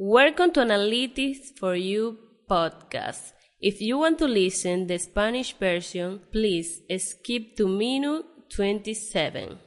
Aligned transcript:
Welcome 0.00 0.52
to 0.52 0.60
Analytics 0.60 1.58
for 1.58 1.74
You 1.74 2.18
podcast. 2.48 3.32
If 3.58 3.82
you 3.82 3.98
want 3.98 4.18
to 4.18 4.28
listen 4.28 4.86
the 4.86 4.96
Spanish 4.96 5.56
version, 5.58 6.20
please 6.30 6.82
skip 6.98 7.56
to 7.56 7.66
minute 7.66 8.24
27. 8.48 9.58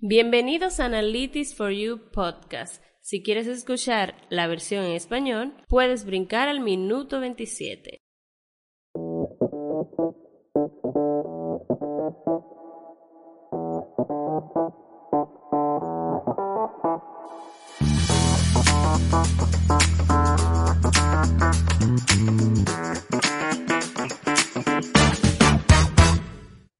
Bienvenidos 0.00 0.80
a 0.80 0.86
Analytics 0.86 1.54
for 1.54 1.70
You 1.70 2.00
podcast. 2.10 2.82
Si 3.00 3.22
quieres 3.22 3.46
escuchar 3.46 4.16
la 4.28 4.48
versión 4.48 4.86
en 4.86 4.96
español, 4.96 5.54
puedes 5.68 6.04
brincar 6.04 6.48
al 6.48 6.58
minuto 6.58 7.20
27. 7.20 8.00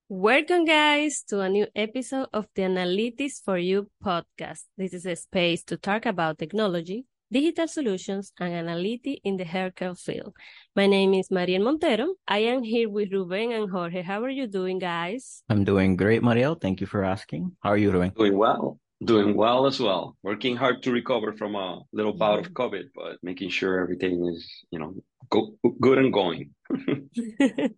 Welcome, 0.08 0.64
guys, 0.64 1.22
to 1.28 1.40
a 1.40 1.48
new 1.48 1.66
episode 1.74 2.28
of 2.32 2.46
the 2.54 2.62
Analytics 2.62 3.42
for 3.44 3.58
You 3.58 3.90
podcast. 4.02 4.64
This 4.78 4.94
is 4.94 5.04
a 5.06 5.16
space 5.16 5.62
to 5.64 5.76
talk 5.76 6.06
about 6.06 6.38
technology, 6.38 7.04
digital 7.30 7.68
solutions, 7.68 8.32
and 8.40 8.52
analytics 8.52 9.20
in 9.24 9.36
the 9.36 9.44
healthcare 9.44 9.98
field. 9.98 10.34
My 10.74 10.86
name 10.86 11.14
is 11.14 11.30
Mariel 11.30 11.64
Montero. 11.64 12.14
I 12.26 12.38
am 12.38 12.62
here 12.62 12.88
with 12.88 13.12
Ruben 13.12 13.52
and 13.52 13.70
Jorge. 13.70 14.02
How 14.02 14.22
are 14.22 14.30
you 14.30 14.46
doing, 14.46 14.78
guys? 14.78 15.42
I'm 15.48 15.64
doing 15.64 15.96
great, 15.96 16.22
Mariel. 16.22 16.54
Thank 16.54 16.80
you 16.80 16.86
for 16.86 17.04
asking. 17.04 17.56
How 17.60 17.70
are 17.70 17.78
you 17.78 17.92
doing? 17.92 18.12
Doing 18.16 18.38
well. 18.38 18.78
Doing 19.02 19.34
well 19.34 19.66
as 19.66 19.80
well. 19.80 20.16
Working 20.22 20.56
hard 20.56 20.82
to 20.82 20.92
recover 20.92 21.32
from 21.32 21.54
a 21.54 21.80
little 21.92 22.12
bout 22.12 22.38
of 22.40 22.52
COVID, 22.52 22.90
but 22.94 23.16
making 23.22 23.48
sure 23.48 23.80
everything 23.80 24.26
is, 24.26 24.46
you 24.70 24.78
know, 24.78 24.94
go, 25.30 25.54
good 25.80 25.98
and 25.98 26.12
going. 26.12 26.50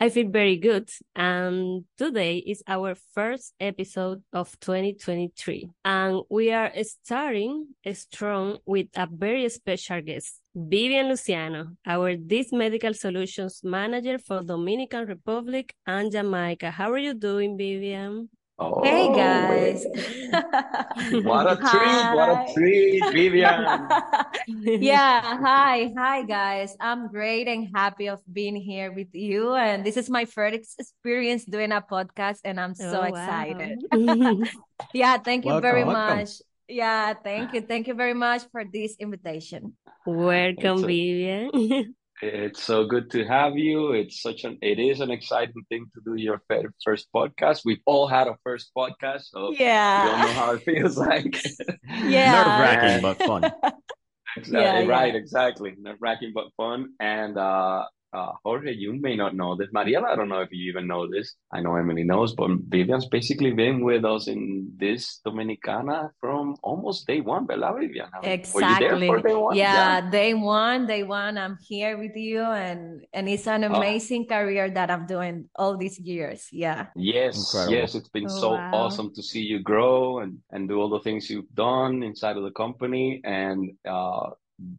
I 0.00 0.10
feel 0.10 0.28
very 0.28 0.56
good. 0.56 0.88
And 1.16 1.84
today 1.96 2.36
is 2.38 2.62
our 2.68 2.94
first 3.14 3.52
episode 3.58 4.22
of 4.32 4.48
2023. 4.60 5.68
And 5.84 6.22
we 6.30 6.52
are 6.52 6.70
starting 6.82 7.66
strong 7.94 8.58
with 8.64 8.86
a 8.94 9.08
very 9.10 9.48
special 9.48 10.00
guest, 10.00 10.40
Vivian 10.54 11.08
Luciano, 11.08 11.72
our 11.84 12.14
DISS 12.14 12.52
Medical 12.52 12.94
Solutions 12.94 13.62
Manager 13.64 14.18
for 14.18 14.44
Dominican 14.44 15.06
Republic 15.06 15.74
and 15.84 16.12
Jamaica. 16.12 16.70
How 16.70 16.92
are 16.92 16.98
you 16.98 17.14
doing, 17.14 17.58
Vivian? 17.58 18.28
Oh, 18.60 18.82
hey 18.82 19.06
guys. 19.14 19.86
what 21.22 21.46
a 21.46 21.54
treat. 21.54 21.94
Hi. 21.94 22.12
What 22.12 22.28
a 22.28 22.52
treat, 22.52 23.04
Vivian. 23.14 23.62
yeah. 24.82 25.38
Hi. 25.38 25.94
Hi 25.96 26.22
guys. 26.26 26.74
I'm 26.80 27.06
great 27.06 27.46
and 27.46 27.70
happy 27.72 28.08
of 28.08 28.18
being 28.26 28.56
here 28.56 28.90
with 28.90 29.14
you. 29.14 29.54
And 29.54 29.86
this 29.86 29.96
is 29.96 30.10
my 30.10 30.24
first 30.24 30.74
experience 30.76 31.44
doing 31.44 31.70
a 31.70 31.80
podcast 31.80 32.40
and 32.44 32.58
I'm 32.58 32.74
so 32.74 32.98
oh, 32.98 33.06
excited. 33.06 33.78
Wow. 33.92 34.42
yeah. 34.92 35.18
Thank 35.18 35.44
you 35.44 35.52
welcome, 35.52 35.62
very 35.62 35.84
welcome. 35.84 36.18
much. 36.18 36.30
Yeah. 36.66 37.14
Thank 37.14 37.54
you. 37.54 37.60
Thank 37.60 37.86
you 37.86 37.94
very 37.94 38.14
much 38.14 38.42
for 38.50 38.64
this 38.66 38.96
invitation. 38.98 39.76
Welcome, 40.04 40.82
Vivian. 40.82 41.94
It's 42.20 42.62
so 42.62 42.84
good 42.84 43.10
to 43.12 43.24
have 43.24 43.56
you. 43.56 43.92
It's 43.92 44.20
such 44.20 44.44
an 44.44 44.58
it 44.60 44.78
is 44.78 45.00
an 45.00 45.10
exciting 45.10 45.62
thing 45.68 45.86
to 45.94 46.00
do 46.04 46.20
your 46.20 46.42
first 46.84 47.08
podcast. 47.14 47.60
We've 47.64 47.82
all 47.86 48.08
had 48.08 48.26
a 48.26 48.36
first 48.42 48.70
podcast, 48.76 49.26
so 49.30 49.52
yeah, 49.52 50.04
we 50.04 50.10
all 50.10 50.18
know 50.18 50.32
how 50.32 50.52
it 50.54 50.62
feels 50.62 50.96
like. 51.08 51.40
Yeah, 52.04 52.32
nerve 52.32 52.60
wracking 52.60 53.02
but 53.02 53.22
fun. 53.22 53.52
Exactly 54.36 54.86
yeah, 54.86 54.86
right, 54.86 55.14
yeah. 55.14 55.20
exactly. 55.20 55.74
Nerve 55.78 55.96
wracking 56.00 56.32
but 56.34 56.52
fun. 56.56 56.92
And 57.00 57.36
uh 57.36 57.84
uh, 58.12 58.32
Jorge, 58.42 58.72
you 58.72 58.94
may 58.94 59.16
not 59.16 59.34
know 59.34 59.54
this. 59.54 59.68
Mariela, 59.74 60.06
I 60.06 60.16
don't 60.16 60.28
know 60.28 60.40
if 60.40 60.50
you 60.50 60.70
even 60.70 60.86
know 60.86 61.06
this. 61.06 61.34
I 61.52 61.60
know 61.60 61.76
Emily 61.76 62.04
knows, 62.04 62.34
but 62.34 62.50
Vivian's 62.68 63.06
basically 63.06 63.52
been 63.52 63.84
with 63.84 64.04
us 64.04 64.28
in 64.28 64.72
DISS 64.76 65.20
Dominicana 65.26 66.10
from 66.20 66.56
almost 66.62 67.06
day 67.06 67.20
one, 67.20 67.46
¿verdad, 67.46 67.78
Vivian? 67.78 68.08
Exactly. 68.22 69.08
Day 69.22 69.34
one? 69.34 69.56
Yeah, 69.56 69.74
yeah, 69.74 70.10
day 70.10 70.34
one, 70.34 70.86
day 70.86 71.02
one. 71.02 71.36
I'm 71.36 71.58
here 71.60 71.98
with 71.98 72.16
you, 72.16 72.40
and 72.40 73.04
and 73.12 73.28
it's 73.28 73.46
an 73.46 73.64
ah. 73.64 73.76
amazing 73.76 74.26
uh, 74.30 74.34
career 74.36 74.70
that 74.70 74.90
I'm 74.90 75.06
doing 75.06 75.48
all 75.56 75.76
these 75.76 75.98
years. 75.98 76.48
Yeah. 76.50 76.86
Yes, 76.96 77.36
Incredible. 77.36 77.74
yes, 77.74 77.94
it's 77.94 78.08
been 78.08 78.26
oh, 78.26 78.40
so 78.40 78.50
wow. 78.52 78.70
awesome 78.72 79.12
to 79.14 79.22
see 79.22 79.42
you 79.42 79.60
grow 79.60 80.20
and 80.20 80.38
and 80.50 80.68
do 80.68 80.80
all 80.80 80.88
the 80.88 81.00
things 81.00 81.28
you've 81.28 81.52
done 81.54 82.02
inside 82.02 82.36
of 82.36 82.44
the 82.44 82.52
company, 82.52 83.20
and 83.24 83.72
uh, 83.86 84.30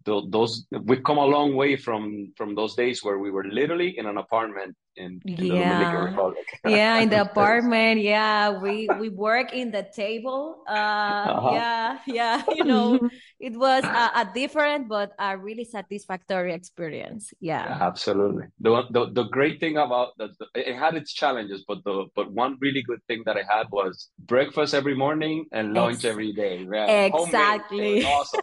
those 0.04 0.66
we've 0.84 1.04
come 1.04 1.18
a 1.18 1.26
long 1.26 1.56
way 1.56 1.78
from 1.78 2.34
from 2.36 2.54
those 2.54 2.76
days 2.76 3.04
where 3.04 3.18
we 3.18 3.32
were 3.32 3.46
literally 3.46 3.98
in 3.98 4.06
an 4.06 4.18
apartment 4.18 4.76
in, 4.98 5.22
in 5.26 5.46
yeah. 5.46 6.12
yeah, 6.66 6.98
in 6.98 7.10
the 7.10 7.22
apartment. 7.22 8.02
Yeah, 8.02 8.60
we 8.62 8.90
we 9.00 9.08
work 9.10 9.54
in 9.54 9.72
the 9.72 9.88
table. 9.96 10.64
Uh, 10.68 10.72
uh-huh. 10.72 11.52
Yeah, 11.54 11.98
yeah. 12.08 12.44
You 12.60 12.66
know, 12.66 13.10
it 13.40 13.54
was 13.54 13.86
a, 13.86 14.12
a, 14.16 14.30
different 14.34 14.90
but 14.90 15.14
a 15.18 15.38
really 15.38 15.64
satisfactory 15.64 16.54
experience. 16.54 17.32
Yeah, 17.40 17.64
yeah 17.70 17.78
absolutely. 17.88 18.48
The, 18.60 18.84
the 18.92 19.12
the 19.12 19.24
great 19.24 19.62
thing 19.62 19.78
about 19.78 20.18
that 20.18 20.32
it 20.56 20.76
had 20.76 20.96
its 20.96 21.14
challenges, 21.14 21.64
but 21.66 21.84
the 21.86 22.08
but 22.16 22.32
one 22.32 22.58
really 22.60 22.84
good 22.84 23.00
thing 23.08 23.24
that 23.26 23.38
I 23.38 23.44
had 23.48 23.72
was 23.72 24.10
breakfast 24.20 24.74
every 24.74 24.96
morning 24.96 25.46
and 25.54 25.74
lunch 25.74 26.04
Ex- 26.04 26.06
every 26.06 26.34
day. 26.34 26.68
Yeah, 26.70 27.06
exactly. 27.06 28.04
Awesome. 28.04 28.42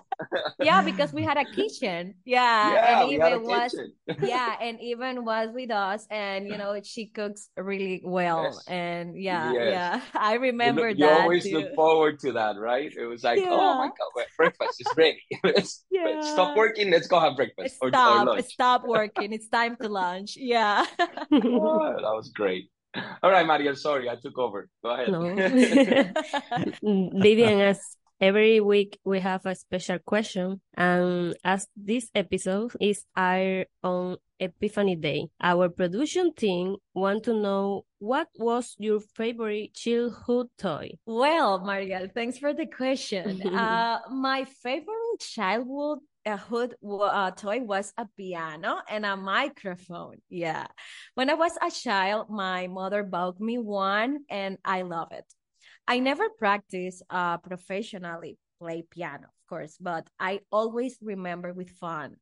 Yeah, 0.61 0.83
because 0.83 1.13
we 1.13 1.23
had 1.31 1.37
a 1.37 1.45
kitchen. 1.45 2.15
Yeah, 2.25 2.73
yeah 2.73 3.03
and 3.03 3.13
even 3.13 3.43
was 3.43 3.75
yeah, 4.23 4.57
and 4.61 4.81
even 4.81 5.25
was 5.25 5.51
with 5.53 5.71
us 5.71 6.07
and 6.11 6.47
you 6.47 6.57
know 6.57 6.79
she 6.83 7.07
cooks 7.07 7.51
really 7.57 8.01
well 8.05 8.45
yes. 8.45 8.65
and 8.69 9.21
yeah 9.21 9.53
yes. 9.53 9.73
yeah 9.73 10.01
i 10.21 10.35
remember 10.35 10.89
you 10.89 10.97
look, 10.97 11.11
that 11.11 11.17
you 11.17 11.23
always 11.23 11.45
too. 11.45 11.59
look 11.59 11.75
forward 11.75 12.19
to 12.21 12.33
that 12.33 12.57
right 12.57 12.93
it 12.97 13.07
was 13.07 13.25
like 13.25 13.39
yeah. 13.39 13.49
oh 13.51 13.75
my 13.79 13.87
god 13.87 14.11
wait, 14.15 14.27
breakfast 14.37 14.81
is 14.81 14.87
ready 14.97 15.21
yeah. 15.91 16.21
stop 16.21 16.57
working 16.57 16.91
let's 16.91 17.07
go 17.07 17.21
have 17.21 17.37
breakfast 17.37 17.77
stop 17.77 18.27
or, 18.27 18.39
or 18.39 18.43
stop 18.43 18.85
working 18.87 19.33
it's 19.33 19.49
time 19.49 19.77
to 19.81 19.89
lunch 19.89 20.37
yeah 20.37 20.85
oh, 21.01 21.95
that 22.03 22.15
was 22.15 22.31
great 22.35 22.71
all 23.23 23.31
right 23.31 23.47
Maria 23.47 23.77
sorry 23.77 24.09
I 24.09 24.17
took 24.17 24.39
over 24.39 24.69
go 24.83 24.91
ahead 24.91 25.11
no. 25.11 25.35
Vivian 27.21 27.61
as 27.61 27.97
Every 28.19 28.61
week 28.61 28.99
we 29.05 29.21
have 29.21 29.45
a 29.45 29.55
special 29.55 29.99
question, 29.99 30.63
and 30.75 31.37
as 31.45 31.69
this 31.77 32.09
episode 32.15 32.73
is 32.81 33.05
our 33.15 33.67
on 33.83 34.17
Epiphany 34.41 34.97
Day, 34.97 35.29
our 35.39 35.69
production 35.69 36.33
team 36.33 36.77
want 36.95 37.25
to 37.25 37.35
know 37.35 37.85
what 37.99 38.29
was 38.39 38.75
your 38.79 39.01
favorite 39.01 39.75
childhood 39.75 40.49
toy? 40.57 40.97
Well, 41.05 41.61
Mariel, 41.61 42.09
thanks 42.15 42.39
for 42.39 42.55
the 42.55 42.65
question. 42.65 43.43
uh, 43.53 43.99
my 44.11 44.45
favorite 44.45 45.21
childhood 45.21 45.99
a 46.27 46.37
hood 46.37 46.75
uh, 46.85 47.31
toy 47.31 47.61
was 47.61 47.93
a 47.97 48.07
piano 48.17 48.79
and 48.91 49.07
a 49.07 49.17
microphone. 49.17 50.17
Yeah. 50.29 50.67
When 51.15 51.31
I 51.31 51.35
was 51.35 51.53
a 51.63 51.71
child, 51.71 52.29
my 52.29 52.67
mother 52.67 53.05
bought 53.05 53.41
me 53.41 53.59
one 53.59 54.25
and 54.29 54.59
I 54.65 54.83
love 54.83 55.13
it. 55.13 55.25
I 55.89 56.01
never 56.01 56.29
practiced 56.31 57.03
uh, 57.11 57.39
professionally 57.39 58.39
play 58.59 58.83
piano, 58.91 59.25
of 59.25 59.49
course, 59.49 59.77
but 59.81 60.09
I 60.19 60.41
always 60.51 60.99
remember 61.01 61.53
with 61.53 61.71
fun. 61.71 62.17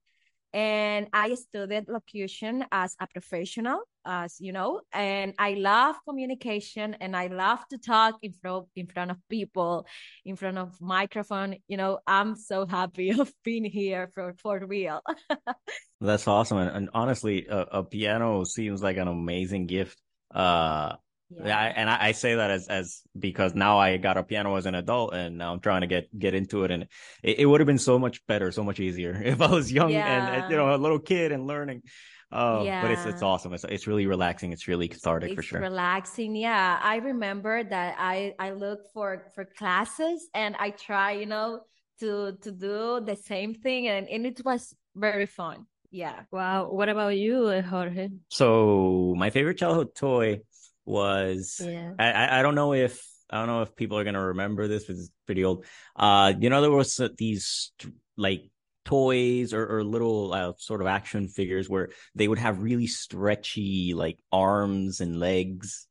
And 0.52 1.08
I 1.12 1.34
studied 1.34 1.88
locution 1.88 2.64
as 2.70 2.94
a 3.00 3.08
professional, 3.08 3.80
as 4.06 4.36
you 4.38 4.52
know, 4.52 4.82
and 4.92 5.34
I 5.36 5.54
love 5.54 5.96
communication 6.06 6.94
and 7.00 7.16
I 7.16 7.26
love 7.26 7.66
to 7.70 7.78
talk 7.78 8.14
in 8.22 8.32
front 8.34 8.68
in 8.76 8.86
front 8.86 9.10
of 9.10 9.16
people, 9.28 9.84
in 10.24 10.36
front 10.36 10.58
of 10.58 10.80
microphone. 10.80 11.56
You 11.66 11.76
know, 11.76 11.98
I'm 12.06 12.36
so 12.36 12.66
happy 12.66 13.10
of 13.20 13.32
being 13.42 13.64
here 13.64 14.12
for 14.14 14.34
for 14.34 14.64
real. 14.64 15.00
That's 16.00 16.28
awesome, 16.28 16.58
and, 16.58 16.70
and 16.70 16.90
honestly, 16.94 17.46
a, 17.50 17.80
a 17.80 17.82
piano 17.82 18.44
seems 18.44 18.80
like 18.80 18.96
an 18.96 19.08
amazing 19.08 19.66
gift. 19.66 20.00
Uh, 20.32 20.96
yeah, 21.30 21.58
I, 21.58 21.66
and 21.68 21.90
I, 21.90 21.98
I, 22.00 22.12
say 22.12 22.34
that 22.34 22.50
as 22.50 22.68
as 22.68 23.02
because 23.18 23.54
now 23.54 23.78
I 23.78 23.96
got 23.96 24.16
a 24.16 24.22
piano 24.22 24.54
as 24.56 24.66
an 24.66 24.74
adult, 24.74 25.14
and 25.14 25.38
now 25.38 25.52
I'm 25.52 25.60
trying 25.60 25.80
to 25.80 25.86
get 25.86 26.16
get 26.16 26.34
into 26.34 26.64
it, 26.64 26.70
and 26.70 26.84
it, 27.22 27.40
it 27.40 27.46
would 27.46 27.60
have 27.60 27.66
been 27.66 27.78
so 27.78 27.98
much 27.98 28.24
better, 28.26 28.52
so 28.52 28.62
much 28.62 28.80
easier 28.80 29.12
if 29.24 29.40
I 29.40 29.50
was 29.50 29.72
young 29.72 29.90
yeah. 29.90 30.34
and 30.34 30.50
you 30.50 30.56
know 30.56 30.74
a 30.74 30.76
little 30.76 30.98
kid 30.98 31.32
and 31.32 31.46
learning. 31.46 31.82
Uh, 32.32 32.62
yeah. 32.64 32.82
but 32.82 32.90
it's 32.90 33.04
it's 33.04 33.22
awesome. 33.22 33.54
It's 33.54 33.64
it's 33.64 33.86
really 33.86 34.06
relaxing. 34.06 34.52
It's 34.52 34.66
really 34.66 34.88
cathartic 34.88 35.30
it's 35.30 35.36
for 35.36 35.42
sure. 35.42 35.60
Relaxing, 35.60 36.34
yeah. 36.34 36.78
I 36.82 36.96
remember 36.96 37.62
that 37.62 37.96
I 37.98 38.34
I 38.38 38.50
look 38.50 38.80
for 38.92 39.26
for 39.34 39.44
classes 39.44 40.28
and 40.34 40.56
I 40.58 40.70
try, 40.70 41.12
you 41.12 41.26
know, 41.26 41.60
to 42.00 42.36
to 42.42 42.50
do 42.50 43.00
the 43.04 43.16
same 43.16 43.54
thing, 43.54 43.88
and 43.88 44.08
and 44.08 44.26
it 44.26 44.44
was 44.44 44.74
very 44.96 45.26
fun. 45.26 45.66
Yeah. 45.94 46.22
Wow. 46.32 46.70
What 46.72 46.88
about 46.88 47.16
you, 47.16 47.62
Jorge? 47.62 48.08
So 48.28 49.14
my 49.16 49.30
favorite 49.30 49.58
childhood 49.58 49.94
toy 49.94 50.40
was 50.84 51.60
yeah. 51.60 51.92
I, 51.98 52.40
I 52.40 52.42
don't 52.42 52.54
know 52.54 52.72
if 52.74 53.04
I 53.30 53.38
don't 53.38 53.46
know 53.48 53.62
if 53.62 53.74
people 53.74 53.98
are 53.98 54.04
gonna 54.04 54.26
remember 54.26 54.68
this, 54.68 54.84
but 54.84 54.96
it's 54.96 55.10
pretty 55.26 55.44
old. 55.44 55.64
Uh, 55.96 56.32
you 56.38 56.50
know 56.50 56.60
there 56.60 56.70
was 56.70 57.00
these 57.16 57.72
like 58.16 58.50
toys 58.84 59.54
or, 59.54 59.78
or 59.78 59.84
little 59.84 60.32
uh, 60.32 60.52
sort 60.58 60.80
of 60.80 60.86
action 60.86 61.28
figures 61.28 61.68
where 61.68 61.88
they 62.14 62.28
would 62.28 62.38
have 62.38 62.60
really 62.60 62.86
stretchy 62.86 63.94
like 63.94 64.18
arms 64.30 65.00
and 65.00 65.18
legs 65.18 65.86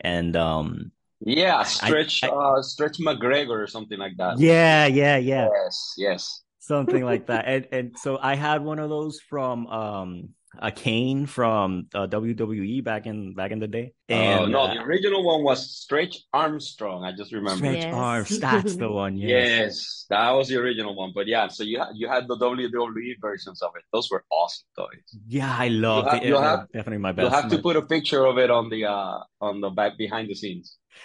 and 0.00 0.36
um 0.36 0.90
yeah 1.20 1.62
stretch 1.62 2.24
I, 2.24 2.28
I, 2.28 2.30
uh 2.30 2.62
stretch 2.62 2.98
mcgregor 2.98 3.62
or 3.62 3.66
something 3.66 3.98
like 3.98 4.16
that 4.16 4.40
yeah 4.40 4.86
yeah 4.86 5.18
yeah 5.18 5.48
yes 5.52 5.94
yes 5.98 6.42
something 6.60 7.04
like 7.04 7.26
that 7.26 7.44
and 7.46 7.68
and 7.72 7.98
so 7.98 8.18
i 8.20 8.34
had 8.34 8.64
one 8.64 8.78
of 8.78 8.88
those 8.88 9.20
from 9.20 9.66
um 9.66 10.28
a 10.58 10.70
Kane 10.72 11.26
from 11.26 11.86
uh, 11.94 12.06
WWE 12.06 12.82
back 12.82 13.06
in 13.06 13.34
back 13.34 13.50
in 13.52 13.60
the 13.60 13.68
day. 13.68 13.92
Oh, 14.08 14.14
and, 14.14 14.40
oh 14.40 14.46
no, 14.46 14.60
uh, 14.62 14.74
the 14.74 14.80
original 14.80 15.24
one 15.24 15.44
was 15.44 15.70
Stretch 15.70 16.18
Armstrong. 16.32 17.04
I 17.04 17.12
just 17.12 17.32
remember. 17.32 17.58
Stretch 17.58 17.84
yes. 17.84 17.94
Arms. 17.94 18.38
That's 18.40 18.76
the 18.76 18.90
one. 18.90 19.16
Yes. 19.16 19.28
yes, 19.30 20.06
that 20.10 20.30
was 20.30 20.48
the 20.48 20.56
original 20.56 20.96
one. 20.96 21.12
But 21.14 21.28
yeah, 21.28 21.48
so 21.48 21.62
you 21.62 21.78
had 21.78 21.90
you 21.94 22.08
had 22.08 22.26
the 22.26 22.36
WWE 22.36 23.14
versions 23.20 23.62
of 23.62 23.70
it. 23.76 23.82
Those 23.92 24.10
were 24.10 24.24
awesome 24.30 24.66
toys. 24.76 25.20
Yeah, 25.28 25.54
I 25.56 25.68
love 25.68 26.12
it. 26.14 26.24
You 26.24 26.36
have, 26.36 26.66
definitely 26.72 26.98
my 26.98 27.12
best. 27.12 27.24
You'll 27.24 27.42
have 27.42 27.50
to 27.50 27.58
put 27.58 27.76
a 27.76 27.82
picture 27.82 28.26
of 28.26 28.38
it 28.38 28.50
on 28.50 28.68
the 28.70 28.86
uh 28.86 29.18
on 29.40 29.60
the 29.60 29.70
back 29.70 29.96
behind 29.96 30.28
the 30.28 30.34
scenes. 30.34 30.76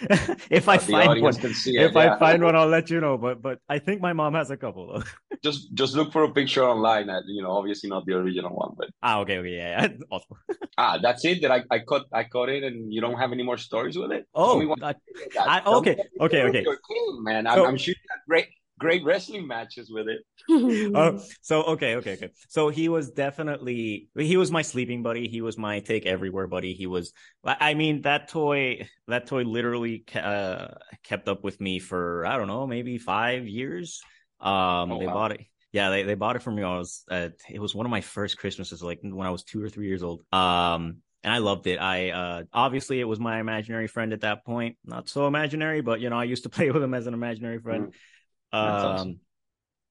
if 0.50 0.68
I 0.68 0.78
find 0.78 1.22
one, 1.22 1.34
if 1.34 1.66
yeah. 1.66 1.90
I 1.94 2.18
find 2.18 2.42
one, 2.42 2.54
I'll 2.54 2.68
let 2.68 2.90
you 2.90 3.00
know. 3.00 3.16
But 3.16 3.40
but 3.40 3.60
I 3.68 3.78
think 3.78 4.00
my 4.00 4.12
mom 4.12 4.34
has 4.34 4.50
a 4.50 4.56
couple. 4.56 5.02
just 5.42 5.72
just 5.74 5.94
look 5.94 6.12
for 6.12 6.24
a 6.24 6.32
picture 6.32 6.64
online. 6.64 7.08
At, 7.08 7.24
you 7.26 7.42
know, 7.42 7.52
obviously 7.52 7.88
not 7.88 8.04
the 8.04 8.14
original 8.14 8.54
one, 8.54 8.74
but 8.76 8.90
ah, 9.02 9.20
okay, 9.20 9.38
okay, 9.38 9.56
yeah, 9.56 9.82
yeah. 9.82 9.96
awesome. 10.10 10.36
ah, 10.76 10.98
that's 11.00 11.24
it. 11.24 11.42
That 11.42 11.50
I, 11.50 11.62
I 11.70 11.78
cut 11.80 12.04
I 12.12 12.24
cut 12.24 12.48
it, 12.48 12.64
and 12.64 12.92
you 12.92 13.00
don't 13.00 13.18
have 13.18 13.32
any 13.32 13.42
more 13.42 13.58
stories 13.58 13.96
with 13.96 14.12
it. 14.12 14.26
Oh, 14.34 14.60
I, 14.82 14.94
I, 15.38 15.62
okay, 15.64 15.96
okay, 16.20 16.42
okay. 16.44 16.64
Man, 17.20 17.46
I'm, 17.46 17.56
so, 17.56 17.66
I'm 17.66 17.76
sure 17.76 17.94
you 17.96 18.16
great 18.28 18.48
great 18.78 19.04
wrestling 19.04 19.46
matches 19.46 19.90
with 19.90 20.06
it. 20.08 20.94
uh, 20.94 21.18
so 21.42 21.62
okay, 21.62 21.96
okay, 21.96 22.14
okay. 22.14 22.30
So 22.48 22.68
he 22.68 22.88
was 22.88 23.10
definitely 23.10 24.08
he 24.16 24.36
was 24.36 24.50
my 24.50 24.62
sleeping 24.62 25.02
buddy. 25.02 25.28
He 25.28 25.40
was 25.40 25.56
my 25.56 25.80
take 25.80 26.06
everywhere 26.06 26.46
buddy. 26.46 26.74
He 26.74 26.86
was. 26.86 27.12
I 27.44 27.74
mean 27.74 28.02
that 28.02 28.28
toy 28.28 28.88
that 29.08 29.26
toy 29.26 29.42
literally 29.42 30.04
uh, 30.14 30.68
kept 31.02 31.28
up 31.28 31.44
with 31.44 31.60
me 31.60 31.78
for 31.78 32.26
I 32.26 32.36
don't 32.36 32.48
know 32.48 32.66
maybe 32.66 32.98
five 32.98 33.46
years. 33.46 34.00
Um, 34.40 34.92
oh, 34.92 34.98
they 34.98 35.06
wow. 35.06 35.14
bought 35.14 35.32
it. 35.32 35.40
Yeah, 35.72 35.90
they, 35.90 36.04
they 36.04 36.14
bought 36.14 36.36
it 36.36 36.42
for 36.42 36.50
me. 36.50 36.62
I 36.62 36.78
was 36.78 37.04
uh, 37.10 37.30
it 37.50 37.60
was 37.60 37.74
one 37.74 37.86
of 37.86 37.90
my 37.90 38.00
first 38.00 38.38
Christmases, 38.38 38.82
like 38.82 39.00
when 39.02 39.26
I 39.26 39.30
was 39.30 39.42
two 39.42 39.62
or 39.62 39.68
three 39.68 39.88
years 39.88 40.02
old. 40.02 40.22
Um, 40.32 40.98
and 41.22 41.34
I 41.34 41.38
loved 41.38 41.66
it. 41.66 41.78
I 41.78 42.10
uh, 42.10 42.42
obviously 42.52 43.00
it 43.00 43.04
was 43.04 43.18
my 43.18 43.40
imaginary 43.40 43.88
friend 43.88 44.12
at 44.12 44.20
that 44.20 44.44
point. 44.44 44.76
Not 44.84 45.08
so 45.08 45.26
imaginary, 45.26 45.80
but 45.80 46.00
you 46.00 46.08
know 46.08 46.16
I 46.16 46.24
used 46.24 46.44
to 46.44 46.48
play 46.56 46.70
with 46.70 46.82
him 46.82 46.94
as 46.94 47.06
an 47.06 47.14
imaginary 47.14 47.58
friend. 47.58 47.88
Mm. 47.88 47.92
Um, 48.52 48.62
awesome. 48.62 49.20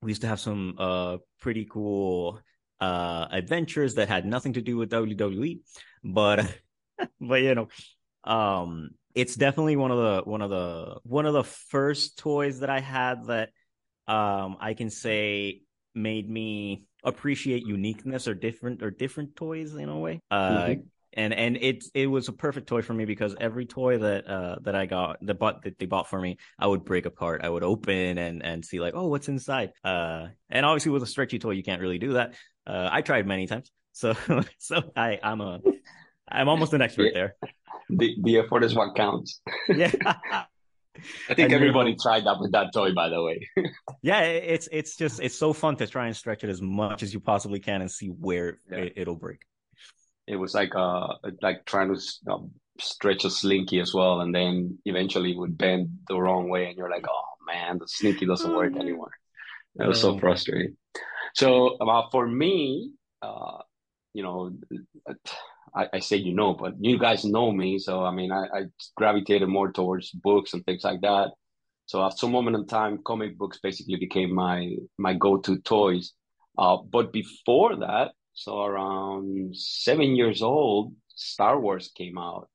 we 0.01 0.11
used 0.11 0.21
to 0.21 0.27
have 0.27 0.39
some 0.39 0.75
uh 0.77 1.17
pretty 1.39 1.65
cool 1.69 2.41
uh 2.79 3.27
adventures 3.31 3.95
that 3.95 4.07
had 4.07 4.25
nothing 4.25 4.53
to 4.53 4.61
do 4.61 4.77
with 4.77 4.89
WWE, 4.89 5.61
but 6.03 6.45
but 7.21 7.41
you 7.41 7.55
know, 7.55 7.67
um, 8.23 8.91
it's 9.13 9.35
definitely 9.35 9.75
one 9.75 9.91
of 9.91 9.97
the 9.97 10.29
one 10.29 10.41
of 10.41 10.49
the 10.49 10.99
one 11.03 11.25
of 11.25 11.33
the 11.33 11.43
first 11.43 12.17
toys 12.17 12.59
that 12.59 12.69
I 12.69 12.79
had 12.79 13.25
that 13.27 13.49
um 14.07 14.57
I 14.59 14.73
can 14.73 14.89
say 14.89 15.61
made 15.93 16.29
me 16.29 16.85
appreciate 17.03 17.65
uniqueness 17.65 18.27
or 18.27 18.33
different 18.33 18.83
or 18.83 18.91
different 18.91 19.35
toys 19.35 19.73
in 19.75 19.89
a 19.89 19.99
way. 19.99 20.21
Uh, 20.29 20.65
mm-hmm 20.65 20.81
and 21.15 21.33
and 21.33 21.57
it 21.57 21.85
it 21.93 22.07
was 22.07 22.27
a 22.27 22.33
perfect 22.33 22.67
toy 22.67 22.81
for 22.81 22.93
me 22.93 23.05
because 23.05 23.35
every 23.39 23.65
toy 23.65 23.97
that 23.97 24.27
uh 24.27 24.57
that 24.61 24.75
I 24.75 24.85
got 24.85 25.17
the 25.25 25.33
bought 25.33 25.63
that 25.63 25.79
they 25.79 25.85
bought 25.85 26.09
for 26.09 26.19
me, 26.19 26.37
I 26.59 26.67
would 26.67 26.83
break 26.85 27.05
apart. 27.05 27.41
I 27.43 27.49
would 27.49 27.63
open 27.63 28.17
and 28.17 28.43
and 28.43 28.63
see 28.63 28.79
like, 28.79 28.93
oh, 28.95 29.07
what's 29.07 29.29
inside. 29.29 29.71
Uh, 29.83 30.27
and 30.49 30.65
obviously 30.65 30.91
with 30.91 31.03
a 31.03 31.07
stretchy 31.07 31.39
toy, 31.39 31.51
you 31.51 31.63
can't 31.63 31.81
really 31.81 31.99
do 31.99 32.13
that. 32.13 32.35
Uh, 32.67 32.89
I 32.91 33.01
tried 33.01 33.27
many 33.27 33.47
times, 33.47 33.71
so 33.93 34.15
so 34.57 34.83
I 34.95 35.19
I'm 35.23 35.41
a 35.41 35.61
I'm 36.27 36.49
almost 36.49 36.73
an 36.73 36.81
expert 36.81 37.13
there. 37.13 37.35
The 37.89 38.15
the 38.23 38.39
effort 38.39 38.63
is 38.63 38.75
what 38.75 38.95
counts. 38.95 39.41
yeah. 39.69 39.91
I 41.29 41.33
think 41.33 41.51
everybody 41.51 41.95
tried 42.01 42.25
that 42.25 42.39
with 42.39 42.53
that 42.53 42.73
toy, 42.73 42.93
by 42.93 43.09
the 43.09 43.21
way. 43.21 43.47
yeah, 44.01 44.21
it's 44.21 44.69
it's 44.71 44.95
just 44.95 45.19
it's 45.19 45.37
so 45.37 45.53
fun 45.53 45.75
to 45.77 45.87
try 45.87 46.07
and 46.07 46.15
stretch 46.15 46.43
it 46.43 46.49
as 46.49 46.61
much 46.61 47.03
as 47.03 47.13
you 47.13 47.19
possibly 47.19 47.59
can 47.59 47.81
and 47.81 47.91
see 47.91 48.07
where 48.07 48.59
yeah. 48.71 48.87
it, 48.95 49.07
will 49.07 49.15
break 49.15 49.41
it 50.27 50.35
was 50.35 50.53
like 50.53 50.75
uh 50.75 51.07
like 51.41 51.65
trying 51.65 51.93
to 51.93 52.01
um, 52.31 52.51
stretch 52.79 53.25
a 53.25 53.29
slinky 53.29 53.79
as 53.79 53.93
well, 53.93 54.21
and 54.21 54.33
then 54.33 54.77
eventually 54.85 55.31
it 55.31 55.37
would 55.37 55.57
bend 55.57 55.89
the 56.07 56.19
wrong 56.19 56.49
way, 56.49 56.67
and 56.67 56.77
you're 56.77 56.89
like, 56.89 57.05
oh 57.09 57.23
man, 57.45 57.79
the 57.79 57.87
slinky 57.87 58.25
doesn't 58.25 58.55
work 58.55 58.73
oh, 58.75 58.79
anymore. 58.79 59.11
That 59.75 59.87
was 59.87 60.01
so 60.01 60.17
frustrating. 60.17 60.77
So 61.33 61.77
uh, 61.77 62.09
for 62.11 62.27
me, 62.27 62.91
uh, 63.21 63.57
you 64.13 64.23
know, 64.23 64.51
I, 65.75 65.87
I, 65.93 65.99
say 65.99 66.15
you 66.15 66.33
know, 66.33 66.53
but 66.53 66.75
you 66.79 66.97
guys 66.97 67.25
know 67.25 67.51
me, 67.51 67.77
so 67.79 68.03
I 68.03 68.11
mean, 68.11 68.31
I, 68.31 68.45
I 68.45 68.61
gravitated 68.95 69.49
more 69.49 69.71
towards 69.71 70.11
books 70.11 70.53
and 70.53 70.65
things 70.65 70.83
like 70.83 71.01
that. 71.01 71.31
So 71.87 72.03
at 72.05 72.17
some 72.17 72.31
moment 72.31 72.55
in 72.55 72.65
time, 72.65 72.99
comic 73.05 73.37
books 73.37 73.59
basically 73.61 73.97
became 73.97 74.33
my 74.33 74.75
my 74.97 75.13
go 75.13 75.37
to 75.37 75.59
toys. 75.59 76.13
Uh, 76.57 76.77
but 76.77 77.11
before 77.11 77.75
that, 77.75 78.11
so 78.35 78.63
around 78.63 79.55
seven 79.55 80.15
years 80.15 80.41
old, 80.41 80.93
Star 81.15 81.57
Wars 81.59 81.89
came 81.95 82.17
out, 82.17 82.49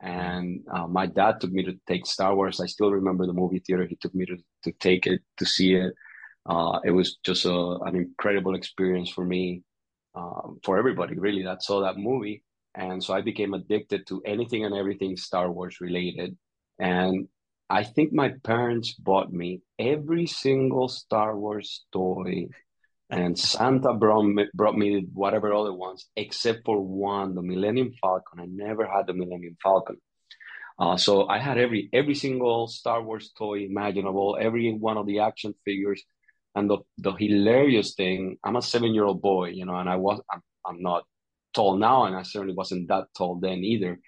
and 0.00 0.60
uh, 0.72 0.86
my 0.86 1.06
dad 1.06 1.40
took 1.40 1.50
me 1.50 1.64
to 1.64 1.74
take 1.88 2.06
Star 2.06 2.34
Wars. 2.34 2.60
I 2.60 2.66
still 2.66 2.92
remember 2.92 3.26
the 3.26 3.32
movie 3.32 3.58
theater. 3.58 3.84
He 3.86 3.96
took 3.96 4.14
me 4.14 4.24
to 4.26 4.36
to 4.64 4.72
take 4.78 5.06
it 5.06 5.20
to 5.38 5.44
see 5.44 5.74
it. 5.74 5.92
Uh, 6.48 6.78
it 6.84 6.92
was 6.92 7.18
just 7.24 7.44
a, 7.44 7.78
an 7.86 7.96
incredible 7.96 8.54
experience 8.54 9.10
for 9.10 9.24
me, 9.24 9.62
um, 10.14 10.60
for 10.62 10.78
everybody 10.78 11.18
really 11.18 11.42
that 11.42 11.62
saw 11.62 11.80
that 11.80 11.98
movie. 11.98 12.44
And 12.76 13.02
so 13.02 13.12
I 13.12 13.20
became 13.20 13.52
addicted 13.52 14.06
to 14.06 14.22
anything 14.24 14.64
and 14.64 14.74
everything 14.74 15.16
Star 15.16 15.50
Wars 15.50 15.80
related. 15.80 16.36
And 16.78 17.26
I 17.68 17.82
think 17.82 18.12
my 18.12 18.34
parents 18.44 18.92
bought 18.92 19.32
me 19.32 19.62
every 19.76 20.26
single 20.26 20.88
Star 20.88 21.36
Wars 21.36 21.84
toy 21.92 22.46
and 23.08 23.38
Santa 23.38 23.94
brought 23.94 24.24
me, 24.24 24.46
brought 24.52 24.76
me 24.76 25.06
whatever 25.12 25.54
other 25.54 25.72
ones, 25.72 26.08
except 26.16 26.64
for 26.64 26.80
one, 26.80 27.34
the 27.34 27.42
Millennium 27.42 27.92
Falcon. 28.00 28.40
I 28.40 28.46
never 28.46 28.86
had 28.86 29.06
the 29.06 29.14
Millennium 29.14 29.56
Falcon. 29.62 29.98
Uh, 30.78 30.96
so 30.96 31.26
I 31.28 31.38
had 31.38 31.56
every 31.56 31.88
every 31.92 32.14
single 32.14 32.66
Star 32.66 33.02
Wars 33.02 33.32
toy 33.38 33.60
imaginable, 33.60 34.36
every 34.38 34.72
one 34.72 34.98
of 34.98 35.06
the 35.06 35.20
action 35.20 35.54
figures, 35.64 36.02
and 36.54 36.68
the 36.68 36.78
the 36.98 37.12
hilarious 37.12 37.94
thing. 37.94 38.36
I'm 38.44 38.56
a 38.56 38.62
seven 38.62 38.92
year 38.92 39.04
old 39.04 39.22
boy, 39.22 39.50
you 39.50 39.64
know, 39.64 39.76
and 39.76 39.88
I 39.88 39.96
was 39.96 40.20
I'm, 40.30 40.42
I'm 40.66 40.82
not 40.82 41.04
tall 41.54 41.78
now, 41.78 42.04
and 42.04 42.16
I 42.16 42.22
certainly 42.22 42.54
wasn't 42.54 42.88
that 42.88 43.06
tall 43.16 43.38
then 43.40 43.64
either. 43.64 44.00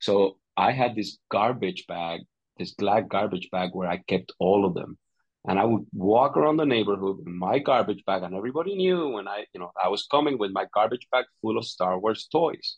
So 0.00 0.38
I 0.56 0.72
had 0.72 0.96
this 0.96 1.18
garbage 1.30 1.84
bag, 1.86 2.22
this 2.58 2.72
black 2.72 3.08
garbage 3.08 3.50
bag, 3.52 3.70
where 3.72 3.88
I 3.88 3.98
kept 3.98 4.32
all 4.40 4.64
of 4.64 4.74
them 4.74 4.98
and 5.46 5.58
I 5.58 5.64
would 5.64 5.86
walk 5.92 6.36
around 6.36 6.56
the 6.56 6.66
neighborhood 6.66 7.18
with 7.18 7.26
my 7.26 7.58
garbage 7.58 8.04
bag, 8.04 8.22
and 8.22 8.34
everybody 8.34 8.74
knew 8.74 9.08
when 9.10 9.28
I, 9.28 9.46
you 9.54 9.60
know, 9.60 9.70
I 9.82 9.88
was 9.88 10.06
coming 10.10 10.38
with 10.38 10.50
my 10.50 10.66
garbage 10.74 11.06
bag 11.12 11.24
full 11.40 11.56
of 11.56 11.64
Star 11.64 11.98
Wars 11.98 12.26
toys, 12.30 12.76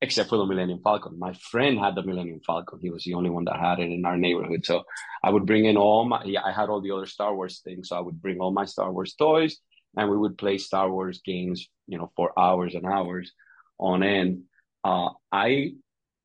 except 0.00 0.28
for 0.28 0.36
the 0.36 0.46
Millennium 0.46 0.80
Falcon. 0.82 1.18
My 1.18 1.32
friend 1.34 1.78
had 1.78 1.94
the 1.94 2.02
Millennium 2.02 2.40
Falcon; 2.44 2.80
he 2.82 2.90
was 2.90 3.04
the 3.04 3.14
only 3.14 3.30
one 3.30 3.44
that 3.44 3.60
had 3.60 3.78
it 3.78 3.90
in 3.90 4.04
our 4.04 4.16
neighborhood. 4.16 4.64
So 4.64 4.82
I 5.22 5.30
would 5.30 5.46
bring 5.46 5.66
in 5.66 5.76
all 5.76 6.04
my, 6.04 6.24
yeah, 6.24 6.42
I 6.44 6.52
had 6.52 6.68
all 6.68 6.80
the 6.80 6.90
other 6.90 7.06
Star 7.06 7.34
Wars 7.34 7.60
things, 7.60 7.88
so 7.88 7.96
I 7.96 8.00
would 8.00 8.20
bring 8.20 8.38
all 8.40 8.52
my 8.52 8.64
Star 8.64 8.92
Wars 8.92 9.14
toys, 9.14 9.58
and 9.96 10.10
we 10.10 10.16
would 10.16 10.36
play 10.36 10.58
Star 10.58 10.90
Wars 10.90 11.20
games, 11.24 11.68
you 11.86 11.98
know, 11.98 12.10
for 12.16 12.36
hours 12.38 12.74
and 12.74 12.86
hours 12.86 13.32
on 13.78 14.02
end. 14.02 14.42
Uh, 14.82 15.10
I 15.30 15.74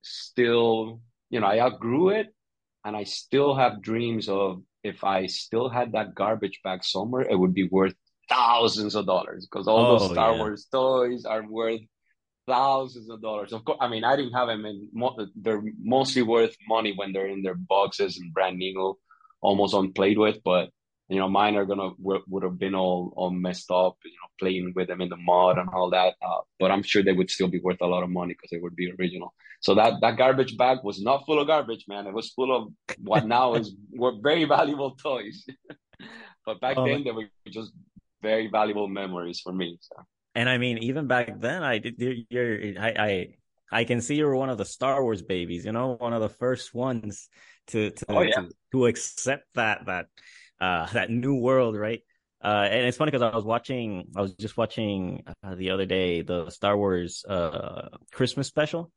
still, 0.02 1.02
you 1.30 1.40
know, 1.40 1.48
I 1.48 1.60
outgrew 1.60 2.10
it, 2.10 2.34
and 2.84 2.96
I 2.96 3.04
still 3.04 3.54
have 3.56 3.82
dreams 3.84 4.30
of 4.30 4.64
if 4.86 5.04
I 5.04 5.26
still 5.26 5.68
had 5.68 5.94
that 5.94 6.14
garbage 6.14 6.62
bag 6.64 6.84
somewhere, 6.84 7.24
it 7.24 7.38
would 7.38 7.54
be 7.56 7.68
worth 7.68 7.96
thousands 8.30 8.94
of 8.96 9.08
dollars 9.08 9.48
because 9.50 9.68
all 9.68 9.86
oh, 9.86 10.00
those 10.00 10.12
Star 10.12 10.34
yeah. 10.34 10.38
Wars 10.38 10.68
toys 10.72 11.26
are 11.26 11.44
worth 11.44 11.82
thousands 12.48 13.10
of 13.10 13.20
dollars. 13.20 13.52
Of 13.52 13.66
course, 13.66 13.80
I 13.82 13.88
mean, 13.88 14.04
I 14.04 14.16
didn't 14.16 14.34
have 14.34 14.48
them 14.48 14.66
in, 14.66 14.90
they're 15.36 15.64
mostly 15.82 16.22
worth 16.22 16.56
money 16.70 16.94
when 16.96 17.14
they're 17.14 17.28
in 17.28 17.42
their 17.42 17.56
boxes 17.56 18.18
and 18.18 18.32
brand 18.32 18.58
new, 18.58 18.98
almost 19.42 19.74
unplayed 19.74 20.20
with, 20.20 20.38
but 20.44 20.70
you 21.08 21.20
know, 21.20 21.30
mine 21.30 21.56
are 21.56 21.66
gonna 21.66 21.92
would 22.00 22.44
have 22.44 22.58
been 22.58 22.74
all 22.74 23.14
all 23.16 23.30
messed 23.30 23.70
up, 23.70 23.98
you 24.04 24.12
know, 24.12 24.30
playing 24.40 24.74
with 24.76 24.88
them 24.88 25.02
in 25.02 25.10
the 25.10 25.18
mud 25.18 25.58
and 25.58 25.70
all 25.70 25.92
that. 25.92 26.16
Uh, 26.22 26.42
but 26.60 26.72
I'm 26.72 26.82
sure 26.82 27.04
they 27.04 27.14
would 27.14 27.30
still 27.30 27.48
be 27.48 27.60
worth 27.60 27.82
a 27.82 27.86
lot 27.86 28.04
of 28.04 28.10
money 28.10 28.34
because 28.34 28.50
they 28.50 28.58
would 28.58 28.76
be 28.76 28.92
original. 29.00 29.34
So 29.62 29.76
that 29.76 30.02
that 30.02 30.18
garbage 30.18 30.58
bag 30.58 30.80
was 30.84 31.02
not 31.02 31.26
full 31.26 31.40
of 31.40 31.48
garbage, 31.48 31.86
man. 31.88 32.08
It 32.08 32.14
was 32.14 32.30
full 32.30 32.56
of 32.56 32.74
what 33.00 33.26
now 33.26 33.54
is 33.54 33.76
were 33.92 34.14
very 34.22 34.46
valuable 34.46 34.96
toys. 34.96 35.46
but 36.46 36.60
back 36.60 36.78
um, 36.78 36.88
then 36.88 37.04
they 37.04 37.12
were 37.12 37.30
just 37.48 37.72
very 38.24 38.48
valuable 38.48 38.88
memories 38.88 39.42
for 39.42 39.54
me. 39.54 39.78
So. 39.82 39.96
And 40.34 40.50
I 40.50 40.58
mean, 40.58 40.80
even 40.80 41.08
back 41.08 41.40
then, 41.40 41.64
I 41.64 41.78
did. 41.78 42.26
You're, 42.30 42.80
I, 42.80 42.94
I, 42.98 43.28
I 43.72 43.84
can 43.84 44.02
see 44.02 44.16
you're 44.16 44.36
one 44.36 44.50
of 44.50 44.58
the 44.58 44.66
Star 44.66 45.02
Wars 45.04 45.22
babies. 45.22 45.66
You 45.66 45.72
know, 45.72 45.96
one 45.96 46.14
of 46.14 46.22
the 46.22 46.30
first 46.30 46.74
ones 46.74 47.30
to 47.68 47.92
to 47.92 48.06
oh, 48.10 48.22
yeah. 48.22 48.36
to, 48.36 48.50
to 48.72 48.86
accept 48.88 49.46
that 49.54 49.86
that 49.86 50.08
uh, 50.60 50.88
that 50.94 51.10
new 51.10 51.36
world, 51.36 51.76
right? 51.76 52.02
Uh, 52.44 52.68
and 52.70 52.86
it's 52.86 52.98
funny 52.98 53.10
because 53.10 53.24
I 53.24 53.36
was 53.36 53.46
watching, 53.46 54.08
I 54.16 54.22
was 54.22 54.36
just 54.36 54.56
watching 54.56 55.24
uh, 55.44 55.56
the 55.56 55.72
other 55.72 55.86
day 55.86 56.22
the 56.22 56.50
Star 56.52 56.78
Wars 56.78 57.26
uh, 57.28 57.90
Christmas 58.12 58.48
special 58.48 58.92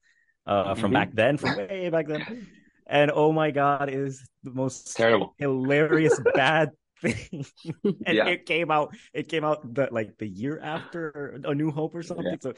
uh, 0.46 0.74
from 0.74 0.84
mm-hmm. 0.84 0.94
back 0.94 1.14
then, 1.14 1.36
from 1.36 1.56
way 1.56 1.88
back 1.88 2.08
then. 2.08 2.46
And 2.86 3.10
oh 3.14 3.32
my 3.32 3.50
god, 3.50 3.88
it 3.88 3.94
is 3.94 4.26
the 4.42 4.50
most 4.50 4.96
terrible, 4.96 5.34
hilarious 5.38 6.18
bad 6.34 6.70
thing. 7.02 7.44
and 7.84 8.16
yeah. 8.16 8.26
it 8.26 8.46
came 8.46 8.70
out, 8.70 8.94
it 9.12 9.28
came 9.28 9.44
out 9.44 9.74
the 9.74 9.88
like 9.90 10.16
the 10.18 10.26
year 10.26 10.58
after 10.58 11.40
A 11.44 11.54
New 11.54 11.70
Hope 11.70 11.94
or 11.94 12.02
something. 12.02 12.26
Yeah. 12.26 12.36
So, 12.40 12.54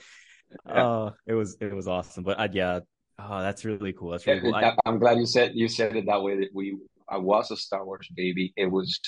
yeah. 0.66 0.86
uh, 0.86 1.10
it 1.26 1.34
was 1.34 1.56
it 1.60 1.74
was 1.74 1.88
awesome. 1.88 2.22
But 2.22 2.38
uh, 2.38 2.48
yeah, 2.52 2.80
oh, 3.18 3.40
that's 3.40 3.64
really 3.64 3.92
cool. 3.92 4.10
That's 4.10 4.26
really 4.26 4.40
cool. 4.40 4.54
I, 4.54 4.74
am 4.86 5.00
glad 5.00 5.18
you 5.18 5.26
said 5.26 5.52
you 5.54 5.68
said 5.68 5.96
it 5.96 6.06
that 6.06 6.22
way. 6.22 6.38
That 6.38 6.50
we, 6.54 6.76
I 7.10 7.18
was 7.18 7.50
a 7.50 7.56
Star 7.56 7.84
Wars 7.84 8.08
baby. 8.14 8.52
It 8.56 8.66
was 8.66 8.98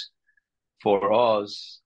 for 0.82 1.12
us, 1.12 1.80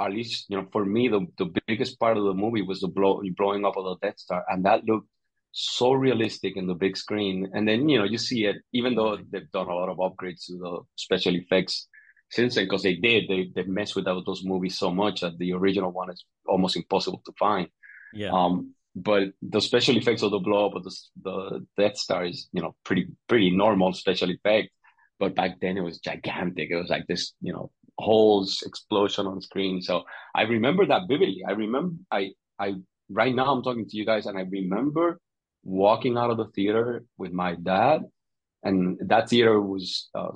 at 0.00 0.12
least 0.12 0.46
you 0.48 0.56
know, 0.56 0.66
for 0.72 0.84
me, 0.84 1.08
the 1.08 1.26
the 1.38 1.50
biggest 1.66 1.98
part 1.98 2.16
of 2.16 2.24
the 2.24 2.34
movie 2.34 2.62
was 2.62 2.80
the 2.80 2.88
blow, 2.88 3.22
blowing 3.36 3.64
up 3.64 3.76
of 3.76 3.84
the 3.84 4.06
Death 4.06 4.18
Star, 4.18 4.44
and 4.48 4.64
that 4.64 4.84
looked 4.84 5.08
so 5.52 5.92
realistic 5.92 6.56
in 6.56 6.66
the 6.66 6.74
big 6.74 6.96
screen. 6.96 7.50
And 7.54 7.66
then 7.66 7.88
you 7.88 7.98
know 7.98 8.04
you 8.04 8.18
see 8.18 8.44
it, 8.46 8.56
even 8.72 8.94
though 8.94 9.16
they've 9.16 9.50
done 9.52 9.68
a 9.68 9.74
lot 9.74 9.88
of 9.88 9.98
upgrades 9.98 10.46
to 10.46 10.58
the 10.58 10.80
special 10.96 11.34
effects 11.36 11.88
since 12.30 12.56
then, 12.56 12.64
because 12.64 12.82
they 12.82 12.96
did, 12.96 13.28
they 13.28 13.50
they 13.54 13.62
messed 13.62 13.94
with 13.94 14.06
those 14.06 14.42
movies 14.44 14.76
so 14.76 14.90
much 14.90 15.20
that 15.20 15.38
the 15.38 15.52
original 15.52 15.92
one 15.92 16.10
is 16.10 16.24
almost 16.46 16.76
impossible 16.76 17.22
to 17.24 17.32
find. 17.38 17.68
Yeah. 18.12 18.30
Um, 18.32 18.74
but 18.96 19.30
the 19.42 19.60
special 19.60 19.96
effects 19.96 20.22
of 20.22 20.30
the 20.30 20.38
blow 20.38 20.66
up 20.66 20.74
of 20.74 20.84
the, 20.84 20.96
the 21.22 21.66
Death 21.76 21.96
Star 21.96 22.24
is, 22.24 22.48
you 22.52 22.62
know, 22.62 22.74
pretty 22.84 23.08
pretty 23.28 23.50
normal 23.50 23.92
special 23.92 24.30
effect. 24.30 24.70
But 25.18 25.34
back 25.34 25.60
then 25.60 25.76
it 25.76 25.82
was 25.82 25.98
gigantic. 25.98 26.70
It 26.70 26.76
was 26.76 26.90
like 26.90 27.06
this, 27.06 27.32
you 27.40 27.52
know, 27.52 27.70
holes 27.98 28.62
explosion 28.66 29.26
on 29.26 29.40
screen. 29.40 29.80
So 29.80 30.04
I 30.34 30.42
remember 30.42 30.86
that 30.86 31.02
vividly. 31.08 31.44
I 31.46 31.52
remember 31.52 31.94
I 32.10 32.30
I 32.58 32.74
right 33.08 33.34
now 33.34 33.52
I'm 33.52 33.62
talking 33.62 33.88
to 33.88 33.96
you 33.96 34.04
guys 34.04 34.26
and 34.26 34.36
I 34.38 34.42
remember 34.42 35.20
walking 35.62 36.16
out 36.16 36.30
of 36.30 36.36
the 36.36 36.48
theater 36.48 37.04
with 37.16 37.32
my 37.32 37.54
dad 37.54 38.02
and 38.62 38.98
that 39.06 39.28
theater 39.28 39.60
was 39.60 40.08
uh, 40.14 40.32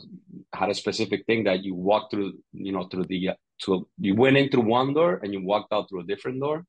had 0.55 0.71
a 0.71 0.75
specific 0.75 1.25
thing 1.27 1.45
that 1.45 1.65
you 1.65 1.75
walked 1.75 2.13
through 2.13 2.35
you 2.53 2.73
know 2.73 2.85
through 2.85 3.05
the 3.05 3.31
to 3.63 3.89
you 3.99 4.15
went 4.15 4.37
in 4.37 4.49
through 4.49 4.63
one 4.63 4.95
door 4.95 5.21
and 5.23 5.33
you 5.33 5.45
walked 5.45 5.73
out 5.73 5.89
through 5.89 6.01
a 6.01 6.07
different 6.07 6.41
door 6.41 6.65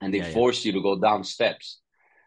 and 0.00 0.12
they 0.12 0.18
yeah, 0.18 0.30
forced 0.30 0.64
yeah. 0.64 0.72
you 0.72 0.78
to 0.78 0.82
go 0.82 0.98
down 0.98 1.24
steps 1.24 1.80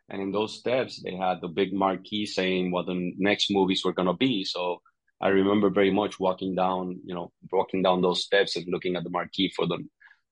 and 0.10 0.22
in 0.22 0.32
those 0.32 0.58
steps 0.58 1.02
they 1.04 1.16
had 1.16 1.40
the 1.42 1.48
big 1.48 1.74
marquee 1.74 2.26
saying 2.26 2.72
what 2.72 2.86
the 2.86 3.14
next 3.18 3.50
movies 3.52 3.84
were 3.86 3.94
going 3.94 4.08
to 4.08 4.14
be 4.14 4.44
so 4.44 4.82
I 5.20 5.30
remember 5.30 5.70
very 5.70 5.92
much 5.92 6.20
walking 6.20 6.56
down, 6.56 7.00
you 7.04 7.16
know, 7.16 7.32
walking 7.52 7.82
down 7.82 8.02
those 8.02 8.24
steps 8.24 8.56
and 8.56 8.66
looking 8.70 8.96
at 8.96 9.04
the 9.04 9.10
marquee 9.10 9.52
for 9.56 9.66
the 9.66 9.78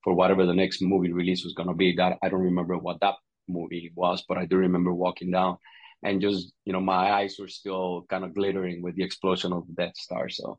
for 0.04 0.14
whatever 0.14 0.46
the 0.46 0.54
next 0.54 0.80
movie 0.80 1.12
release 1.12 1.44
was 1.44 1.54
gonna 1.54 1.74
be. 1.74 1.94
That 1.96 2.18
I 2.22 2.28
don't 2.28 2.40
remember 2.40 2.78
what 2.78 3.00
that 3.00 3.14
movie 3.48 3.92
was, 3.94 4.24
but 4.28 4.38
I 4.38 4.46
do 4.46 4.56
remember 4.56 4.94
walking 4.94 5.30
down 5.30 5.58
and 6.02 6.20
just 6.20 6.52
you 6.64 6.72
know 6.72 6.80
my 6.80 7.12
eyes 7.12 7.36
were 7.38 7.48
still 7.48 8.06
kind 8.08 8.24
of 8.24 8.34
glittering 8.34 8.82
with 8.82 8.94
the 8.96 9.02
explosion 9.02 9.52
of 9.52 9.66
the 9.66 9.74
Death 9.74 9.96
Star. 9.96 10.28
So 10.28 10.58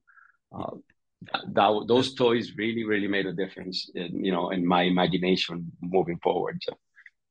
uh, 0.52 0.76
that, 1.54 1.86
those 1.88 2.14
toys 2.14 2.54
really 2.58 2.84
really 2.84 3.08
made 3.08 3.26
a 3.26 3.34
difference, 3.34 3.90
in, 3.96 4.24
you 4.24 4.32
know, 4.32 4.50
in 4.50 4.66
my 4.66 4.84
imagination 4.84 5.72
moving 5.82 6.20
forward. 6.20 6.60
So 6.64 6.74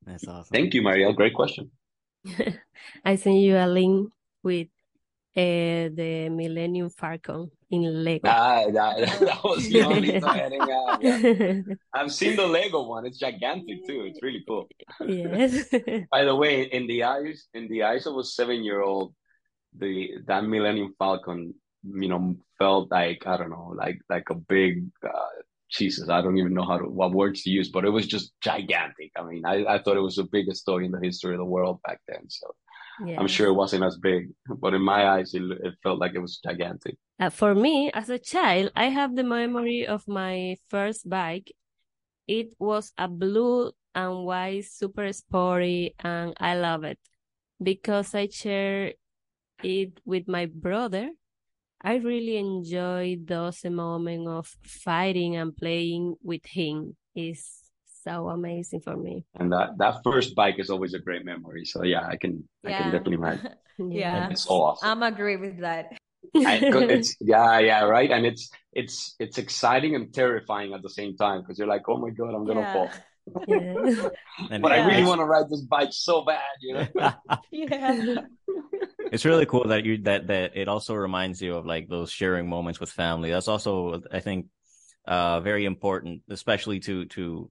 that's 0.06 0.26
awesome. 0.26 0.54
Thank 0.54 0.74
you, 0.74 0.82
Mariel. 0.82 1.12
Great 1.12 1.34
question. 1.34 1.70
I 3.04 3.16
sent 3.16 3.36
you 3.36 3.56
a 3.56 3.66
link 3.66 4.12
with 4.42 4.68
uh, 5.36 5.92
the 5.92 6.28
Millennium 6.30 6.88
Falcon 6.88 7.50
in 7.70 8.04
Lego. 8.04 8.28
Ah, 8.28 8.64
that, 8.72 9.20
that 9.20 9.44
was 9.44 9.68
the 9.68 9.82
only 9.82 10.18
time. 10.20 10.52
Yeah. 10.66 11.74
I've 11.94 12.12
seen 12.12 12.36
the 12.36 12.46
Lego 12.46 12.86
one. 12.86 13.04
It's 13.04 13.18
gigantic 13.18 13.86
too. 13.86 14.02
It's 14.08 14.22
really 14.22 14.42
cool. 14.48 14.68
Yes. 15.06 15.68
By 16.10 16.24
the 16.24 16.34
way, 16.34 16.62
in 16.62 16.86
the 16.86 17.04
eyes 17.04 17.48
in 17.52 17.68
the 17.68 17.82
eyes 17.82 18.06
of 18.06 18.16
a 18.16 18.24
seven 18.24 18.64
year 18.64 18.80
old, 18.80 19.14
the 19.76 20.12
that 20.26 20.44
Millennium 20.44 20.94
Falcon, 20.98 21.54
you 21.84 22.08
know, 22.08 22.36
felt 22.58 22.90
like 22.90 23.26
I 23.26 23.36
don't 23.36 23.50
know, 23.50 23.74
like 23.76 23.98
like 24.08 24.30
a 24.30 24.34
big. 24.34 24.86
Uh, 25.04 25.42
Jesus, 25.68 26.08
I 26.08 26.22
don't 26.22 26.38
even 26.38 26.54
know 26.54 26.64
how 26.64 26.78
to 26.78 26.84
what 26.84 27.10
words 27.10 27.42
to 27.42 27.50
use, 27.50 27.70
but 27.70 27.84
it 27.84 27.90
was 27.90 28.06
just 28.06 28.32
gigantic. 28.40 29.10
I 29.18 29.24
mean, 29.24 29.44
I, 29.44 29.64
I 29.64 29.82
thought 29.82 29.96
it 29.96 30.00
was 30.00 30.14
the 30.14 30.28
biggest 30.30 30.64
toy 30.64 30.84
in 30.84 30.92
the 30.92 31.00
history 31.02 31.34
of 31.34 31.38
the 31.38 31.44
world 31.44 31.80
back 31.84 32.00
then. 32.06 32.22
So 32.28 32.54
yeah. 33.04 33.20
I'm 33.20 33.26
sure 33.26 33.48
it 33.48 33.54
wasn't 33.54 33.84
as 33.84 33.98
big, 33.98 34.30
but 34.48 34.74
in 34.74 34.82
my 34.82 35.08
eyes, 35.08 35.34
it, 35.34 35.42
it 35.42 35.74
felt 35.82 35.98
like 35.98 36.14
it 36.14 36.20
was 36.20 36.38
gigantic. 36.38 36.96
Uh, 37.18 37.30
for 37.30 37.54
me, 37.54 37.90
as 37.92 38.08
a 38.10 38.18
child, 38.18 38.70
I 38.76 38.86
have 38.86 39.16
the 39.16 39.24
memory 39.24 39.86
of 39.86 40.06
my 40.06 40.56
first 40.68 41.08
bike. 41.08 41.52
It 42.26 42.50
was 42.58 42.92
a 42.98 43.08
blue 43.08 43.72
and 43.94 44.24
white 44.24 44.64
super 44.64 45.12
sporty, 45.12 45.94
and 46.00 46.34
I 46.38 46.56
love 46.56 46.84
it 46.84 46.98
because 47.62 48.14
I 48.14 48.28
share 48.28 48.92
it 49.62 50.00
with 50.04 50.28
my 50.28 50.46
brother. 50.46 51.10
I 51.80 51.96
really 51.96 52.36
enjoy 52.36 53.18
those 53.22 53.64
moments 53.64 54.28
of 54.28 54.46
fighting 54.62 55.36
and 55.36 55.56
playing 55.56 56.16
with 56.22 56.44
him. 56.44 56.96
Is 57.14 57.65
so 58.06 58.28
amazing 58.28 58.80
for 58.80 58.96
me. 58.96 59.24
And 59.34 59.52
that 59.52 59.78
that 59.78 60.00
first 60.04 60.34
bike 60.34 60.56
is 60.58 60.70
always 60.70 60.94
a 60.94 60.98
great 60.98 61.24
memory. 61.24 61.64
So 61.64 61.82
yeah, 61.82 62.06
I 62.06 62.16
can 62.16 62.48
yeah. 62.62 62.78
I 62.78 62.82
can 62.82 62.92
definitely 62.92 63.14
imagine. 63.14 63.54
yeah, 63.90 64.30
it's 64.30 64.44
so 64.44 64.54
awesome. 64.54 64.88
I'm 64.88 65.02
agree 65.02 65.36
with 65.36 65.60
that. 65.60 65.92
it's 66.34 67.16
yeah 67.20 67.60
yeah 67.60 67.84
right 67.84 68.10
and 68.10 68.26
it's 68.26 68.50
it's 68.72 69.14
it's 69.20 69.38
exciting 69.38 69.94
and 69.94 70.12
terrifying 70.12 70.74
at 70.74 70.82
the 70.82 70.90
same 70.90 71.16
time 71.16 71.40
because 71.40 71.56
you're 71.56 71.68
like 71.68 71.88
oh 71.88 71.98
my 71.98 72.10
god 72.10 72.34
i'm 72.34 72.44
gonna 72.44 72.60
yeah. 72.60 72.72
fall 72.72 72.90
yeah. 73.46 74.08
but 74.60 74.72
yeah. 74.72 74.76
i 74.76 74.86
really 74.88 75.04
want 75.04 75.20
to 75.20 75.24
ride 75.24 75.48
this 75.48 75.60
bike 75.60 75.90
so 75.92 76.24
bad 76.24 76.40
you 76.60 76.74
know 76.74 76.88
yeah 77.52 78.16
it's 79.12 79.24
really 79.24 79.46
cool 79.46 79.68
that 79.68 79.84
you 79.84 79.98
that 79.98 80.26
that 80.26 80.56
it 80.56 80.66
also 80.66 80.94
reminds 80.94 81.40
you 81.40 81.54
of 81.54 81.64
like 81.64 81.88
those 81.88 82.10
sharing 82.10 82.48
moments 82.48 82.80
with 82.80 82.90
family 82.90 83.30
that's 83.30 83.46
also 83.46 84.02
i 84.10 84.18
think 84.18 84.46
uh 85.06 85.38
very 85.38 85.64
important 85.64 86.22
especially 86.28 86.80
to 86.80 87.04
to 87.06 87.48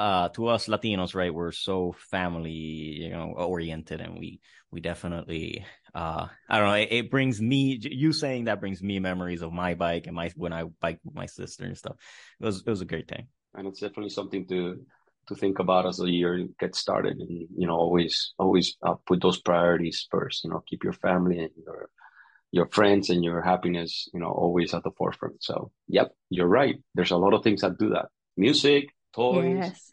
uh 0.00 0.28
to 0.30 0.46
us 0.46 0.66
latinos 0.66 1.14
right 1.14 1.34
we're 1.34 1.52
so 1.52 1.92
family 1.92 2.50
you 2.50 3.10
know 3.10 3.34
oriented 3.36 4.00
and 4.00 4.18
we 4.18 4.40
we 4.70 4.80
definitely 4.80 5.64
uh 5.94 6.26
i 6.48 6.58
don't 6.58 6.68
know 6.68 6.74
it, 6.74 6.88
it, 6.90 7.10
brings 7.10 7.40
me 7.40 7.78
you 7.82 8.12
saying 8.12 8.44
that 8.44 8.60
brings 8.60 8.82
me 8.82 8.98
memories 8.98 9.42
of 9.42 9.52
my 9.52 9.74
bike 9.74 10.06
and 10.06 10.16
my 10.16 10.30
when 10.36 10.52
i 10.52 10.64
bike 10.80 11.00
with 11.04 11.14
my 11.14 11.26
sister 11.26 11.64
and 11.64 11.76
stuff. 11.76 11.96
It 12.40 12.46
was 12.46 12.60
it 12.66 12.70
was 12.70 12.80
a 12.80 12.86
great 12.86 13.08
thing. 13.08 13.26
And 13.54 13.66
it's 13.66 13.80
definitely 13.80 14.10
something 14.10 14.46
to 14.48 14.80
to 15.28 15.34
think 15.34 15.58
about 15.58 15.86
as 15.86 15.98
the 15.98 16.08
year 16.08 16.48
gets 16.58 16.78
started 16.78 17.18
and 17.18 17.46
you 17.56 17.66
know 17.66 17.76
always 17.76 18.32
always 18.38 18.76
uh, 18.82 18.94
put 19.06 19.20
those 19.20 19.40
priorities 19.40 20.06
first 20.10 20.44
you 20.44 20.50
know 20.50 20.62
keep 20.66 20.82
your 20.82 20.94
family 20.94 21.38
and 21.38 21.50
your 21.64 21.90
your 22.52 22.66
friends 22.66 23.10
and 23.10 23.22
your 23.22 23.42
happiness 23.42 24.08
you 24.14 24.20
know 24.20 24.30
always 24.30 24.74
at 24.74 24.82
the 24.82 24.90
forefront. 24.96 25.42
So 25.42 25.70
yep 25.88 26.12
you're 26.30 26.46
right. 26.46 26.76
There's 26.94 27.12
a 27.12 27.16
lot 27.16 27.34
of 27.34 27.44
things 27.44 27.60
that 27.60 27.78
do 27.78 27.90
that. 27.90 28.06
Music 28.36 28.88
toys, 29.12 29.58
yes. 29.60 29.92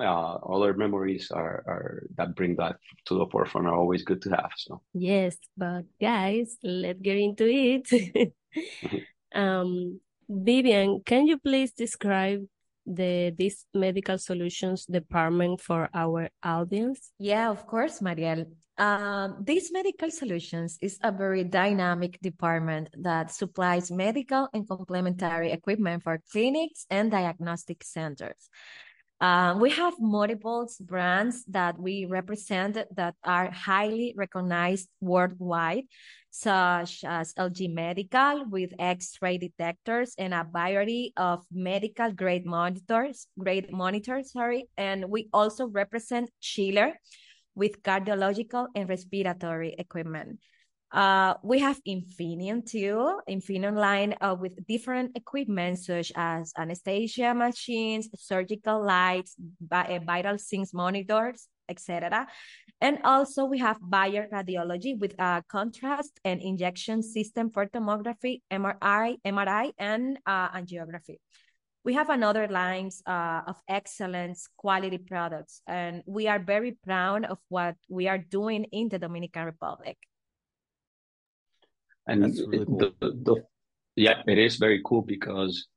uh, 0.00 0.34
other 0.34 0.74
memories 0.74 1.30
are, 1.30 1.62
are 1.66 2.02
that 2.16 2.34
bring 2.34 2.56
that 2.56 2.76
to 3.06 3.14
the 3.18 3.26
forefront 3.30 3.66
are 3.66 3.74
always 3.74 4.02
good 4.02 4.22
to 4.22 4.30
have. 4.30 4.50
So 4.56 4.82
yes, 4.94 5.36
but 5.56 5.84
guys, 6.00 6.56
let's 6.62 7.00
get 7.00 7.16
into 7.16 7.46
it. 7.46 8.32
um, 9.34 10.00
Vivian, 10.28 11.00
can 11.04 11.26
you 11.26 11.38
please 11.38 11.72
describe 11.72 12.44
the 12.86 13.32
DISS 13.36 13.66
Medical 13.74 14.18
Solutions 14.18 14.86
department 14.86 15.60
for 15.60 15.88
our 15.94 16.30
audience? 16.42 17.12
Yeah, 17.18 17.50
of 17.50 17.66
course, 17.66 18.00
Mariel. 18.00 18.46
Um, 18.78 19.42
DISS 19.42 19.72
Medical 19.72 20.08
Solutions 20.08 20.78
is 20.80 21.00
a 21.02 21.10
very 21.10 21.42
dynamic 21.42 22.20
department 22.20 22.88
that 23.02 23.32
supplies 23.32 23.90
medical 23.90 24.48
and 24.54 24.68
complementary 24.68 25.50
equipment 25.50 26.04
for 26.04 26.22
clinics 26.30 26.86
and 26.88 27.10
diagnostic 27.10 27.82
centers. 27.82 28.48
Um, 29.20 29.58
we 29.58 29.70
have 29.70 29.94
multiple 29.98 30.70
brands 30.80 31.44
that 31.46 31.76
we 31.76 32.04
represent 32.04 32.78
that 32.94 33.16
are 33.24 33.50
highly 33.50 34.14
recognized 34.16 34.88
worldwide, 35.00 35.82
such 36.30 37.02
as 37.02 37.34
LG 37.34 37.74
Medical 37.74 38.44
with 38.48 38.70
X-ray 38.78 39.38
detectors 39.38 40.14
and 40.18 40.32
a 40.32 40.46
variety 40.48 41.12
of 41.16 41.44
medical 41.50 42.12
grade 42.12 42.46
monitors, 42.46 43.26
grade 43.36 43.72
monitors, 43.72 44.30
sorry. 44.30 44.68
And 44.76 45.10
we 45.10 45.28
also 45.32 45.66
represent 45.66 46.30
Schiller 46.38 46.94
with 47.54 47.82
cardiological 47.82 48.66
and 48.74 48.88
respiratory 48.88 49.74
equipment. 49.78 50.38
Uh, 50.90 51.34
we 51.42 51.58
have 51.58 51.80
Infinium 51.86 52.64
too, 52.64 53.20
Infinium 53.28 53.76
line 53.76 54.14
uh, 54.22 54.34
with 54.38 54.66
different 54.66 55.16
equipment 55.16 55.78
such 55.78 56.12
as 56.16 56.52
anesthesia 56.56 57.34
machines, 57.34 58.08
surgical 58.16 58.82
lights, 58.82 59.36
uh, 59.70 59.98
vital 60.06 60.38
signs 60.38 60.72
monitors, 60.72 61.48
etc. 61.68 62.26
And 62.80 63.00
also 63.04 63.44
we 63.44 63.58
have 63.58 63.76
Bayer 63.82 64.28
Radiology 64.32 64.98
with 64.98 65.14
a 65.18 65.42
contrast 65.48 66.18
and 66.24 66.40
injection 66.40 67.02
system 67.02 67.50
for 67.50 67.66
tomography, 67.66 68.40
MRI, 68.50 69.16
MRI 69.26 69.72
and 69.78 70.18
uh, 70.24 70.48
angiography. 70.50 71.18
We 71.84 71.94
have 71.94 72.10
another 72.10 72.48
lines 72.48 73.02
uh, 73.06 73.42
of 73.46 73.56
excellence 73.68 74.48
quality 74.56 74.98
products 74.98 75.62
and 75.66 76.02
we 76.06 76.26
are 76.26 76.38
very 76.38 76.72
proud 76.84 77.24
of 77.24 77.38
what 77.48 77.76
we 77.88 78.08
are 78.08 78.18
doing 78.18 78.64
in 78.72 78.88
the 78.88 78.98
dominican 78.98 79.44
republic 79.44 79.96
and 82.06 82.22
really 82.24 82.64
cool. 82.64 82.78
the, 82.78 82.94
the, 83.00 83.10
the, 83.22 83.44
yeah 83.96 84.22
it 84.26 84.38
is 84.38 84.56
very 84.56 84.80
cool 84.84 85.02
because 85.02 85.68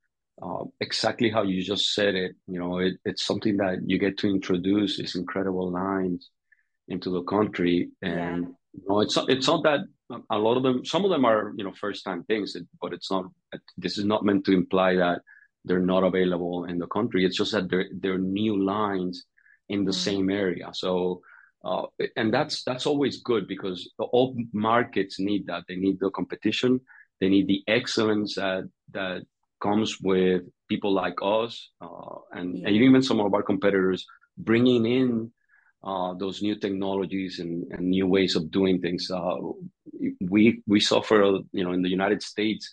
uh, 0.42 0.64
exactly 0.80 1.30
how 1.30 1.44
you 1.44 1.62
just 1.62 1.94
said 1.94 2.16
it 2.16 2.36
you 2.48 2.60
know 2.60 2.80
it, 2.80 2.96
it's 3.06 3.24
something 3.24 3.58
that 3.58 3.78
you 3.86 4.00
get 4.00 4.18
to 4.18 4.28
introduce 4.30 4.98
these 4.98 5.16
incredible 5.16 5.72
lines 5.72 6.30
into 6.88 7.10
the 7.10 7.24
country 7.24 7.90
and 8.02 8.44
yeah. 8.44 8.50
you 8.74 8.84
know 8.88 9.00
it's 9.02 9.18
it's 9.28 9.48
not 9.48 9.64
that 9.64 9.82
a 10.30 10.38
lot 10.38 10.58
of 10.58 10.64
them 10.64 10.84
some 10.84 11.06
of 11.06 11.12
them 11.12 11.26
are 11.26 11.54
you 11.58 11.64
know 11.64 11.72
first 11.72 12.04
time 12.04 12.24
things 12.24 12.56
but 12.82 12.92
it's 12.92 13.12
not 13.12 13.26
this 13.78 13.98
is 13.98 14.06
not 14.06 14.26
meant 14.26 14.44
to 14.46 14.52
imply 14.52 14.96
that 14.96 15.22
they're 15.66 15.80
not 15.80 16.04
available 16.04 16.66
in 16.66 16.78
the 16.78 16.88
country. 16.88 17.26
It's 17.26 17.38
just 17.38 17.52
that 17.52 17.70
they're 17.70 17.90
they're 18.00 18.18
new 18.18 18.64
lines 18.64 19.26
in 19.70 19.86
the 19.86 19.92
mm. 19.92 20.04
same 20.08 20.30
area. 20.30 20.70
So 20.74 21.22
uh, 21.64 21.84
and 22.16 22.34
that's 22.34 22.64
that's 22.64 22.86
always 22.86 23.22
good 23.22 23.48
because 23.48 23.90
all 24.00 24.36
markets 24.52 25.20
need 25.20 25.48
that. 25.48 25.64
They 25.68 25.76
need 25.76 26.00
the 26.00 26.10
competition. 26.10 26.82
They 27.20 27.30
need 27.30 27.48
the 27.48 27.64
excellence 27.68 28.36
that 28.36 28.64
that 28.94 29.24
comes 29.62 30.00
with 30.02 30.42
people 30.68 30.92
like 30.92 31.18
us, 31.22 31.70
uh, 31.82 32.16
and, 32.32 32.58
yeah. 32.58 32.68
and 32.68 32.76
even 32.76 33.04
some 33.04 33.20
of 33.20 33.32
our 33.34 33.44
competitors 33.44 34.08
bringing 34.38 34.88
in 34.88 35.32
uh, 35.84 36.16
those 36.16 36.42
new 36.42 36.56
technologies 36.56 37.40
and, 37.40 37.72
and, 37.72 37.90
new 37.90 38.08
ways 38.08 38.36
of 38.36 38.50
doing 38.50 38.82
things. 38.82 39.12
Uh, 39.12 39.38
we 40.20 40.64
we 40.66 40.80
suffer, 40.80 41.40
you 41.52 41.64
know, 41.64 41.74
in 41.74 41.84
the 41.84 41.90
United 41.90 42.24
States 42.24 42.72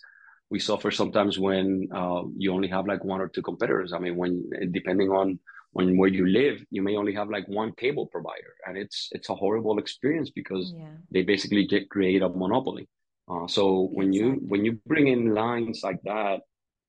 we 0.49 0.59
suffer 0.59 0.91
sometimes 0.91 1.37
when 1.37 1.87
uh, 1.93 2.23
you 2.37 2.51
only 2.53 2.67
have 2.67 2.87
like 2.87 3.03
one 3.03 3.21
or 3.21 3.27
two 3.27 3.41
competitors. 3.41 3.93
I 3.93 3.99
mean, 3.99 4.15
when 4.15 4.49
depending 4.71 5.11
on 5.11 5.39
when 5.71 5.97
where 5.97 6.09
you 6.09 6.25
live, 6.25 6.63
you 6.71 6.81
may 6.81 6.95
only 6.95 7.13
have 7.13 7.29
like 7.29 7.47
one 7.47 7.71
cable 7.73 8.07
provider, 8.07 8.53
and 8.65 8.77
it's 8.77 9.09
it's 9.11 9.29
a 9.29 9.35
horrible 9.35 9.77
experience 9.77 10.31
because 10.31 10.73
yeah. 10.75 10.87
they 11.11 11.21
basically 11.21 11.67
get, 11.67 11.89
create 11.89 12.21
a 12.23 12.29
monopoly. 12.29 12.87
Uh, 13.31 13.47
so 13.47 13.89
when 13.93 14.07
exactly. 14.07 14.31
you 14.31 14.47
when 14.47 14.65
you 14.65 14.79
bring 14.87 15.07
in 15.07 15.35
lines 15.35 15.81
like 15.83 16.01
that 16.03 16.41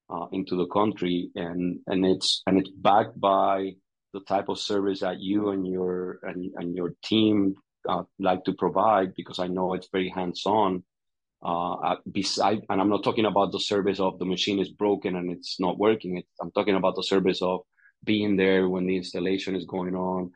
uh, 0.09 0.25
into 0.31 0.55
the 0.55 0.67
country, 0.67 1.29
and 1.35 1.79
and 1.85 2.05
it's 2.05 2.41
and 2.47 2.57
it's 2.57 2.71
backed 2.71 3.19
by 3.19 3.73
the 4.13 4.21
type 4.21 4.49
of 4.49 4.59
service 4.59 5.01
that 5.01 5.19
you 5.19 5.49
and 5.49 5.67
your 5.67 6.19
and, 6.23 6.51
and 6.55 6.75
your 6.75 6.95
team 7.03 7.53
uh, 7.87 8.03
like 8.17 8.43
to 8.45 8.53
provide, 8.53 9.13
because 9.15 9.37
I 9.37 9.47
know 9.47 9.75
it's 9.75 9.89
very 9.91 10.09
hands 10.09 10.43
on 10.45 10.83
uh, 11.43 11.95
beside, 12.11 12.61
and 12.69 12.79
I'm 12.79 12.89
not 12.89 13.03
talking 13.03 13.25
about 13.25 13.51
the 13.51 13.59
service 13.59 13.99
of 13.99 14.19
the 14.19 14.25
machine 14.25 14.59
is 14.59 14.69
broken 14.69 15.15
and 15.15 15.31
it's 15.31 15.59
not 15.59 15.77
working. 15.77 16.17
It, 16.17 16.25
I'm 16.41 16.51
talking 16.51 16.75
about 16.75 16.95
the 16.95 17.03
service 17.03 17.41
of 17.41 17.61
being 18.03 18.35
there 18.35 18.69
when 18.69 18.85
the 18.85 18.97
installation 18.97 19.55
is 19.55 19.65
going 19.65 19.95
on, 19.95 20.31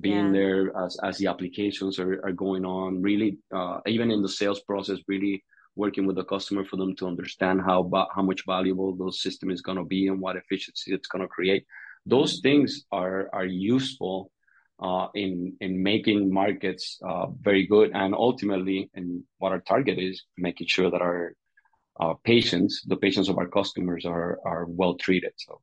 being 0.00 0.26
yeah. 0.26 0.32
there 0.32 0.76
as, 0.76 0.98
as 1.02 1.18
the 1.18 1.28
applications 1.28 1.98
are, 1.98 2.24
are 2.24 2.32
going 2.32 2.64
on, 2.64 3.02
really, 3.02 3.38
uh, 3.54 3.80
even 3.86 4.10
in 4.10 4.22
the 4.22 4.28
sales 4.28 4.60
process, 4.60 4.98
really 5.08 5.44
working 5.76 6.06
with 6.06 6.16
the 6.16 6.24
customer 6.24 6.64
for 6.64 6.76
them 6.76 6.94
to 6.96 7.06
understand 7.06 7.60
how, 7.64 7.88
how 8.14 8.22
much 8.22 8.42
valuable 8.46 8.94
the 8.94 9.12
system 9.12 9.50
is 9.50 9.62
going 9.62 9.78
to 9.78 9.84
be 9.84 10.08
and 10.08 10.20
what 10.20 10.36
efficiency 10.36 10.92
it's 10.92 11.08
going 11.08 11.22
to 11.22 11.28
create. 11.28 11.64
Those 12.06 12.40
things 12.40 12.84
are, 12.92 13.30
are 13.32 13.46
useful 13.46 14.16
uh, 14.26 14.39
in 15.14 15.56
in 15.60 15.82
making 15.82 16.32
markets 16.32 16.98
uh, 17.06 17.26
very 17.40 17.66
good, 17.66 17.90
and 17.94 18.14
ultimately, 18.14 18.90
and 18.94 19.22
what 19.38 19.52
our 19.52 19.60
target 19.60 19.98
is, 19.98 20.24
making 20.36 20.66
sure 20.68 20.90
that 20.90 21.02
our 21.02 21.34
uh, 22.00 22.14
patients, 22.24 22.82
the 22.86 22.96
patients 22.96 23.28
of 23.28 23.38
our 23.38 23.48
customers, 23.48 24.04
are 24.06 24.38
are 24.44 24.64
well 24.66 24.94
treated. 24.94 25.32
So, 25.36 25.60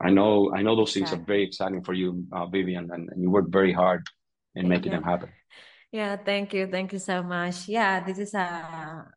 I 0.00 0.10
know 0.10 0.52
I 0.54 0.62
know 0.62 0.76
those 0.76 0.92
things 0.92 1.12
are 1.12 1.22
very 1.24 1.44
exciting 1.44 1.82
for 1.82 1.94
you, 1.94 2.24
uh, 2.32 2.46
Vivian, 2.46 2.90
and, 2.92 3.08
you 3.16 3.30
work 3.30 3.48
very 3.48 3.72
hard 3.72 4.02
in 4.54 4.68
making 4.68 4.92
them 4.92 5.04
happen. 5.04 5.30
Yeah, 5.92 6.16
thank 6.16 6.54
you, 6.54 6.66
thank 6.66 6.92
you 6.92 6.98
so 7.00 7.22
much. 7.22 7.68
Yeah, 7.68 8.04
this 8.04 8.18
is 8.18 8.34
a 8.34 9.10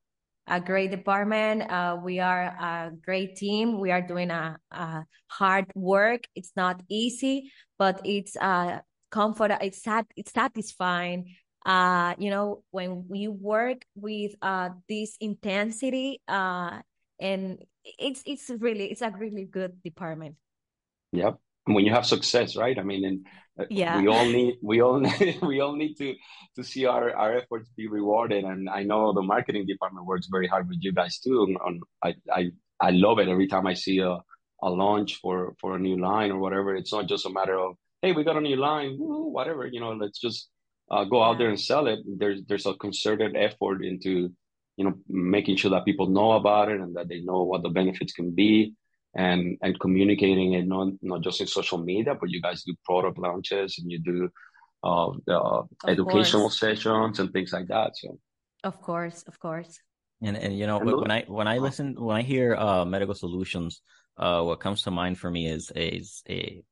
a 0.47 0.59
great 0.59 0.91
department. 0.91 1.69
Uh, 1.71 1.97
we 2.03 2.19
are 2.19 2.43
a 2.43 2.91
great 3.03 3.35
team. 3.35 3.79
We 3.79 3.91
are 3.91 4.01
doing 4.01 4.29
a, 4.31 4.57
hard 5.27 5.65
work. 5.73 6.21
It's 6.35 6.51
not 6.55 6.81
easy, 6.89 7.51
but 7.79 8.01
it's 8.05 8.35
uh, 8.37 8.79
comfort 9.13 9.51
it's 9.61 9.83
sat 9.83 10.05
it's 10.17 10.33
satisfying. 10.33 11.35
Uh 11.65 12.13
you 12.17 12.29
know 12.33 12.63
when 12.71 13.05
we 13.07 13.27
work 13.27 13.85
with 13.95 14.31
uh 14.41 14.69
this 14.89 15.15
intensity 15.21 16.19
uh 16.27 16.81
and 17.21 17.63
it's 17.99 18.21
it's 18.25 18.49
really 18.65 18.85
it's 18.91 19.01
a 19.01 19.11
really 19.11 19.45
good 19.45 19.73
department. 19.83 20.35
Yep. 21.13 21.37
When 21.65 21.85
you 21.85 21.93
have 21.93 22.05
success 22.05 22.57
right? 22.57 22.77
I 22.77 22.83
mean 22.83 23.05
and 23.05 23.19
uh, 23.59 23.69
yeah. 23.69 24.01
we 24.01 24.07
all 24.07 24.25
need 24.25 24.55
we 24.63 24.81
all 24.81 24.99
need, 24.99 25.39
we 25.51 25.61
all 25.61 25.75
need 25.75 25.93
to 26.01 26.15
to 26.55 26.63
see 26.63 26.85
our 26.85 27.15
our 27.15 27.37
efforts 27.37 27.69
be 27.77 27.87
rewarded. 27.87 28.43
And 28.43 28.67
i 28.69 28.81
know 28.89 29.13
the 29.13 29.21
marketing 29.21 29.65
department 29.67 30.07
works 30.07 30.27
very 30.35 30.47
hard 30.47 30.67
with 30.67 30.79
you 30.81 30.91
guys 30.91 31.19
too. 31.19 31.37
On 31.65 31.79
i 32.03 32.15
i 32.39 32.41
i 32.81 32.89
love 32.89 33.19
it 33.19 33.29
every 33.29 33.47
time 33.47 33.67
i 33.67 33.75
see 33.85 33.99
a 33.99 34.13
a 34.67 34.69
launch 34.83 35.19
for 35.21 35.55
for 35.61 35.75
a 35.75 35.83
new 35.87 35.97
line 36.09 36.31
or 36.31 36.39
whatever. 36.39 36.75
It's 36.75 36.93
not 36.97 37.07
just 37.13 37.27
a 37.29 37.35
matter 37.39 37.57
of 37.67 37.75
hey, 38.03 38.11
we 38.11 38.25
got 38.25 38.35
a 38.35 38.41
new 38.41 38.57
line, 38.57 38.97
Woo, 38.99 39.29
whatever, 39.29 39.65
you 39.65 39.79
know, 39.79 39.93
let's 39.93 40.19
just 40.19 40.49
uh, 40.91 41.05
go 41.05 41.23
out 41.23 41.37
there 41.37 41.49
and 41.49 41.59
sell 41.59 41.87
it. 41.87 41.99
There's 42.05 42.41
there's 42.47 42.67
a 42.67 42.73
concerted 42.73 43.35
effort 43.35 43.83
into, 43.83 44.29
you 44.75 44.85
know, 44.85 44.93
making 45.07 45.55
sure 45.55 45.71
that 45.71 45.85
people 45.85 46.09
know 46.09 46.33
about 46.33 46.69
it 46.69 46.81
and 46.81 46.95
that 46.97 47.07
they 47.07 47.21
know 47.21 47.43
what 47.43 47.63
the 47.63 47.69
benefits 47.69 48.11
can 48.13 48.35
be, 48.35 48.75
and 49.15 49.57
and 49.61 49.79
communicating 49.79 50.53
it 50.53 50.67
not 50.67 50.89
not 51.01 51.21
just 51.21 51.39
in 51.39 51.47
social 51.47 51.77
media, 51.77 52.13
but 52.19 52.29
you 52.29 52.41
guys 52.41 52.63
do 52.63 52.75
product 52.83 53.17
launches 53.17 53.79
and 53.79 53.89
you 53.89 53.99
do 53.99 54.29
uh, 54.83 55.09
uh 55.31 55.63
educational 55.87 56.43
course. 56.43 56.59
sessions 56.59 57.19
and 57.19 57.31
things 57.31 57.53
like 57.53 57.67
that. 57.69 57.95
So, 57.95 58.19
of 58.65 58.81
course, 58.81 59.23
of 59.23 59.39
course. 59.39 59.79
And 60.21 60.35
and 60.35 60.57
you 60.57 60.67
know 60.67 60.79
when 60.79 61.11
I 61.11 61.23
when 61.27 61.47
I 61.47 61.57
listen 61.59 61.95
when 61.95 62.17
I 62.17 62.21
hear 62.21 62.55
uh, 62.55 62.83
medical 62.83 63.15
solutions, 63.15 63.81
uh, 64.17 64.41
what 64.43 64.59
comes 64.59 64.81
to 64.83 64.91
mind 64.91 65.17
for 65.17 65.31
me 65.31 65.47
is 65.47 65.71
is 65.75 66.21
a 66.29 66.63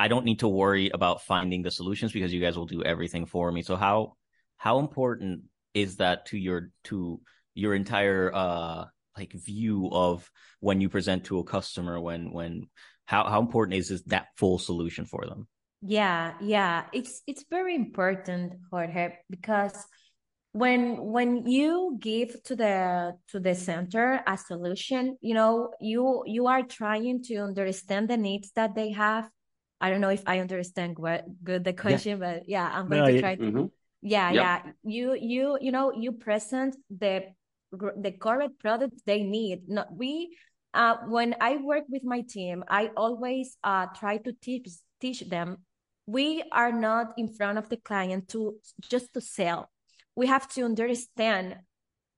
I 0.00 0.08
don't 0.08 0.24
need 0.24 0.38
to 0.38 0.48
worry 0.48 0.88
about 0.88 1.20
finding 1.20 1.60
the 1.60 1.70
solutions 1.70 2.10
because 2.10 2.32
you 2.32 2.40
guys 2.40 2.56
will 2.56 2.64
do 2.64 2.82
everything 2.82 3.26
for 3.26 3.52
me. 3.52 3.60
So 3.60 3.76
how 3.76 4.16
how 4.56 4.78
important 4.78 5.42
is 5.74 5.96
that 5.96 6.24
to 6.28 6.38
your 6.38 6.70
to 6.84 7.20
your 7.52 7.74
entire 7.74 8.32
uh 8.34 8.86
like 9.14 9.34
view 9.34 9.90
of 9.92 10.30
when 10.60 10.80
you 10.80 10.88
present 10.88 11.24
to 11.24 11.38
a 11.40 11.44
customer 11.44 12.00
when 12.00 12.32
when 12.32 12.70
how 13.04 13.28
how 13.28 13.40
important 13.40 13.76
is 13.76 13.90
this, 13.90 14.02
that 14.06 14.28
full 14.38 14.58
solution 14.58 15.04
for 15.04 15.26
them? 15.26 15.46
Yeah, 15.82 16.32
yeah, 16.40 16.84
it's 16.94 17.20
it's 17.26 17.44
very 17.50 17.74
important, 17.74 18.54
Jorge, 18.70 19.18
because 19.28 19.76
when 20.52 20.96
when 20.96 21.46
you 21.46 21.98
give 22.00 22.42
to 22.44 22.56
the 22.56 23.16
to 23.32 23.38
the 23.38 23.54
center 23.54 24.22
a 24.26 24.38
solution, 24.38 25.18
you 25.20 25.34
know, 25.34 25.74
you 25.78 26.22
you 26.24 26.46
are 26.46 26.62
trying 26.62 27.22
to 27.24 27.36
understand 27.36 28.08
the 28.08 28.16
needs 28.16 28.50
that 28.56 28.74
they 28.74 28.92
have 28.92 29.28
I 29.80 29.90
don't 29.90 30.00
know 30.00 30.10
if 30.10 30.22
I 30.26 30.40
understand 30.40 30.98
what 30.98 31.24
good 31.42 31.64
the 31.64 31.72
question, 31.72 32.20
yeah. 32.20 32.32
but 32.32 32.48
yeah, 32.48 32.70
I'm 32.72 32.88
going 32.88 33.04
no, 33.04 33.10
to 33.10 33.20
try. 33.20 33.34
To, 33.36 33.42
mm-hmm. 33.42 33.66
Yeah, 34.02 34.30
yep. 34.30 34.34
yeah. 34.34 34.72
You 34.84 35.16
you 35.20 35.58
you 35.60 35.72
know 35.72 35.92
you 35.92 36.12
present 36.12 36.76
the 36.90 37.24
the 37.72 38.12
correct 38.12 38.58
product 38.58 38.94
they 39.06 39.22
need. 39.22 39.68
No, 39.68 39.84
we 39.90 40.36
uh, 40.74 40.96
when 41.08 41.34
I 41.40 41.56
work 41.56 41.84
with 41.88 42.04
my 42.04 42.22
team, 42.22 42.64
I 42.68 42.90
always 42.96 43.56
uh, 43.64 43.86
try 43.98 44.18
to 44.18 44.32
teach 44.32 44.68
teach 45.00 45.20
them. 45.28 45.58
We 46.06 46.42
are 46.52 46.72
not 46.72 47.14
in 47.16 47.28
front 47.28 47.58
of 47.58 47.68
the 47.68 47.76
client 47.76 48.28
to 48.30 48.56
just 48.90 49.12
to 49.14 49.20
sell. 49.20 49.70
We 50.16 50.26
have 50.26 50.48
to 50.54 50.64
understand 50.64 51.56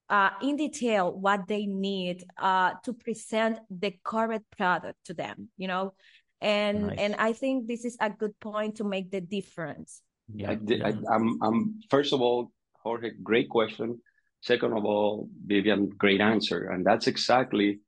uh, 0.08 0.30
in 0.42 0.56
detail 0.56 1.12
what 1.12 1.46
they 1.48 1.66
need 1.66 2.24
uh, 2.38 2.72
to 2.84 2.92
present 2.92 3.58
the 3.70 3.94
correct 4.04 4.44
product 4.56 4.98
to 5.06 5.14
them. 5.14 5.48
You 5.56 5.68
know, 5.68 5.94
and 6.42 6.88
nice. 6.88 6.98
and 6.98 7.14
i 7.18 7.32
think 7.32 7.66
this 7.66 7.84
is 7.84 7.96
a 8.00 8.10
good 8.10 8.38
point 8.40 8.76
to 8.76 8.84
make 8.84 9.10
the 9.10 9.20
difference. 9.20 10.02
Yeah. 10.34 10.50
I, 10.50 10.88
I, 10.88 10.92
i'm 11.14 11.38
i'm 11.42 11.80
first 11.88 12.12
of 12.12 12.20
all 12.20 12.52
jorge 12.82 13.10
great 13.22 13.48
question. 13.48 14.00
Second 14.40 14.72
of 14.76 14.84
all 14.84 15.28
vivian 15.46 15.88
great 15.88 16.20
answer. 16.20 16.68
And 16.70 16.84
that's 16.84 17.06
exactly 17.06 17.80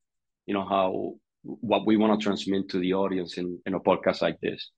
you 0.46 0.54
know 0.54 0.64
how 0.64 1.14
what 1.42 1.86
we 1.86 1.96
want 1.96 2.18
to 2.18 2.24
transmit 2.24 2.70
to 2.70 2.78
the 2.78 2.94
audience 2.94 3.36
in, 3.36 3.58
in 3.66 3.74
a 3.74 3.80
podcast 3.80 4.22
like 4.22 4.40
this. 4.40 4.70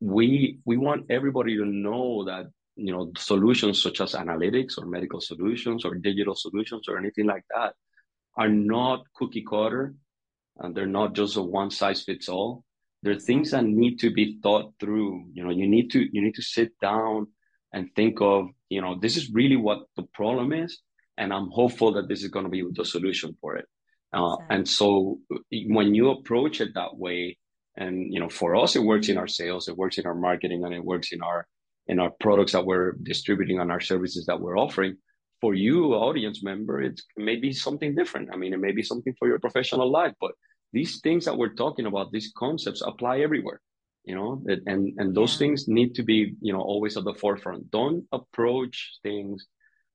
We 0.00 0.60
we 0.64 0.76
want 0.76 1.06
everybody 1.10 1.56
to 1.56 1.64
know 1.64 2.24
that 2.24 2.46
you 2.76 2.92
know 2.92 3.12
solutions 3.16 3.82
such 3.82 4.00
as 4.00 4.14
analytics 4.14 4.78
or 4.78 4.86
medical 4.86 5.20
solutions 5.20 5.84
or 5.84 5.96
digital 5.96 6.34
solutions 6.34 6.88
or 6.88 6.96
anything 6.98 7.26
like 7.26 7.44
that 7.54 7.74
are 8.36 8.48
not 8.48 9.02
cookie 9.14 9.44
cutter 9.48 9.94
and 10.58 10.74
they're 10.74 10.86
not 10.86 11.14
just 11.14 11.36
a 11.36 11.42
one 11.42 11.70
size 11.70 12.02
fits 12.02 12.28
all 12.28 12.64
there 13.02 13.14
are 13.14 13.18
things 13.18 13.50
that 13.50 13.64
need 13.64 13.98
to 13.98 14.10
be 14.10 14.38
thought 14.42 14.72
through 14.80 15.24
you 15.32 15.42
know 15.44 15.50
you 15.50 15.66
need 15.66 15.90
to 15.90 16.00
you 16.12 16.22
need 16.22 16.34
to 16.34 16.42
sit 16.42 16.70
down 16.80 17.26
and 17.72 17.88
think 17.94 18.20
of 18.20 18.48
you 18.68 18.80
know 18.80 18.98
this 19.00 19.16
is 19.16 19.30
really 19.32 19.56
what 19.56 19.80
the 19.96 20.02
problem 20.14 20.52
is 20.52 20.80
and 21.16 21.32
i'm 21.32 21.48
hopeful 21.50 21.92
that 21.92 22.08
this 22.08 22.22
is 22.22 22.28
going 22.28 22.44
to 22.44 22.50
be 22.50 22.64
the 22.72 22.84
solution 22.84 23.36
for 23.40 23.56
it 23.56 23.66
uh, 24.12 24.34
exactly. 24.34 24.56
and 24.56 24.68
so 24.68 25.18
when 25.68 25.94
you 25.94 26.10
approach 26.10 26.60
it 26.60 26.74
that 26.74 26.96
way 26.96 27.36
And 27.76 28.12
you 28.12 28.20
know, 28.20 28.28
for 28.28 28.56
us, 28.56 28.76
it 28.76 28.82
works 28.82 29.08
in 29.08 29.16
our 29.16 29.28
sales, 29.28 29.68
it 29.68 29.76
works 29.76 29.98
in 29.98 30.06
our 30.06 30.14
marketing, 30.14 30.64
and 30.64 30.74
it 30.74 30.84
works 30.84 31.12
in 31.12 31.22
our 31.22 31.46
in 31.86 31.98
our 31.98 32.10
products 32.20 32.52
that 32.52 32.66
we're 32.66 32.92
distributing 33.02 33.58
on 33.60 33.70
our 33.70 33.80
services 33.80 34.26
that 34.26 34.40
we're 34.40 34.58
offering. 34.58 34.96
For 35.40 35.54
you, 35.54 35.94
audience 35.94 36.42
member, 36.42 36.82
it 36.82 37.00
may 37.16 37.36
be 37.36 37.52
something 37.52 37.94
different. 37.94 38.28
I 38.32 38.36
mean, 38.36 38.52
it 38.52 38.60
may 38.60 38.72
be 38.72 38.82
something 38.82 39.14
for 39.18 39.26
your 39.26 39.38
professional 39.38 39.90
life, 39.90 40.12
but 40.20 40.32
these 40.72 41.00
things 41.00 41.24
that 41.24 41.36
we're 41.36 41.54
talking 41.54 41.86
about, 41.86 42.12
these 42.12 42.32
concepts 42.36 42.82
apply 42.82 43.20
everywhere 43.20 43.60
you 44.04 44.14
know 44.14 44.42
and 44.66 44.98
and 44.98 45.14
those 45.14 45.34
yeah. 45.34 45.38
things 45.38 45.68
need 45.68 45.94
to 45.94 46.02
be 46.02 46.34
you 46.40 46.52
know 46.52 46.60
always 46.60 46.96
at 46.96 47.04
the 47.04 47.14
forefront. 47.14 47.70
Don't 47.70 48.04
approach 48.12 48.98
things 49.02 49.46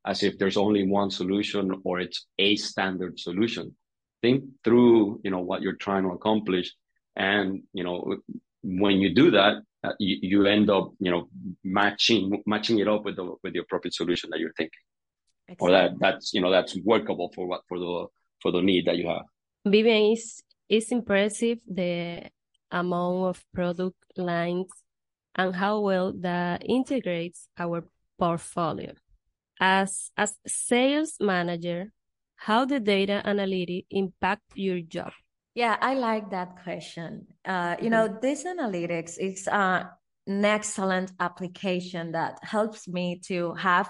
as 0.05 0.21
if 0.21 0.37
there's 0.37 0.57
only 0.57 0.87
one 0.87 1.09
solution 1.09 1.81
or 1.83 1.99
it's 1.99 2.25
a 2.37 2.55
standard 2.55 3.19
solution. 3.19 3.75
Think 4.21 4.43
through 4.63 5.21
you 5.23 5.31
know 5.31 5.39
what 5.39 5.61
you're 5.61 5.75
trying 5.75 6.03
to 6.03 6.09
accomplish. 6.09 6.73
And 7.15 7.63
you 7.73 7.83
know 7.83 8.17
when 8.63 8.99
you 8.99 9.13
do 9.13 9.31
that 9.31 9.57
uh, 9.83 9.93
you, 9.99 10.17
you 10.21 10.45
end 10.45 10.69
up 10.69 10.91
you 10.99 11.11
know 11.11 11.29
matching 11.63 12.43
matching 12.45 12.79
it 12.79 12.87
up 12.87 13.05
with 13.05 13.15
the 13.15 13.35
with 13.43 13.53
the 13.53 13.59
appropriate 13.59 13.95
solution 13.95 14.29
that 14.31 14.39
you're 14.39 14.53
thinking. 14.53 14.85
Exactly. 15.47 15.67
or 15.67 15.71
that 15.71 15.91
that's 15.99 16.33
you 16.33 16.41
know 16.41 16.51
that's 16.51 16.77
workable 16.83 17.31
for 17.35 17.47
what 17.47 17.61
for 17.67 17.79
the 17.79 18.07
for 18.41 18.51
the 18.51 18.61
need 18.61 18.85
that 18.85 18.97
you 18.97 19.07
have. 19.07 19.25
Vivian 19.65 20.11
is 20.13 20.43
is 20.69 20.91
impressive 20.91 21.59
the 21.67 22.29
amount 22.71 23.25
of 23.25 23.45
product 23.53 24.03
lines 24.17 24.69
and 25.35 25.55
how 25.55 25.79
well 25.79 26.13
that 26.19 26.63
integrates 26.65 27.47
our 27.57 27.83
portfolio. 28.17 28.93
As 29.59 30.11
as 30.17 30.35
sales 30.45 31.15
manager, 31.19 31.91
how 32.35 32.65
the 32.65 32.79
data 32.79 33.21
analytics 33.25 33.85
impact 33.89 34.43
your 34.55 34.81
job? 34.81 35.13
Yeah, 35.53 35.77
I 35.79 35.93
like 35.93 36.31
that 36.31 36.61
question. 36.63 37.27
Uh, 37.45 37.77
you 37.81 37.89
know, 37.89 38.09
mm-hmm. 38.09 38.19
this 38.21 38.43
analytics 38.43 39.17
is 39.17 39.47
uh, 39.47 39.85
an 40.27 40.43
excellent 40.43 41.13
application 41.19 42.11
that 42.11 42.39
helps 42.41 42.87
me 42.87 43.21
to 43.27 43.53
have 43.53 43.89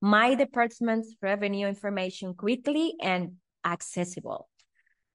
my 0.00 0.34
department's 0.34 1.14
revenue 1.22 1.68
information 1.68 2.34
quickly 2.34 2.94
and 3.00 3.34
accessible. 3.64 4.48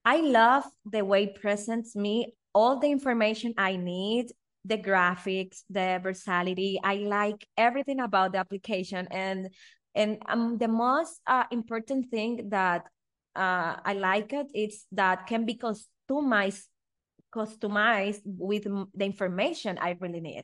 I 0.06 0.22
love 0.22 0.64
the 0.86 1.04
way 1.04 1.24
it 1.26 1.42
presents 1.42 1.96
me 1.96 2.34
all 2.54 2.80
the 2.80 2.90
information 2.90 3.54
I 3.58 3.76
need, 3.76 4.32
the 4.66 4.78
graphics, 4.78 5.64
the 5.70 6.00
versatility. 6.02 6.80
I 6.84 6.96
like 6.96 7.48
everything 7.58 8.00
about 8.00 8.34
the 8.34 8.40
application. 8.40 9.08
And 9.12 9.50
and 9.96 10.22
um, 10.28 10.58
the 10.58 10.68
most 10.68 11.20
uh, 11.28 11.46
important 11.52 12.10
thing 12.10 12.50
that 12.50 12.86
uh, 13.36 13.76
I 13.84 13.94
like 13.94 14.34
it 14.34 14.48
is 14.54 14.86
that 14.92 15.28
can 15.28 15.46
be 15.46 15.56
customized 15.56 16.66
customized 17.34 18.22
with 18.26 18.64
the 18.64 19.06
information 19.06 19.78
I 19.80 19.96
really 20.00 20.22
need. 20.22 20.44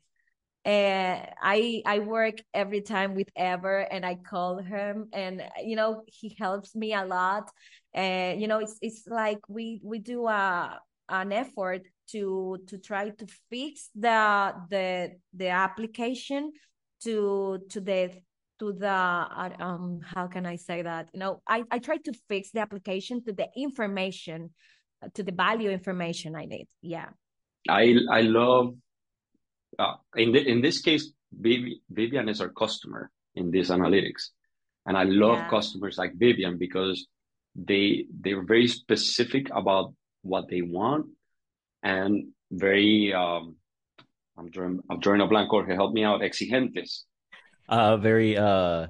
And 0.65 1.27
I 1.39 1.83
I 1.85 1.99
work 1.99 2.41
every 2.53 2.81
time 2.81 3.13
with 3.13 3.29
Ever, 3.35 3.81
and 3.81 4.03
I 4.03 4.15
call 4.15 4.57
him, 4.57 5.09
and 5.13 5.43
you 5.63 5.75
know 5.75 6.01
he 6.07 6.35
helps 6.39 6.75
me 6.75 6.93
a 6.93 7.05
lot. 7.05 7.51
And 7.93 8.41
you 8.41 8.47
know 8.47 8.59
it's 8.59 8.77
it's 8.81 9.03
like 9.07 9.39
we 9.47 9.79
we 9.83 9.99
do 9.99 10.27
a 10.27 10.79
an 11.09 11.31
effort 11.31 11.83
to 12.11 12.57
to 12.67 12.77
try 12.79 13.09
to 13.09 13.27
fix 13.51 13.89
the 13.93 14.53
the 14.71 15.11
the 15.33 15.49
application 15.49 16.51
to 17.03 17.59
to 17.69 17.79
the 17.79 18.11
to 18.59 18.73
the 18.73 18.87
uh, 18.87 19.49
um 19.59 19.99
how 20.03 20.25
can 20.27 20.45
i 20.45 20.55
say 20.55 20.81
that? 20.81 21.09
You 21.13 21.19
know 21.19 21.41
i 21.47 21.63
i 21.69 21.77
try 21.77 21.97
to 21.97 22.13
fix 22.27 22.51
the 22.51 22.61
application 22.61 23.23
to 23.25 23.33
the 23.33 23.47
information 23.55 24.49
to 25.13 25.21
the 25.21 25.31
value 25.31 25.69
information 25.69 26.35
i 26.35 26.45
need. 26.45 26.67
Yeah. 26.81 27.09
I 27.69 27.95
i 28.09 28.21
love 28.21 28.75
uh, 29.79 29.95
in 30.15 30.31
the, 30.31 30.41
in 30.47 30.61
this 30.61 30.81
case 30.81 31.11
vivian 31.31 32.29
is 32.29 32.41
our 32.41 32.49
customer 32.49 33.11
in 33.35 33.51
this 33.51 33.69
analytics 33.69 34.29
and 34.85 34.97
i 34.97 35.03
love 35.03 35.37
yeah. 35.37 35.49
customers 35.49 35.97
like 35.97 36.13
vivian 36.15 36.57
because 36.57 37.07
they 37.55 38.05
they're 38.21 38.43
very 38.43 38.67
specific 38.67 39.49
about 39.53 39.93
what 40.21 40.49
they 40.49 40.61
want 40.61 41.05
and 41.83 42.27
very 42.51 43.13
um 43.13 43.55
I'm 44.37 44.49
drawing 44.49 44.79
I'm 44.89 44.99
drawing 44.99 45.21
a 45.21 45.27
blank 45.27 45.49
Jorge, 45.49 45.75
help 45.75 45.93
me 45.93 46.03
out, 46.03 46.21
exigentes. 46.21 47.03
Uh 47.69 47.97
very 47.97 48.37
uh 48.37 48.87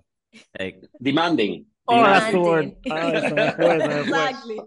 demanding. 1.02 1.66
Oh, 1.88 2.04
that's 2.04 2.32
the 2.32 2.40
word. 2.42 2.76
exactly. 4.04 4.60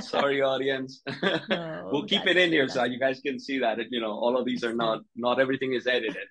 Sorry, 0.00 0.40
audience. 0.42 1.02
No, 1.48 1.88
we'll 1.92 2.06
keep 2.06 2.26
it 2.26 2.36
in 2.36 2.50
here 2.50 2.68
so 2.68 2.84
you 2.84 2.98
guys 2.98 3.20
can 3.20 3.38
see 3.38 3.58
that 3.58 3.78
you 3.90 4.00
know 4.00 4.12
all 4.12 4.36
of 4.38 4.44
these 4.44 4.64
are 4.64 4.74
not 4.74 5.00
not 5.16 5.40
everything 5.40 5.72
is 5.74 5.86
edited. 5.86 6.28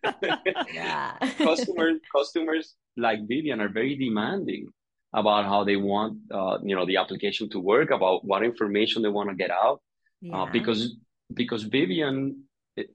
yeah. 0.74 1.18
customers 1.38 1.98
customers 2.16 2.76
like 2.98 3.20
Vivian 3.28 3.62
are 3.62 3.70
very 3.70 3.96
demanding 3.96 4.68
about 5.14 5.46
how 5.46 5.64
they 5.64 5.76
want 5.76 6.18
uh, 6.32 6.58
you 6.64 6.76
know 6.76 6.86
the 6.86 6.98
application 6.98 7.50
to 7.50 7.60
work, 7.60 7.92
about 7.92 8.24
what 8.26 8.44
information 8.44 9.02
they 9.02 9.10
want 9.10 9.30
to 9.30 9.36
get 9.36 9.52
out, 9.52 9.78
uh, 9.78 10.28
yeah. 10.28 10.42
uh, 10.44 10.46
because 10.46 10.96
because 11.34 11.64
Vivian 11.64 12.44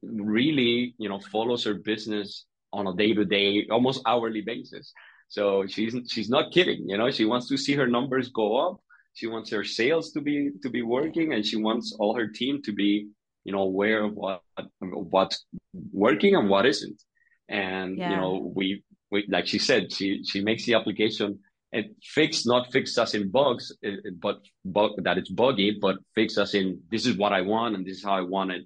really 0.02 0.94
you 0.98 1.08
know 1.08 1.20
follows 1.20 1.64
her 1.64 1.74
business 1.74 2.46
on 2.72 2.86
a 2.86 2.94
day 2.94 3.12
to 3.14 3.24
day, 3.24 3.66
almost 3.70 4.02
hourly 4.06 4.40
basis. 4.40 4.92
So 5.28 5.66
she's 5.66 5.94
she's 6.08 6.30
not 6.30 6.52
kidding. 6.52 6.88
You 6.88 6.98
know, 6.98 7.10
she 7.10 7.24
wants 7.24 7.48
to 7.48 7.56
see 7.56 7.74
her 7.74 7.86
numbers 7.86 8.28
go 8.28 8.56
up. 8.56 8.80
She 9.14 9.26
wants 9.26 9.50
her 9.50 9.64
sales 9.64 10.12
to 10.12 10.20
be 10.20 10.50
to 10.62 10.70
be 10.70 10.82
working, 10.82 11.32
and 11.32 11.44
she 11.44 11.56
wants 11.56 11.96
all 11.98 12.16
her 12.16 12.28
team 12.28 12.62
to 12.62 12.72
be 12.72 13.08
you 13.44 13.52
know 13.52 13.62
aware 13.62 14.04
of 14.04 14.14
what 14.14 14.42
what's 14.80 15.44
working 15.92 16.34
and 16.34 16.48
what 16.48 16.66
isn't. 16.66 17.00
And 17.48 17.98
yeah. 17.98 18.10
you 18.10 18.16
know, 18.16 18.52
we 18.54 18.84
we 19.10 19.26
like 19.28 19.46
she 19.46 19.58
said, 19.58 19.92
she 19.92 20.22
she 20.24 20.42
makes 20.42 20.64
the 20.64 20.74
application 20.74 21.38
and 21.72 21.86
fix 22.02 22.46
not 22.46 22.72
fix 22.72 22.96
us 22.98 23.14
in 23.14 23.30
bugs, 23.30 23.72
but 24.20 24.40
bug 24.64 24.92
that 25.02 25.18
it's 25.18 25.30
buggy, 25.30 25.78
but 25.80 25.96
fix 26.14 26.38
us 26.38 26.54
in 26.54 26.80
this 26.90 27.06
is 27.06 27.16
what 27.16 27.32
I 27.32 27.42
want 27.42 27.74
and 27.74 27.84
this 27.86 27.98
is 27.98 28.04
how 28.04 28.16
I 28.16 28.22
want 28.22 28.52
it 28.52 28.62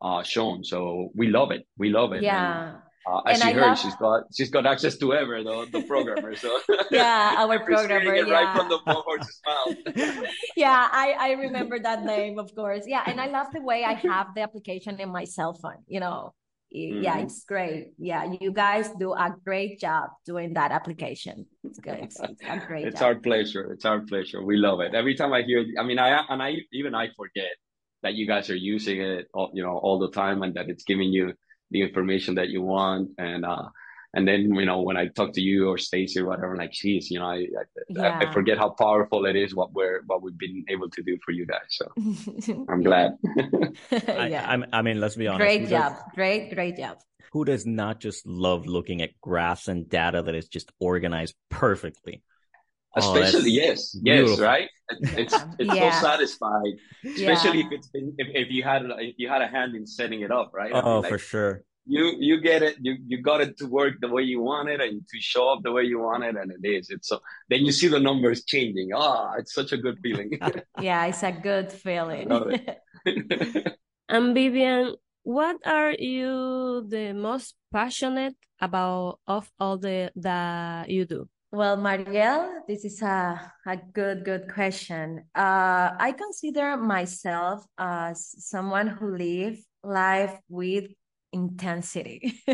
uh, 0.00 0.22
shown. 0.22 0.64
So 0.64 1.10
we 1.14 1.28
love 1.28 1.50
it. 1.50 1.66
We 1.76 1.90
love 1.90 2.12
it. 2.12 2.22
Yeah. 2.22 2.68
And, 2.68 2.76
uh, 3.08 3.20
as 3.26 3.40
and 3.40 3.50
you 3.50 3.50
I 3.50 3.62
heard, 3.62 3.68
love... 3.68 3.78
she's 3.78 3.96
got 3.96 4.22
she's 4.36 4.50
got 4.50 4.66
access 4.66 4.96
to 4.98 5.14
ever 5.14 5.42
the, 5.42 5.66
the 5.72 5.82
programmer. 5.82 6.34
So 6.36 6.60
yeah, 6.90 7.34
our 7.38 7.58
programmer. 7.70 8.14
Yeah. 8.14 8.30
right 8.30 8.56
from 8.56 8.68
the 8.68 8.78
horse's 8.86 9.40
mouth. 9.46 9.76
yeah, 10.56 10.88
I 10.92 11.14
I 11.18 11.30
remember 11.32 11.78
that 11.78 12.04
name, 12.04 12.38
of 12.38 12.54
course. 12.54 12.84
Yeah, 12.86 13.02
and 13.06 13.20
I 13.20 13.26
love 13.26 13.48
the 13.52 13.62
way 13.62 13.84
I 13.84 13.94
have 13.94 14.34
the 14.34 14.42
application 14.42 15.00
in 15.00 15.10
my 15.10 15.24
cell 15.24 15.54
phone. 15.54 15.82
You 15.86 16.00
know, 16.00 16.34
mm-hmm. 16.74 17.02
yeah 17.02 17.18
it's 17.18 17.44
great 17.44 17.92
yeah 17.98 18.30
you 18.40 18.52
guys 18.52 18.90
do 18.98 19.12
a 19.12 19.34
great 19.44 19.80
job 19.80 20.10
doing 20.26 20.52
that 20.54 20.70
application 20.70 21.46
it's 21.64 21.78
good 21.78 21.98
it's, 22.02 22.20
it's 22.20 22.42
a 22.42 22.60
great 22.66 22.86
it's 22.86 23.00
job. 23.00 23.06
our 23.06 23.14
pleasure 23.14 23.72
it's 23.72 23.84
our 23.84 24.00
pleasure 24.00 24.42
we 24.42 24.56
love 24.56 24.80
it 24.80 24.94
every 24.94 25.14
time 25.14 25.32
i 25.32 25.42
hear 25.42 25.64
i 25.78 25.82
mean 25.82 25.98
i 25.98 26.22
and 26.28 26.42
i 26.42 26.56
even 26.72 26.94
i 26.94 27.08
forget 27.16 27.56
that 28.02 28.14
you 28.14 28.26
guys 28.26 28.48
are 28.48 28.56
using 28.56 29.00
it 29.00 29.26
all, 29.34 29.50
you 29.54 29.62
know 29.62 29.76
all 29.78 29.98
the 29.98 30.10
time 30.10 30.42
and 30.42 30.54
that 30.54 30.68
it's 30.68 30.84
giving 30.84 31.10
you 31.10 31.32
the 31.70 31.82
information 31.82 32.36
that 32.36 32.48
you 32.48 32.62
want 32.62 33.10
and 33.18 33.44
uh 33.44 33.68
and 34.14 34.26
then 34.26 34.54
you 34.54 34.64
know 34.64 34.80
when 34.80 34.96
I 34.96 35.08
talk 35.08 35.32
to 35.34 35.40
you 35.40 35.68
or 35.68 35.78
Stacy 35.78 36.20
or 36.20 36.26
whatever, 36.26 36.52
I'm 36.52 36.58
like, 36.58 36.72
geez, 36.72 37.10
you 37.10 37.18
know, 37.18 37.26
I 37.26 37.36
I, 37.36 37.64
yeah. 37.88 38.18
I, 38.22 38.32
forget 38.32 38.56
how 38.56 38.70
powerful 38.70 39.26
it 39.26 39.36
is 39.36 39.54
what 39.54 39.72
we're 39.72 40.02
what 40.06 40.22
we've 40.22 40.38
been 40.38 40.64
able 40.68 40.88
to 40.90 41.02
do 41.02 41.18
for 41.24 41.32
you 41.32 41.46
guys. 41.46 41.68
So 41.68 42.64
I'm 42.68 42.82
glad. 42.82 43.18
yeah. 43.90 44.46
I, 44.48 44.78
I, 44.78 44.82
mean, 44.82 45.00
let's 45.00 45.16
be 45.16 45.28
honest. 45.28 45.40
Great 45.40 45.68
job, 45.68 45.92
does, 45.92 46.02
great 46.14 46.54
great 46.54 46.76
job. 46.76 46.98
Who 47.32 47.44
does 47.44 47.66
not 47.66 48.00
just 48.00 48.26
love 48.26 48.66
looking 48.66 49.02
at 49.02 49.10
graphs 49.20 49.68
and 49.68 49.88
data 49.88 50.22
that 50.22 50.34
is 50.34 50.48
just 50.48 50.72
organized 50.80 51.34
perfectly? 51.50 52.22
Especially 52.98 53.52
oh, 53.52 53.62
yes, 53.64 53.94
beautiful. 53.94 54.30
yes, 54.30 54.40
right. 54.40 54.68
It's 55.22 55.34
it's 55.58 55.74
yeah. 55.74 55.90
so 55.90 56.06
satisfying, 56.06 56.78
especially 57.04 57.58
yeah. 57.60 57.66
if 57.66 57.72
it's 57.72 57.88
been 57.88 58.14
if, 58.16 58.28
if 58.34 58.50
you 58.50 58.62
had 58.62 58.82
if 58.98 59.16
you 59.18 59.28
had 59.28 59.42
a 59.42 59.46
hand 59.46 59.76
in 59.76 59.86
setting 59.86 60.22
it 60.22 60.30
up, 60.30 60.50
right? 60.54 60.72
Oh, 60.72 60.78
I 60.78 60.84
mean, 60.84 61.02
like, 61.02 61.10
for 61.10 61.18
sure 61.18 61.64
you 61.88 62.14
you 62.20 62.40
get 62.40 62.62
it 62.62 62.76
you 62.80 62.96
you 63.06 63.20
got 63.22 63.40
it 63.40 63.56
to 63.56 63.66
work 63.66 63.94
the 64.00 64.08
way 64.08 64.22
you 64.22 64.40
want 64.42 64.68
it 64.68 64.80
and 64.80 65.00
to 65.08 65.18
show 65.20 65.48
up 65.48 65.62
the 65.62 65.72
way 65.72 65.82
you 65.82 65.98
want 65.98 66.22
it 66.22 66.36
and 66.36 66.52
it 66.52 66.68
is 66.68 66.90
it's 66.90 67.08
so 67.08 67.18
then 67.48 67.64
you 67.64 67.72
see 67.72 67.88
the 67.88 67.98
numbers 67.98 68.44
changing 68.44 68.90
ah 68.94 69.32
oh, 69.32 69.38
it's 69.38 69.54
such 69.54 69.72
a 69.72 69.78
good 69.78 69.98
feeling 70.02 70.30
yeah 70.80 71.06
it's 71.06 71.22
a 71.22 71.32
good 71.32 71.72
feeling 71.72 72.28
and 74.08 74.34
vivian 74.34 74.94
what 75.22 75.56
are 75.64 75.92
you 75.92 76.84
the 76.88 77.12
most 77.14 77.56
passionate 77.72 78.36
about 78.60 79.18
of 79.26 79.50
all 79.58 79.78
the 79.78 80.12
that 80.14 80.90
you 80.90 81.06
do 81.06 81.26
well, 81.50 81.76
Mariel, 81.76 82.62
this 82.68 82.84
is 82.84 83.00
a, 83.02 83.40
a 83.66 83.76
good, 83.92 84.24
good 84.24 84.52
question. 84.52 85.24
Uh, 85.34 85.90
I 85.98 86.14
consider 86.16 86.76
myself 86.76 87.64
as 87.78 88.34
someone 88.38 88.86
who 88.86 89.16
live 89.16 89.58
life 89.82 90.38
with 90.48 90.90
intensity. 91.32 92.42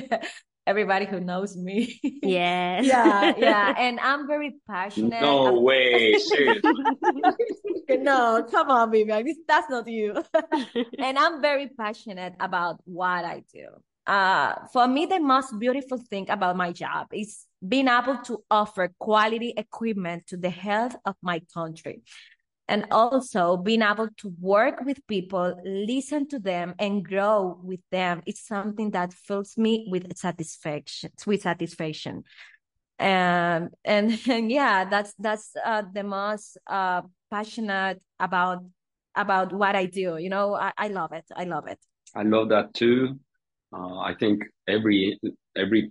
everybody 0.66 1.04
who 1.04 1.20
knows 1.20 1.57
me. 1.57 2.00
Yes. 2.24 2.87
yeah, 2.87 3.35
yeah. 3.37 3.74
And 3.78 4.00
I'm 4.00 4.26
very 4.26 4.57
passionate. 4.66 5.20
No 5.20 5.48
about... 5.48 5.62
way. 5.62 6.16
no, 7.90 8.46
come 8.50 8.70
on, 8.70 8.90
baby. 8.90 9.37
That's 9.46 9.68
not 9.68 9.87
you. 9.87 10.16
and 10.98 11.18
I'm 11.18 11.42
very 11.42 11.68
passionate 11.68 12.35
about 12.40 12.80
what 12.85 13.24
I 13.24 13.44
do. 13.52 13.68
Uh, 14.07 14.54
for 14.72 14.88
me, 14.88 15.04
the 15.07 15.20
most 15.20 15.59
beautiful 15.59 15.98
thing 15.98 16.30
about 16.30 16.57
my 16.57 16.72
job 16.72 17.09
is 17.12 17.44
being 17.66 17.88
able 17.88 18.18
to 18.18 18.44
offer 18.50 18.92
quality 18.98 19.55
equipment 19.57 20.27
to 20.27 20.37
the 20.37 20.50
health 20.50 20.96
of 21.05 21.16
my 21.22 21.40
country. 21.53 22.03
And 22.66 22.87
also 22.90 23.59
being 23.59 23.83
able 23.83 24.09
to 24.18 24.33
work 24.40 24.81
with 24.87 25.07
people 25.07 25.55
listen 25.64 26.27
to 26.29 26.38
them 26.38 26.74
and 26.79 27.05
grow 27.05 27.61
with 27.62 27.81
them 27.90 28.22
it's 28.24 28.46
something 28.46 28.90
that 28.92 29.12
fills 29.12 29.59
me 29.59 29.87
with 29.90 30.16
satisfaction 30.16 31.11
with 31.27 31.42
satisfaction. 31.42 32.24
And 32.98 33.68
and, 33.85 34.18
and 34.29 34.50
yeah 34.50 34.87
that's 34.87 35.12
that's 35.18 35.50
uh, 35.62 35.83
the 35.92 36.05
most 36.05 36.57
uh, 36.66 37.03
passionate 37.31 38.00
about 38.18 38.64
about 39.14 39.53
what 39.53 39.77
i 39.77 39.85
do. 39.85 40.16
You 40.16 40.31
know 40.31 40.55
I, 40.55 40.72
I 40.79 40.88
love 40.88 41.12
it. 41.12 41.27
I 41.37 41.44
love 41.44 41.66
it. 41.66 41.79
I 42.14 42.22
love 42.22 42.48
that 42.48 42.72
too. 42.72 43.20
Uh, 43.77 43.98
i 43.98 44.14
think 44.14 44.42
every 44.68 45.18
every 45.57 45.90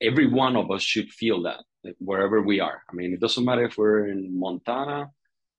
every 0.00 0.26
one 0.26 0.56
of 0.56 0.70
us 0.70 0.82
should 0.82 1.10
feel 1.10 1.42
that 1.42 1.58
wherever 1.98 2.42
we 2.42 2.60
are 2.60 2.82
i 2.90 2.94
mean 2.94 3.12
it 3.12 3.20
doesn't 3.20 3.44
matter 3.44 3.64
if 3.64 3.76
we're 3.78 4.08
in 4.08 4.38
montana 4.38 5.10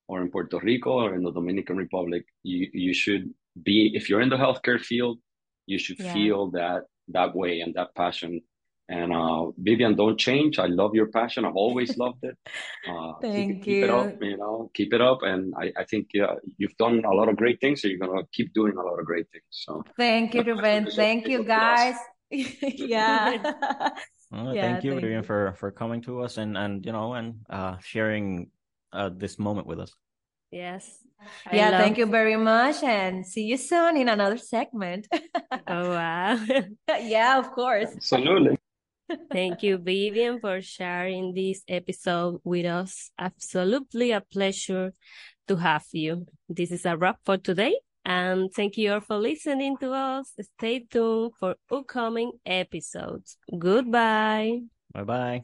or 0.10 0.22
in 0.22 0.32
Puerto 0.32 0.60
Rico 0.60 0.90
or 1.06 1.16
in 1.16 1.24
the 1.24 1.32
Dominican 1.32 1.78
Republic, 1.78 2.26
you 2.44 2.68
you 2.74 2.94
should 2.94 3.32
be 3.64 3.92
if 3.94 4.10
you're 4.10 4.22
in 4.22 4.30
the 4.30 4.42
healthcare 4.46 4.82
field, 4.82 5.20
you 5.68 5.78
should 5.78 6.00
yeah. 6.00 6.12
feel 6.12 6.50
that 6.52 6.82
that 7.10 7.36
way 7.36 7.62
and 7.62 7.74
that 7.76 7.96
passion. 7.96 8.42
And 8.92 9.14
uh, 9.14 9.52
Vivian, 9.60 9.96
don't 9.96 10.20
change. 10.20 10.58
I 10.58 10.66
love 10.66 10.96
your 10.96 11.10
passion. 11.20 11.46
I've 11.46 11.62
always 11.66 11.96
loved 12.04 12.24
it. 12.24 12.36
Uh, 12.90 13.14
Thank 13.22 13.64
keep, 13.64 13.68
you. 13.68 13.82
Keep 13.82 13.84
it 13.84 13.90
up. 13.92 14.24
You 14.24 14.38
know, 14.38 14.72
keep 14.74 14.94
it 14.96 15.02
up. 15.02 15.20
And 15.22 15.54
I, 15.56 15.72
I 15.82 15.84
think 15.86 16.08
yeah, 16.12 16.34
you've 16.58 16.76
done 16.78 17.04
a 17.06 17.14
lot 17.14 17.30
of 17.30 17.38
great 17.38 17.62
things. 17.62 17.84
So 17.84 17.88
you're 17.88 18.00
gonna 18.00 18.24
keep 18.34 18.52
doing 18.56 18.76
a 18.78 18.82
lot 18.82 19.00
of 19.00 19.06
great 19.06 19.28
things. 19.32 19.46
So 19.52 19.84
thank 19.96 20.34
you, 20.34 20.44
Ruben. 20.50 20.90
Thank 20.90 21.28
you, 21.28 21.44
guys. 21.44 21.98
yeah. 22.62 23.92
Well, 24.32 24.54
yeah, 24.54 24.62
thank 24.62 24.84
you, 24.84 24.92
thank 24.92 25.02
Vivian, 25.02 25.22
you. 25.22 25.26
for 25.26 25.56
for 25.58 25.72
coming 25.72 26.06
to 26.06 26.22
us 26.22 26.38
and 26.38 26.56
and 26.56 26.86
you 26.86 26.92
know 26.92 27.18
and 27.18 27.42
uh, 27.50 27.82
sharing 27.82 28.52
uh, 28.94 29.10
this 29.10 29.40
moment 29.40 29.66
with 29.66 29.80
us. 29.80 29.90
Yes. 30.52 31.02
I 31.50 31.56
yeah, 31.56 31.70
love... 31.70 31.82
thank 31.82 31.98
you 31.98 32.06
very 32.06 32.38
much 32.38 32.84
and 32.84 33.26
see 33.26 33.46
you 33.50 33.58
soon 33.58 33.98
in 33.98 34.08
another 34.08 34.38
segment. 34.38 35.08
oh, 35.68 35.90
wow. 35.90 36.38
yeah, 37.02 37.40
of 37.40 37.52
course. 37.52 37.90
Absolutely. 37.96 38.58
Thank 39.32 39.64
you, 39.64 39.78
Vivian, 39.78 40.40
for 40.40 40.62
sharing 40.62 41.34
this 41.34 41.64
episode 41.68 42.40
with 42.44 42.66
us. 42.66 43.12
Absolutely 43.18 44.12
a 44.12 44.22
pleasure 44.22 44.94
to 45.48 45.56
have 45.56 45.86
you. 45.92 46.28
This 46.48 46.72
is 46.72 46.86
a 46.86 46.96
wrap 46.96 47.18
for 47.26 47.38
today. 47.38 47.80
And 48.06 48.52
thank 48.54 48.78
you 48.78 48.94
all 48.94 49.02
for 49.02 49.18
listening 49.18 49.78
to 49.78 49.92
us. 49.92 50.34
Stay 50.58 50.80
tuned 50.90 51.34
for 51.40 51.56
upcoming 51.72 52.32
episodes. 52.46 53.38
Goodbye. 53.58 54.62
Bye 54.94 55.04
bye. 55.04 55.44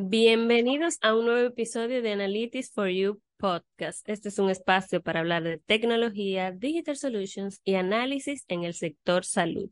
Bienvenidos 0.00 0.98
a 1.02 1.12
un 1.16 1.24
nuevo 1.24 1.48
episodio 1.48 2.00
de 2.02 2.12
Analytics 2.12 2.70
for 2.72 2.86
You 2.86 3.20
podcast. 3.36 4.08
Este 4.08 4.28
es 4.28 4.38
un 4.38 4.48
espacio 4.48 5.02
para 5.02 5.18
hablar 5.18 5.42
de 5.42 5.58
tecnología, 5.58 6.52
digital 6.52 6.96
solutions 6.96 7.60
y 7.64 7.74
análisis 7.74 8.44
en 8.46 8.62
el 8.62 8.74
sector 8.74 9.24
salud. 9.24 9.68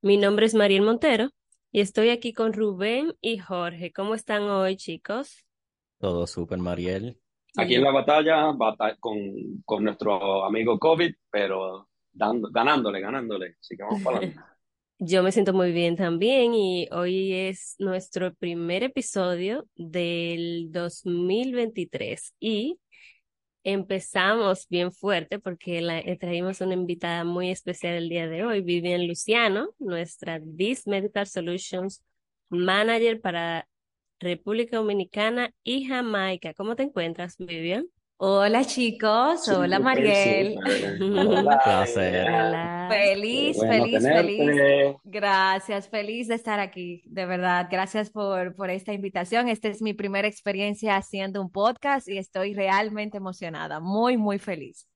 Mi 0.00 0.16
nombre 0.16 0.46
es 0.46 0.54
Mariel 0.54 0.82
Montero 0.82 1.30
y 1.72 1.80
estoy 1.80 2.10
aquí 2.10 2.32
con 2.32 2.52
Rubén 2.52 3.14
y 3.20 3.38
Jorge. 3.38 3.92
¿Cómo 3.92 4.14
están 4.14 4.44
hoy, 4.44 4.76
chicos? 4.76 5.44
Todo 5.98 6.28
súper, 6.28 6.58
Mariel. 6.58 7.18
Aquí 7.56 7.74
en 7.74 7.82
la 7.82 7.90
batalla, 7.90 8.54
con, 9.00 9.18
con 9.64 9.82
nuestro 9.82 10.44
amigo 10.44 10.78
COVID, 10.78 11.12
pero 11.32 11.88
dando, 12.12 12.48
ganándole, 12.52 13.00
ganándole. 13.00 13.56
Así 13.60 13.76
que 13.76 13.82
vamos 13.82 14.02
para 14.04 14.18
adelante. 14.18 14.40
Yo 15.00 15.22
me 15.22 15.30
siento 15.30 15.52
muy 15.52 15.70
bien 15.72 15.94
también 15.96 16.54
y 16.54 16.88
hoy 16.90 17.32
es 17.32 17.76
nuestro 17.78 18.34
primer 18.34 18.82
episodio 18.82 19.64
del 19.76 20.72
2023 20.72 22.34
y 22.40 22.80
empezamos 23.62 24.66
bien 24.68 24.90
fuerte 24.92 25.38
porque 25.38 25.80
la, 25.82 26.00
eh, 26.00 26.16
traímos 26.18 26.60
una 26.62 26.74
invitada 26.74 27.22
muy 27.24 27.50
especial 27.50 27.94
el 27.94 28.08
día 28.08 28.28
de 28.28 28.44
hoy, 28.44 28.60
Vivian 28.60 29.06
Luciano, 29.06 29.70
nuestra 29.78 30.40
This 30.40 30.86
Medical 30.88 31.28
Solutions 31.28 32.02
Manager 32.48 33.20
para 33.20 33.68
República 34.18 34.78
Dominicana 34.78 35.52
y 35.62 35.86
Jamaica. 35.86 36.54
¿Cómo 36.54 36.74
te 36.74 36.82
encuentras, 36.82 37.36
Vivian? 37.38 37.86
Hola 38.20 38.64
chicos, 38.64 39.46
hola 39.46 39.78
Mariel. 39.78 40.56
Hola. 41.00 42.88
Feliz, 42.90 43.56
feliz, 43.60 44.02
feliz. 44.02 44.96
Gracias, 45.04 45.88
feliz 45.88 46.26
de 46.26 46.34
estar 46.34 46.58
aquí, 46.58 47.04
de 47.06 47.26
verdad. 47.26 47.68
Gracias 47.70 48.10
por, 48.10 48.56
por 48.56 48.70
esta 48.70 48.92
invitación. 48.92 49.48
Esta 49.48 49.68
es 49.68 49.80
mi 49.80 49.94
primera 49.94 50.26
experiencia 50.26 50.96
haciendo 50.96 51.40
un 51.40 51.48
podcast 51.52 52.08
y 52.08 52.18
estoy 52.18 52.54
realmente 52.54 53.18
emocionada, 53.18 53.78
muy, 53.78 54.16
muy 54.16 54.40
feliz. 54.40 54.88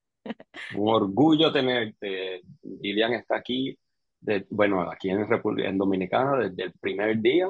Un 0.75 0.93
orgullo 0.93 1.49
tenerte. 1.53 2.41
Lilian 2.61 3.13
está 3.13 3.37
aquí, 3.37 3.79
de, 4.19 4.45
bueno, 4.49 4.81
aquí 4.81 5.09
en, 5.11 5.25
República, 5.25 5.69
en 5.69 5.77
Dominicana 5.77 6.39
desde 6.39 6.63
el 6.63 6.73
primer 6.73 7.17
día. 7.21 7.47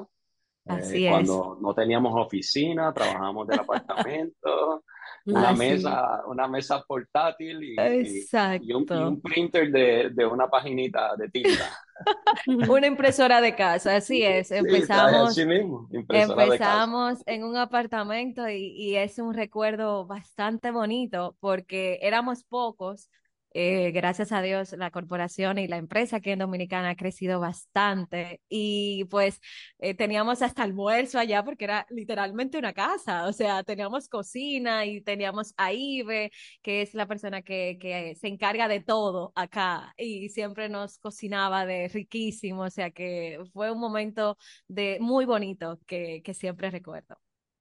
Así 0.67 1.07
eh, 1.07 1.09
Cuando 1.09 1.57
no 1.59 1.73
teníamos 1.73 2.13
oficina, 2.15 2.93
trabajábamos 2.93 3.47
del 3.47 3.59
apartamento 3.59 4.83
una 5.25 5.49
ah, 5.49 5.53
mesa, 5.53 6.21
una 6.27 6.47
mesa 6.47 6.83
portátil 6.83 7.63
y, 7.63 7.75
y, 7.75 8.73
un, 8.73 9.21
printer 9.21 9.71
de, 9.71 10.09
de, 10.09 10.25
una 10.25 10.49
paginita 10.49 11.15
de 11.15 11.29
tinta. 11.29 11.69
una 12.69 12.88
impresora 12.88 13.39
de 13.39 13.55
casa, 13.55 13.95
así 13.95 14.23
es. 14.23 14.51
Empezamos, 14.51 15.38
empezamos 15.38 17.19
en 17.25 17.45
un 17.45 17.55
apartamento 17.55 18.49
y, 18.49 18.73
y 18.75 18.95
es 18.97 19.17
un 19.19 19.33
recuerdo 19.33 20.05
bastante 20.05 20.71
bonito 20.71 21.38
porque 21.39 21.99
éramos 22.01 22.43
pocos 22.43 23.09
eh, 23.53 23.91
gracias 23.91 24.31
a 24.31 24.41
Dios, 24.41 24.73
la 24.73 24.89
corporación 24.89 25.59
y 25.59 25.67
la 25.67 25.77
empresa 25.77 26.17
aquí 26.17 26.31
en 26.31 26.39
Dominicana 26.39 26.89
ha 26.91 26.95
crecido 26.95 27.39
bastante. 27.39 28.41
Y 28.49 29.05
pues 29.05 29.39
eh, 29.79 29.93
teníamos 29.93 30.41
hasta 30.41 30.63
almuerzo 30.63 31.19
allá 31.19 31.43
porque 31.43 31.65
era 31.65 31.85
literalmente 31.89 32.57
una 32.57 32.73
casa, 32.73 33.27
o 33.27 33.33
sea, 33.33 33.63
teníamos 33.63 34.09
cocina 34.09 34.85
y 34.85 35.01
teníamos 35.01 35.53
a 35.57 35.71
Ibe, 35.71 36.31
que 36.61 36.81
es 36.81 36.93
la 36.95 37.07
persona 37.07 37.43
que, 37.43 37.77
que 37.79 38.15
se 38.15 38.27
encarga 38.27 38.67
de 38.67 38.79
todo 38.81 39.31
acá. 39.35 39.93
Y 39.97 40.29
siempre 40.29 40.67
nos 40.69 40.97
cocinaba 40.97 41.65
de 41.65 41.87
riquísimo, 41.89 42.63
o 42.63 42.69
sea 42.69 42.91
que 42.91 43.39
fue 43.53 43.71
un 43.71 43.79
momento 43.79 44.37
de 44.67 44.97
muy 44.99 45.25
bonito 45.25 45.79
que, 45.85 46.21
que 46.23 46.33
siempre 46.33 46.71
recuerdo. 46.71 47.17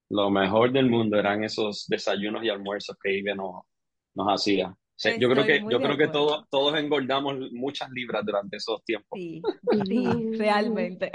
Lo 0.09 0.29
mejor 0.29 0.71
del 0.71 0.89
mundo 0.89 1.17
eran 1.17 1.43
esos 1.43 1.85
desayunos 1.87 2.43
y 2.43 2.49
almuerzos 2.49 2.97
que 3.01 3.17
Ibe 3.17 3.35
nos, 3.35 3.63
nos 4.13 4.27
hacía 4.27 4.75
yo 5.19 5.29
creo 5.29 5.45
que, 5.45 5.63
yo 5.69 5.79
creo 5.79 5.97
que 5.97 6.07
todos, 6.07 6.47
todos 6.49 6.77
engordamos 6.77 7.51
muchas 7.51 7.89
libras 7.91 8.25
durante 8.25 8.57
esos 8.57 8.83
tiempos. 8.83 9.19
Sí, 9.19 9.41
realmente. 10.37 11.11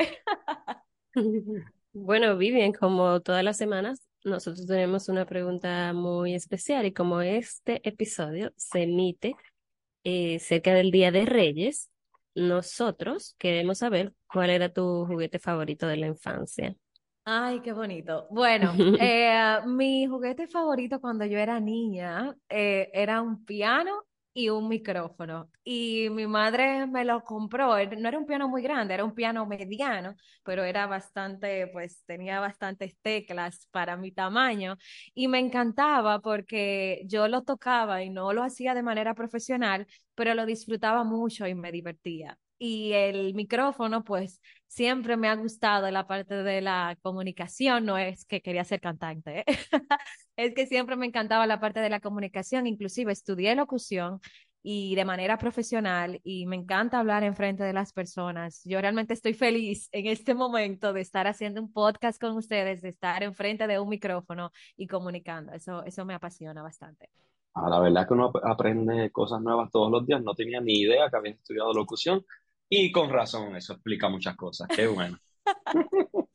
Bueno, 1.95 2.37
Vivian, 2.37 2.73
como 2.73 3.21
todas 3.21 3.43
las 3.43 3.57
semanas, 3.57 4.07
nosotros 4.23 4.67
tenemos 4.67 5.09
una 5.09 5.27
pregunta 5.27 5.93
muy 5.95 6.35
especial 6.35 6.87
y 6.87 6.93
como 6.93 7.23
este 7.23 7.81
episodio 7.83 8.53
se 8.57 8.83
emite 8.83 9.35
eh, 10.05 10.39
cerca 10.39 10.75
del 10.75 10.91
Día 10.91 11.11
de 11.11 11.25
Reyes, 11.25 11.91
nosotros 12.35 13.35
queremos 13.39 13.79
saber 13.79 14.13
¿cuál 14.27 14.51
era 14.51 14.73
tu 14.73 15.07
juguete 15.07 15.39
favorito 15.39 15.87
de 15.87 15.97
la 15.97 16.07
infancia? 16.07 16.77
Ay, 17.31 17.61
qué 17.61 17.73
bonito. 17.73 18.27
Bueno, 18.31 18.73
eh, 18.97 19.59
mi 19.67 20.07
juguete 20.07 20.47
favorito 20.47 20.99
cuando 21.01 21.27
yo 21.27 21.37
era 21.39 21.61
niña 21.61 22.35
eh, 22.49 22.89
era 22.95 23.21
un 23.21 23.45
piano 23.45 24.05
y 24.33 24.49
un 24.49 24.67
micrófono. 24.69 25.51
Y 25.63 26.09
mi 26.11 26.27
madre 26.27 26.87
me 26.87 27.05
lo 27.05 27.23
compró. 27.25 27.77
No 27.99 28.09
era 28.09 28.19
un 28.19 28.25
piano 28.25 28.49
muy 28.49 28.63
grande, 28.63 28.95
era 28.95 29.05
un 29.05 29.15
piano 29.15 29.45
mediano, 29.45 30.15
pero 30.43 30.65
era 30.65 30.87
bastante, 30.87 31.67
pues 31.69 32.03
tenía 32.07 32.41
bastantes 32.41 32.97
teclas 33.03 33.69
para 33.73 33.97
mi 33.99 34.11
tamaño. 34.11 34.79
Y 35.15 35.29
me 35.29 35.39
encantaba 35.39 36.21
porque 36.21 37.03
yo 37.07 37.29
lo 37.29 37.43
tocaba 37.43 38.03
y 38.03 38.09
no 38.09 38.33
lo 38.33 38.43
hacía 38.43 38.73
de 38.75 38.83
manera 38.83 39.13
profesional, 39.15 39.87
pero 40.15 40.33
lo 40.35 40.47
disfrutaba 40.47 41.05
mucho 41.05 41.47
y 41.47 41.55
me 41.55 41.73
divertía. 41.73 42.39
Y 42.59 42.93
el 42.93 43.35
micrófono, 43.35 44.03
pues 44.03 44.41
siempre 44.67 45.17
me 45.17 45.29
ha 45.29 45.37
gustado 45.37 45.91
la 45.91 46.07
parte 46.07 46.35
de 46.43 46.61
la 46.61 46.99
comunicación, 47.03 47.85
no 47.87 47.97
es 47.97 48.25
que 48.25 48.43
quería 48.43 48.65
ser 48.65 48.81
cantante, 48.81 49.41
¿eh? 49.41 49.45
es 50.37 50.55
que 50.55 50.67
siempre 50.67 50.97
me 50.97 51.07
encantaba 51.07 51.47
la 51.47 51.61
parte 51.61 51.81
de 51.81 51.89
la 51.89 52.01
comunicación, 52.01 52.67
inclusive 52.67 53.13
estudié 53.13 53.55
locución 53.55 54.21
y 54.63 54.95
de 54.97 55.05
manera 55.05 55.39
profesional 55.39 56.21
y 56.25 56.47
me 56.47 56.57
encanta 56.57 56.99
hablar 56.99 57.23
en 57.23 57.35
frente 57.35 57.63
de 57.63 57.73
las 57.73 57.93
personas. 57.93 58.61
Yo 58.65 58.81
realmente 58.81 59.15
estoy 59.15 59.35
feliz 59.35 59.89
en 59.93 60.07
este 60.07 60.35
momento 60.35 60.93
de 60.93 61.01
estar 61.01 61.27
haciendo 61.27 61.63
un 61.63 61.73
podcast 61.73 62.21
con 62.21 62.37
ustedes, 62.37 62.83
de 62.83 62.91
estar 62.91 63.23
en 63.23 63.35
frente 63.35 63.67
de 63.67 63.79
un 63.79 63.89
micrófono 63.89 64.51
y 64.77 64.87
comunicando. 64.87 65.53
Eso, 65.53 65.85
eso 65.85 66.05
me 66.05 66.15
apasiona 66.15 66.63
bastante. 66.63 67.09
Ah, 67.55 67.71
la 67.71 67.81
verdad 67.81 68.03
es 68.03 68.09
que 68.09 68.15
uno 68.15 68.33
aprende 68.43 69.11
cosas 69.11 69.41
nuevas 69.41 69.71
todos 69.71 69.91
los 69.91 70.07
días. 70.07 70.23
No 70.23 70.35
tenía 70.35 70.61
ni 70.61 70.81
idea 70.81 71.09
que 71.09 71.17
había 71.17 71.33
estudiado 71.33 71.73
locución 71.73 72.25
y 72.69 72.91
con 72.93 73.11
razón, 73.11 73.57
eso 73.57 73.75
explica 73.75 74.09
muchas 74.09 74.37
cosas. 74.37 74.69
Qué 74.69 74.87
bueno. 74.87 75.19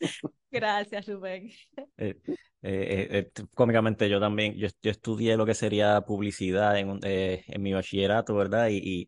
Gracias, 0.52 1.08
Rubén. 1.08 1.50
Eh, 1.98 2.16
eh, 2.62 3.08
eh, 3.12 3.32
cómicamente 3.56 4.08
yo 4.08 4.20
también, 4.20 4.56
yo, 4.56 4.68
estudié 4.84 5.36
lo 5.36 5.46
que 5.46 5.56
sería 5.56 6.02
publicidad 6.02 6.78
en, 6.78 7.00
en 7.02 7.62
mi 7.62 7.74
bachillerato, 7.74 8.36
¿verdad? 8.36 8.70
Y, 8.72 9.08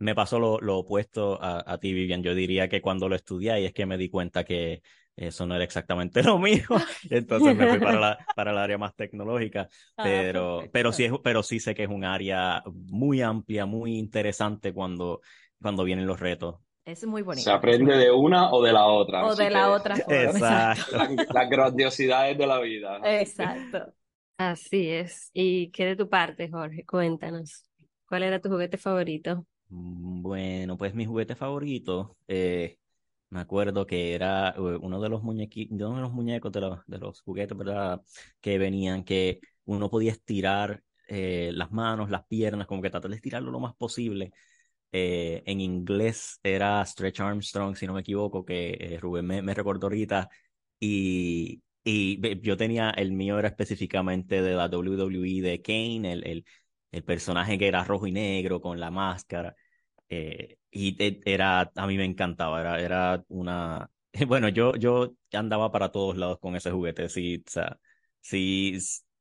me 0.00 0.14
pasó 0.14 0.38
lo, 0.38 0.78
opuesto 0.78 1.38
a, 1.40 1.78
ti, 1.78 1.92
Vivian. 1.92 2.22
Yo 2.22 2.34
diría 2.34 2.68
que 2.68 2.82
cuando 2.82 3.08
lo 3.08 3.14
estudié 3.14 3.60
y 3.60 3.64
es 3.66 3.72
que 3.72 3.86
me 3.86 3.96
di 3.96 4.10
cuenta 4.10 4.44
que 4.44 4.82
eso 5.16 5.46
no 5.46 5.54
era 5.54 5.64
exactamente 5.64 6.22
lo 6.22 6.38
mío. 6.38 6.66
Entonces 7.08 7.56
me 7.56 7.68
fui 7.68 7.78
para, 7.78 8.00
la, 8.00 8.18
para 8.34 8.50
el 8.50 8.58
área 8.58 8.78
más 8.78 8.94
tecnológica. 8.94 9.68
Ah, 9.96 10.02
pero, 10.02 10.64
pero, 10.72 10.92
sí 10.92 11.06
pero 11.22 11.42
sí 11.44 11.60
sé 11.60 11.74
que 11.74 11.84
es 11.84 11.88
un 11.88 12.04
área 12.04 12.62
muy 12.66 13.22
amplia, 13.22 13.64
muy 13.64 13.96
interesante 13.96 14.72
cuando 14.72 15.20
cuando 15.64 15.82
vienen 15.82 16.06
los 16.06 16.20
retos. 16.20 16.56
Es 16.84 17.06
muy 17.06 17.22
bonito. 17.22 17.44
Se 17.44 17.50
aprende 17.50 17.96
de 17.96 18.10
una 18.10 18.52
o 18.52 18.62
de 18.62 18.70
la 18.70 18.84
otra. 18.84 19.24
O 19.24 19.34
de 19.34 19.48
la 19.48 19.70
otra 19.70 19.96
forma. 19.96 20.22
Exacto. 20.22 20.98
Las 21.32 21.48
grandiosidades 21.48 22.36
de 22.36 22.46
la 22.46 22.60
vida. 22.60 23.00
Exacto. 23.02 23.94
Así 24.36 24.90
es. 24.90 25.30
¿Y 25.32 25.70
qué 25.70 25.86
de 25.86 25.96
tu 25.96 26.10
parte, 26.10 26.50
Jorge? 26.50 26.84
Cuéntanos. 26.84 27.64
¿Cuál 28.06 28.24
era 28.24 28.42
tu 28.42 28.50
juguete 28.50 28.76
favorito? 28.76 29.46
Mm, 29.70 30.20
bueno, 30.20 30.76
pues 30.76 30.94
mi 30.94 31.06
juguete 31.06 31.34
favorito, 31.34 32.18
eh, 32.28 32.76
me 33.30 33.40
acuerdo 33.40 33.86
que 33.86 34.12
era 34.12 34.50
eh, 34.50 34.60
uno 34.60 35.00
de 35.00 35.08
los 35.08 35.22
muñequitos, 35.22 35.74
uno 35.80 35.96
de 35.96 36.02
los 36.02 36.12
muñecos 36.12 36.52
de 36.52 36.60
los, 36.60 36.80
de 36.86 36.98
los 36.98 37.22
juguetes, 37.22 37.56
¿verdad? 37.56 38.02
Que 38.42 38.58
venían, 38.58 39.02
que 39.02 39.40
uno 39.64 39.88
podía 39.88 40.12
estirar 40.12 40.82
eh, 41.08 41.52
las 41.54 41.72
manos, 41.72 42.10
las 42.10 42.26
piernas, 42.26 42.66
como 42.66 42.82
que 42.82 42.90
tratar 42.90 43.08
de 43.08 43.16
estirarlo 43.16 43.50
lo 43.50 43.60
más 43.60 43.74
posible 43.74 44.32
eh, 44.92 45.42
en 45.46 45.60
inglés 45.60 46.38
era 46.42 46.84
Stretch 46.84 47.20
Armstrong, 47.20 47.76
si 47.76 47.86
no 47.86 47.94
me 47.94 48.00
equivoco, 48.00 48.44
que 48.44 48.76
eh, 48.80 48.98
Rubén 49.00 49.26
me, 49.26 49.54
recordó 49.54 49.86
ahorita. 49.86 50.28
Y, 50.80 51.62
y 51.84 52.40
yo 52.40 52.56
tenía, 52.56 52.90
el 52.90 53.12
mío 53.12 53.38
era 53.38 53.48
específicamente 53.48 54.42
de 54.42 54.54
la 54.54 54.68
WWE 54.68 55.40
de 55.42 55.62
Kane, 55.62 56.12
el, 56.12 56.26
el, 56.26 56.44
el 56.92 57.04
personaje 57.04 57.58
que 57.58 57.68
era 57.68 57.84
rojo 57.84 58.06
y 58.06 58.12
negro 58.12 58.60
con 58.60 58.78
la 58.80 58.90
máscara. 58.90 59.54
Eh, 60.08 60.58
y 60.70 60.96
era, 61.24 61.70
a 61.74 61.86
mí 61.86 61.96
me 61.96 62.04
encantaba, 62.04 62.60
era, 62.60 62.80
era 62.80 63.24
una... 63.28 63.90
Bueno, 64.28 64.48
yo, 64.48 64.76
yo 64.76 65.14
andaba 65.32 65.72
para 65.72 65.90
todos 65.90 66.16
lados 66.16 66.38
con 66.38 66.54
ese 66.56 66.70
juguete, 66.70 67.08
sí, 67.08 67.42
o 67.46 67.50
sea, 67.50 67.78
si, 68.20 68.78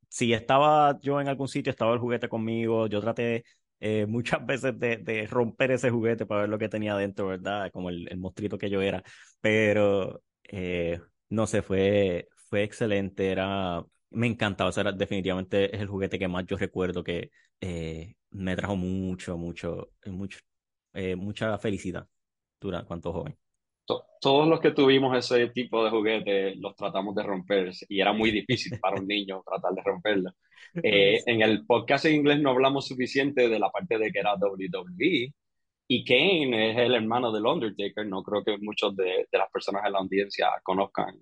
si 0.08 0.34
estaba 0.34 1.00
yo 1.02 1.20
en 1.20 1.28
algún 1.28 1.48
sitio, 1.48 1.72
estaba 1.72 1.94
el 1.94 2.00
juguete 2.00 2.30
conmigo, 2.30 2.88
yo 2.88 3.02
traté 3.02 3.44
eh, 3.86 4.06
muchas 4.08 4.46
veces 4.46 4.80
de, 4.80 5.28
romper 5.30 5.72
ese 5.72 5.90
juguete 5.90 6.26
para 6.26 6.42
ver 6.42 6.50
lo 6.50 6.58
que 6.58 6.70
tenía 6.70 6.96
dentro, 6.96 7.28
¿verdad? 7.28 7.70
Como 7.74 7.90
el, 7.90 8.08
el 8.10 8.18
monstruito 8.18 8.58
que 8.58 8.70
yo 8.70 8.82
era. 8.82 9.04
Pero, 9.42 10.24
eh, 10.46 11.02
no 11.30 11.48
sé, 11.48 11.62
fue, 11.62 12.30
fue 12.50 12.64
excelente, 12.64 13.30
era, 13.30 13.84
me 14.12 14.28
encantaba, 14.28 14.70
o 14.70 14.74
sea, 14.74 14.92
definitivamente 14.94 15.76
es 15.76 15.82
el 15.82 15.88
juguete 15.90 16.18
que 16.18 16.30
más 16.30 16.46
yo 16.46 16.58
recuerdo 16.58 17.04
que 17.04 17.32
eh, 17.60 18.16
me 18.32 18.56
trajo 18.56 18.76
mucho, 18.78 19.38
mucho, 19.38 19.92
mucho 20.06 20.40
mucha 21.18 21.58
felicidad 21.58 22.08
durante 22.60 22.88
cuanto 22.88 23.12
joven 23.14 23.38
todos 23.86 24.48
los 24.48 24.60
que 24.62 24.72
tuvimos 24.72 25.18
ese 25.18 25.50
tipo 25.50 25.84
de 25.84 25.90
juguete 25.90 26.56
los 26.56 26.76
tratamos 26.76 27.14
de 27.16 27.24
romper 27.24 27.72
y 27.90 28.00
era 28.00 28.14
muy 28.14 28.32
difícil 28.32 28.80
para 28.80 29.00
un 29.00 29.08
niño 29.08 29.44
tratar 29.46 29.74
de 29.74 29.82
romperlo. 29.82 30.32
Eh, 30.82 31.22
en 31.28 31.44
el 31.44 31.68
podcast 31.68 32.06
en 32.06 32.16
inglés 32.16 32.40
no 32.40 32.50
hablamos 32.50 32.88
suficiente 32.88 33.48
de 33.48 33.60
la 33.60 33.70
parte 33.70 34.00
de 34.00 34.12
que 34.12 34.18
era 34.18 34.34
WWE 34.34 35.32
y 35.88 36.04
Kane 36.04 36.72
es 36.72 36.78
el 36.78 36.96
hermano 36.96 37.32
del 37.32 37.46
Undertaker. 37.46 38.08
No 38.08 38.24
creo 38.24 38.44
que 38.44 38.58
muchos 38.58 38.96
de, 38.96 39.28
las 39.32 39.52
personas 39.52 39.86
en 39.86 39.94
la 39.94 40.00
audiencia 40.00 40.50
conozcan 40.64 41.16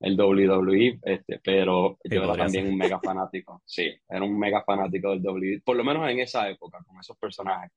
el 0.00 0.20
WWE, 0.20 1.00
este, 1.02 1.40
pero 1.42 1.98
yo 2.04 2.22
era 2.22 2.36
también 2.36 2.68
un 2.68 2.76
mega 2.76 3.00
fanático. 3.00 3.62
Sí, 3.64 3.92
era 4.08 4.22
un 4.22 4.38
mega 4.38 4.62
fanático 4.62 5.10
del 5.10 5.26
WWE, 5.26 5.62
por 5.64 5.76
lo 5.76 5.84
menos 5.84 6.08
en 6.08 6.20
esa 6.20 6.48
época, 6.48 6.78
con 6.86 7.00
esos 7.00 7.16
personajes. 7.16 7.72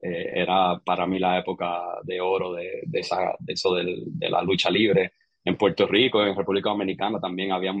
Eh, 0.00 0.32
era 0.34 0.78
para 0.84 1.06
mí 1.06 1.18
la 1.18 1.38
época 1.38 1.82
de 2.02 2.20
oro 2.20 2.52
de, 2.52 2.82
de, 2.84 3.00
esa, 3.00 3.34
de 3.38 3.52
eso 3.52 3.74
de 3.74 4.28
la 4.28 4.42
lucha 4.42 4.70
libre. 4.70 5.12
En 5.44 5.56
Puerto 5.56 5.86
Rico, 5.86 6.24
en 6.24 6.36
República 6.36 6.70
Dominicana 6.70 7.20
también 7.20 7.52
había 7.52 7.74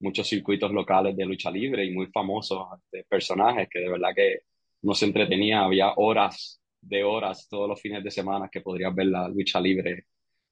muchos 0.00 0.28
circuitos 0.28 0.70
locales 0.72 1.16
de 1.16 1.24
lucha 1.24 1.50
libre 1.50 1.84
y 1.84 1.92
muy 1.92 2.06
famosos 2.06 2.66
este, 2.78 3.04
personajes 3.08 3.68
que 3.70 3.80
de 3.80 3.88
verdad 3.88 4.10
que 4.14 4.40
no 4.82 4.94
se 4.94 5.06
entretenía, 5.06 5.62
había 5.62 5.92
horas 5.96 6.60
de 6.80 7.02
horas 7.02 7.48
todos 7.48 7.68
los 7.68 7.80
fines 7.80 8.04
de 8.04 8.10
semana 8.10 8.48
que 8.50 8.60
podrías 8.60 8.94
ver 8.94 9.06
la 9.06 9.28
lucha 9.28 9.60
libre 9.60 10.06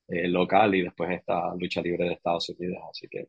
eh, 0.09 0.29
local 0.29 0.75
y 0.75 0.83
después 0.83 1.11
esta 1.11 1.55
lucha 1.55 1.81
libre 1.81 2.05
de 2.05 2.15
Estados 2.15 2.49
Unidos, 2.49 2.79
así 2.91 3.09
que 3.09 3.29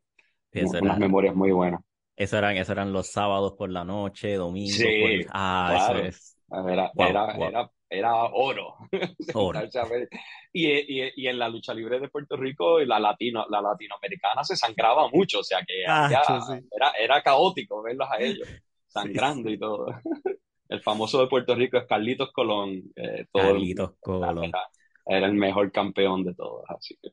unas 0.80 0.98
memorias 0.98 1.34
muy 1.34 1.52
buenas. 1.52 1.80
Eso 2.16 2.38
eran, 2.38 2.56
eso 2.56 2.72
eran 2.72 2.92
los 2.92 3.08
sábados 3.08 3.52
por 3.52 3.70
la 3.70 3.84
noche, 3.84 4.34
domingos. 4.34 4.76
Sí, 4.76 5.26
ah, 5.30 5.76
eso 5.76 5.98
es. 5.98 6.35
Era, 6.48 6.90
era, 6.96 7.70
era 7.88 8.24
oro. 8.24 8.76
y, 10.52 10.66
y, 10.68 11.12
y, 11.16 11.26
en 11.26 11.38
la 11.38 11.48
lucha 11.48 11.74
libre 11.74 11.98
de 11.98 12.08
Puerto 12.08 12.36
Rico, 12.36 12.80
la, 12.80 12.98
latino, 12.98 13.46
la 13.48 13.60
latinoamericana 13.60 14.44
se 14.44 14.56
sangraba 14.56 15.08
mucho, 15.08 15.40
o 15.40 15.44
sea 15.44 15.60
que 15.66 15.82
era, 15.82 16.90
era 16.98 17.22
caótico 17.22 17.82
verlos 17.82 18.08
a 18.10 18.18
ellos, 18.18 18.48
sangrando 18.86 19.50
y 19.50 19.58
todo. 19.58 19.86
El 20.68 20.82
famoso 20.82 21.20
de 21.20 21.28
Puerto 21.28 21.54
Rico 21.54 21.78
es 21.78 21.86
Carlitos 21.86 22.32
Colón. 22.32 22.82
Eh, 22.96 23.26
Carlitos 23.32 23.92
Colón. 24.00 24.52
Era, 25.08 25.26
el 25.26 25.34
mejor 25.34 25.70
campeón 25.70 26.24
de 26.24 26.34
todos, 26.34 26.64
así 26.68 26.98
que. 27.00 27.10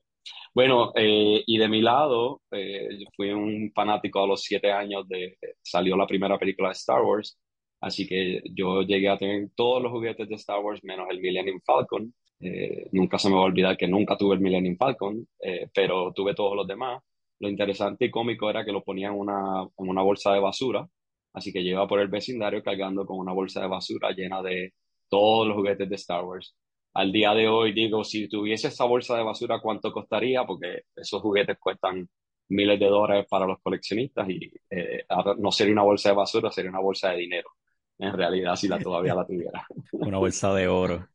Bueno, 0.52 0.92
eh, 0.96 1.42
y 1.46 1.58
de 1.58 1.68
mi 1.68 1.80
lado, 1.80 2.42
eh, 2.50 2.88
yo 2.98 3.06
fui 3.14 3.30
un 3.30 3.70
fanático 3.72 4.22
a 4.22 4.26
los 4.26 4.42
siete 4.42 4.72
años 4.72 5.06
de, 5.08 5.36
salió 5.62 5.96
la 5.96 6.06
primera 6.06 6.38
película 6.38 6.68
de 6.68 6.72
Star 6.72 7.02
Wars, 7.02 7.38
Así 7.84 8.06
que 8.06 8.40
yo 8.54 8.80
llegué 8.80 9.10
a 9.10 9.18
tener 9.18 9.50
todos 9.54 9.82
los 9.82 9.92
juguetes 9.92 10.26
de 10.26 10.36
Star 10.36 10.60
Wars 10.60 10.82
menos 10.84 11.06
el 11.10 11.20
Millennium 11.20 11.60
Falcon. 11.66 12.14
Eh, 12.40 12.88
nunca 12.92 13.18
se 13.18 13.28
me 13.28 13.34
va 13.34 13.42
a 13.42 13.44
olvidar 13.44 13.76
que 13.76 13.86
nunca 13.86 14.16
tuve 14.16 14.36
el 14.36 14.40
Millennium 14.40 14.76
Falcon, 14.78 15.28
eh, 15.38 15.68
pero 15.74 16.10
tuve 16.14 16.34
todos 16.34 16.56
los 16.56 16.66
demás. 16.66 17.02
Lo 17.40 17.48
interesante 17.48 18.06
y 18.06 18.10
cómico 18.10 18.48
era 18.48 18.64
que 18.64 18.72
lo 18.72 18.82
ponía 18.82 19.08
en 19.08 19.14
una, 19.14 19.62
en 19.64 19.88
una 19.88 20.00
bolsa 20.00 20.32
de 20.32 20.40
basura. 20.40 20.88
Así 21.34 21.52
que 21.52 21.62
llevaba 21.62 21.86
por 21.86 22.00
el 22.00 22.08
vecindario 22.08 22.62
cargando 22.62 23.04
con 23.04 23.18
una 23.18 23.34
bolsa 23.34 23.60
de 23.60 23.68
basura 23.68 24.12
llena 24.12 24.40
de 24.42 24.72
todos 25.10 25.46
los 25.46 25.56
juguetes 25.56 25.86
de 25.86 25.96
Star 25.96 26.24
Wars. 26.24 26.56
Al 26.94 27.12
día 27.12 27.34
de 27.34 27.48
hoy 27.48 27.74
digo, 27.74 28.02
si 28.02 28.28
tuviese 28.28 28.68
esa 28.68 28.86
bolsa 28.86 29.18
de 29.18 29.24
basura, 29.24 29.60
¿cuánto 29.60 29.92
costaría? 29.92 30.44
Porque 30.46 30.84
esos 30.96 31.20
juguetes 31.20 31.58
cuestan 31.60 32.08
miles 32.48 32.80
de 32.80 32.86
dólares 32.86 33.26
para 33.28 33.46
los 33.46 33.60
coleccionistas 33.60 34.26
y 34.30 34.50
eh, 34.70 35.04
no 35.38 35.52
sería 35.52 35.74
una 35.74 35.82
bolsa 35.82 36.08
de 36.10 36.14
basura, 36.16 36.50
sería 36.50 36.70
una 36.70 36.80
bolsa 36.80 37.10
de 37.10 37.18
dinero 37.18 37.50
en 37.98 38.12
realidad 38.12 38.56
si 38.56 38.68
la 38.68 38.78
todavía 38.78 39.14
la 39.14 39.26
tuviera. 39.26 39.66
Una 39.92 40.18
bolsa 40.18 40.52
de 40.54 40.68
oro. 40.68 41.08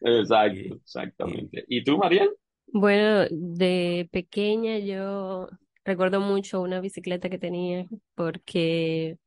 Exacto, 0.00 0.76
exactamente. 0.76 1.64
¿Y 1.68 1.84
tú, 1.84 1.98
Mariel? 1.98 2.30
Bueno, 2.66 3.26
de 3.30 4.08
pequeña 4.12 4.78
yo 4.78 5.48
recuerdo 5.84 6.20
mucho 6.20 6.60
una 6.62 6.80
bicicleta 6.80 7.28
que 7.28 7.38
tenía 7.38 7.86
porque 8.14 9.18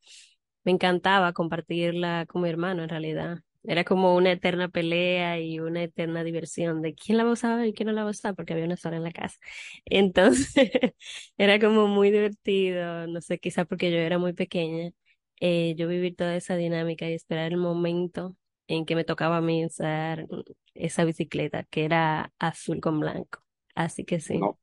me 0.64 0.72
encantaba 0.72 1.34
compartirla 1.34 2.26
con 2.28 2.42
mi 2.42 2.50
hermano 2.50 2.84
en 2.84 2.90
realidad. 2.90 3.40
Era 3.64 3.84
como 3.84 4.16
una 4.16 4.32
eterna 4.32 4.70
pelea 4.70 5.40
y 5.40 5.60
una 5.60 5.84
eterna 5.84 6.24
diversión 6.24 6.82
de 6.82 6.96
quién 6.96 7.18
la 7.18 7.24
va 7.24 7.32
a 7.32 7.34
usar 7.34 7.66
y 7.68 7.74
quién 7.74 7.88
no 7.88 7.94
la 7.94 8.04
va 8.04 8.10
a 8.10 8.12
usar 8.12 8.36
porque 8.36 8.54
había 8.54 8.66
una 8.66 8.78
sola 8.78 8.98
en 8.98 9.04
la 9.04 9.12
casa. 9.12 9.38
Entonces, 9.86 10.72
era 11.38 11.60
como 11.60 11.88
muy 11.88 12.12
divertido, 12.12 13.08
no 13.08 13.22
sé, 13.22 13.40
quizás 13.40 13.68
porque 13.68 13.92
yo 13.92 13.98
era 13.98 14.18
muy 14.20 14.34
pequeña, 14.34 14.92
eh, 15.40 15.76
yo 15.78 15.88
vivir 15.88 16.16
toda 16.16 16.36
esa 16.36 16.56
dinámica 16.56 17.10
y 17.10 17.14
esperar 17.14 17.52
el 17.52 17.58
momento 17.58 18.36
en 18.68 18.86
que 18.86 18.96
me 18.96 19.04
tocaba 19.04 19.38
a 19.38 19.42
mí 19.42 19.66
usar 19.66 20.28
esa 20.74 21.04
bicicleta 21.04 21.64
que 21.64 21.86
era 21.86 22.34
azul 22.40 22.80
con 22.80 23.00
blanco. 23.00 23.44
Así 23.76 24.06
que 24.06 24.20
sí. 24.20 24.40
No, 24.40 24.58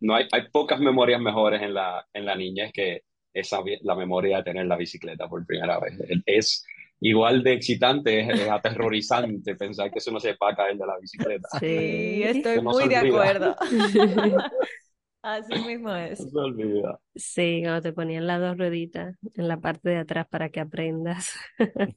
no 0.00 0.14
hay, 0.14 0.26
hay 0.32 0.48
pocas 0.50 0.80
memorias 0.80 1.20
mejores 1.20 1.62
en 1.62 1.74
la, 1.74 2.06
en 2.12 2.24
la 2.24 2.36
niñez 2.36 2.72
que 2.72 3.02
esa, 3.32 3.60
la 3.82 3.94
memoria 3.94 4.38
de 4.38 4.42
tener 4.44 4.66
la 4.66 4.76
bicicleta 4.76 5.28
por 5.28 5.44
primera 5.46 5.78
vez. 5.80 5.98
Es 6.26 6.64
igual 7.00 7.42
de 7.42 7.54
excitante, 7.54 8.20
es, 8.20 8.48
aterrorizante 8.48 9.54
pensar 9.54 9.90
que 9.90 9.98
eso 9.98 10.10
no 10.10 10.20
se 10.20 10.32
va 10.32 10.50
a 10.50 10.56
caer 10.56 10.76
de 10.76 10.86
la 10.86 10.98
bicicleta. 11.00 11.48
Sí, 11.58 12.22
estoy 12.24 12.60
muy 12.60 12.88
de 12.88 12.96
acuerdo. 12.96 13.56
Así 15.22 15.54
mismo 15.66 15.90
es. 15.94 16.20
No 16.20 16.30
se 16.30 16.38
olvida. 16.38 17.00
Sí, 17.14 17.60
cuando 17.62 17.82
te 17.82 17.92
ponían 17.92 18.26
las 18.26 18.40
dos 18.40 18.56
rueditas 18.56 19.16
en 19.34 19.48
la 19.48 19.58
parte 19.58 19.90
de 19.90 19.98
atrás 19.98 20.26
para 20.28 20.48
que 20.48 20.60
aprendas. 20.60 21.34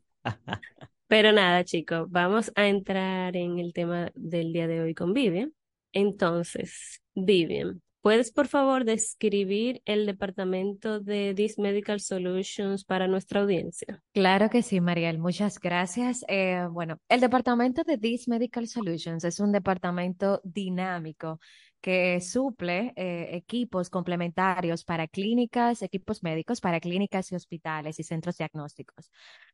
Pero 1.07 1.31
nada, 1.31 1.63
chicos, 1.65 2.09
vamos 2.09 2.51
a 2.55 2.67
entrar 2.67 3.35
en 3.35 3.59
el 3.59 3.73
tema 3.73 4.11
del 4.15 4.53
día 4.53 4.67
de 4.67 4.81
hoy 4.81 4.93
con 4.93 5.13
Vivian. 5.13 5.53
Entonces, 5.91 7.01
Vivian, 7.13 7.81
¿Puedes, 8.01 8.31
por 8.31 8.47
favor, 8.47 8.83
describir 8.83 9.83
el 9.85 10.07
departamento 10.07 10.99
de 10.99 11.35
This 11.35 11.59
Medical 11.59 11.99
Solutions 11.99 12.83
para 12.83 13.07
nuestra 13.07 13.41
audiencia? 13.41 14.01
Claro 14.11 14.49
que 14.49 14.63
sí, 14.63 14.81
Mariel. 14.81 15.19
Muchas 15.19 15.59
gracias. 15.59 16.25
Eh, 16.27 16.65
bueno, 16.71 16.97
el 17.09 17.21
departamento 17.21 17.83
de 17.83 17.99
This 17.99 18.27
Medical 18.27 18.67
Solutions 18.67 19.23
es 19.23 19.39
un 19.39 19.51
departamento 19.51 20.41
dinámico 20.43 21.39
que 21.81 22.21
suple 22.21 22.93
eh, 22.95 23.29
equipos 23.35 23.89
complementarios 23.89 24.83
para 24.83 25.07
clínicas, 25.07 25.81
equipos 25.81 26.23
médicos 26.23 26.61
para 26.61 26.79
clínicas 26.79 27.31
y 27.31 27.35
hospitales 27.35 27.99
y 27.99 28.03
centros 28.03 28.37
diagnósticos. 28.37 29.11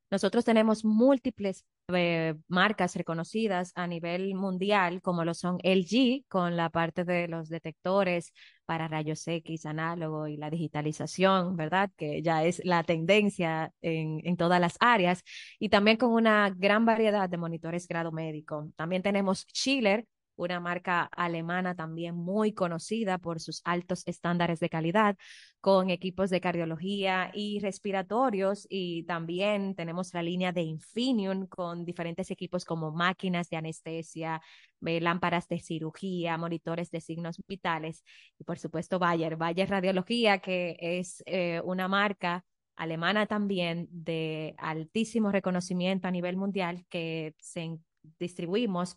Nosotros 0.09 0.45
tenemos 0.45 0.85
múltiples 0.85 1.65
eh, 1.93 2.35
marcas 2.47 2.95
reconocidas 2.95 3.71
a 3.75 3.87
nivel 3.87 4.35
mundial, 4.35 5.01
como 5.01 5.25
lo 5.25 5.33
son 5.33 5.57
LG, 5.63 6.25
con 6.27 6.55
la 6.57 6.69
parte 6.69 7.03
de 7.05 7.27
los 7.27 7.49
detectores 7.49 8.33
para 8.65 8.87
rayos 8.87 9.25
X, 9.27 9.65
análogo 9.65 10.27
y 10.27 10.37
la 10.37 10.49
digitalización, 10.49 11.55
¿verdad? 11.55 11.89
Que 11.97 12.21
ya 12.21 12.43
es 12.43 12.61
la 12.65 12.83
tendencia 12.83 13.71
en, 13.81 14.19
en 14.23 14.37
todas 14.37 14.59
las 14.61 14.75
áreas, 14.79 15.23
y 15.59 15.69
también 15.69 15.97
con 15.97 16.11
una 16.11 16.49
gran 16.49 16.85
variedad 16.85 17.29
de 17.29 17.37
monitores 17.37 17.87
grado 17.87 18.11
médico. 18.11 18.69
También 18.75 19.01
tenemos 19.01 19.45
Schiller, 19.53 20.05
una 20.37 20.59
marca 20.59 21.03
alemana 21.03 21.75
también 21.75 22.15
muy 22.15 22.53
conocida 22.53 23.17
por 23.17 23.39
sus 23.39 23.61
altos 23.65 24.03
estándares 24.05 24.59
de 24.59 24.69
calidad, 24.69 25.17
con 25.59 25.89
equipos 25.89 26.29
de 26.29 26.39
cardiología 26.39 27.31
y 27.33 27.59
respiratorios. 27.59 28.65
Y 28.69 29.03
también 29.03 29.75
tenemos 29.75 30.13
la 30.13 30.23
línea 30.23 30.51
de 30.51 30.61
Infinium 30.61 31.47
con 31.47 31.83
diferentes 31.83 32.31
equipos 32.31 32.63
como 32.63 32.91
máquinas 32.91 33.49
de 33.49 33.57
anestesia, 33.57 34.41
eh, 34.85 35.01
lámparas 35.01 35.47
de 35.47 35.59
cirugía, 35.59 36.37
monitores 36.37 36.91
de 36.91 37.01
signos 37.01 37.37
vitales. 37.47 38.03
Y 38.39 38.43
por 38.43 38.59
supuesto, 38.59 38.99
Bayer, 38.99 39.35
Bayer 39.35 39.69
Radiología, 39.69 40.39
que 40.39 40.77
es 40.79 41.23
eh, 41.25 41.61
una 41.65 41.87
marca 41.87 42.45
alemana 42.77 43.25
también 43.25 43.87
de 43.91 44.55
altísimo 44.57 45.31
reconocimiento 45.31 46.07
a 46.07 46.11
nivel 46.11 46.37
mundial 46.37 46.85
que 46.89 47.35
se 47.39 47.79
distribuimos 48.19 48.95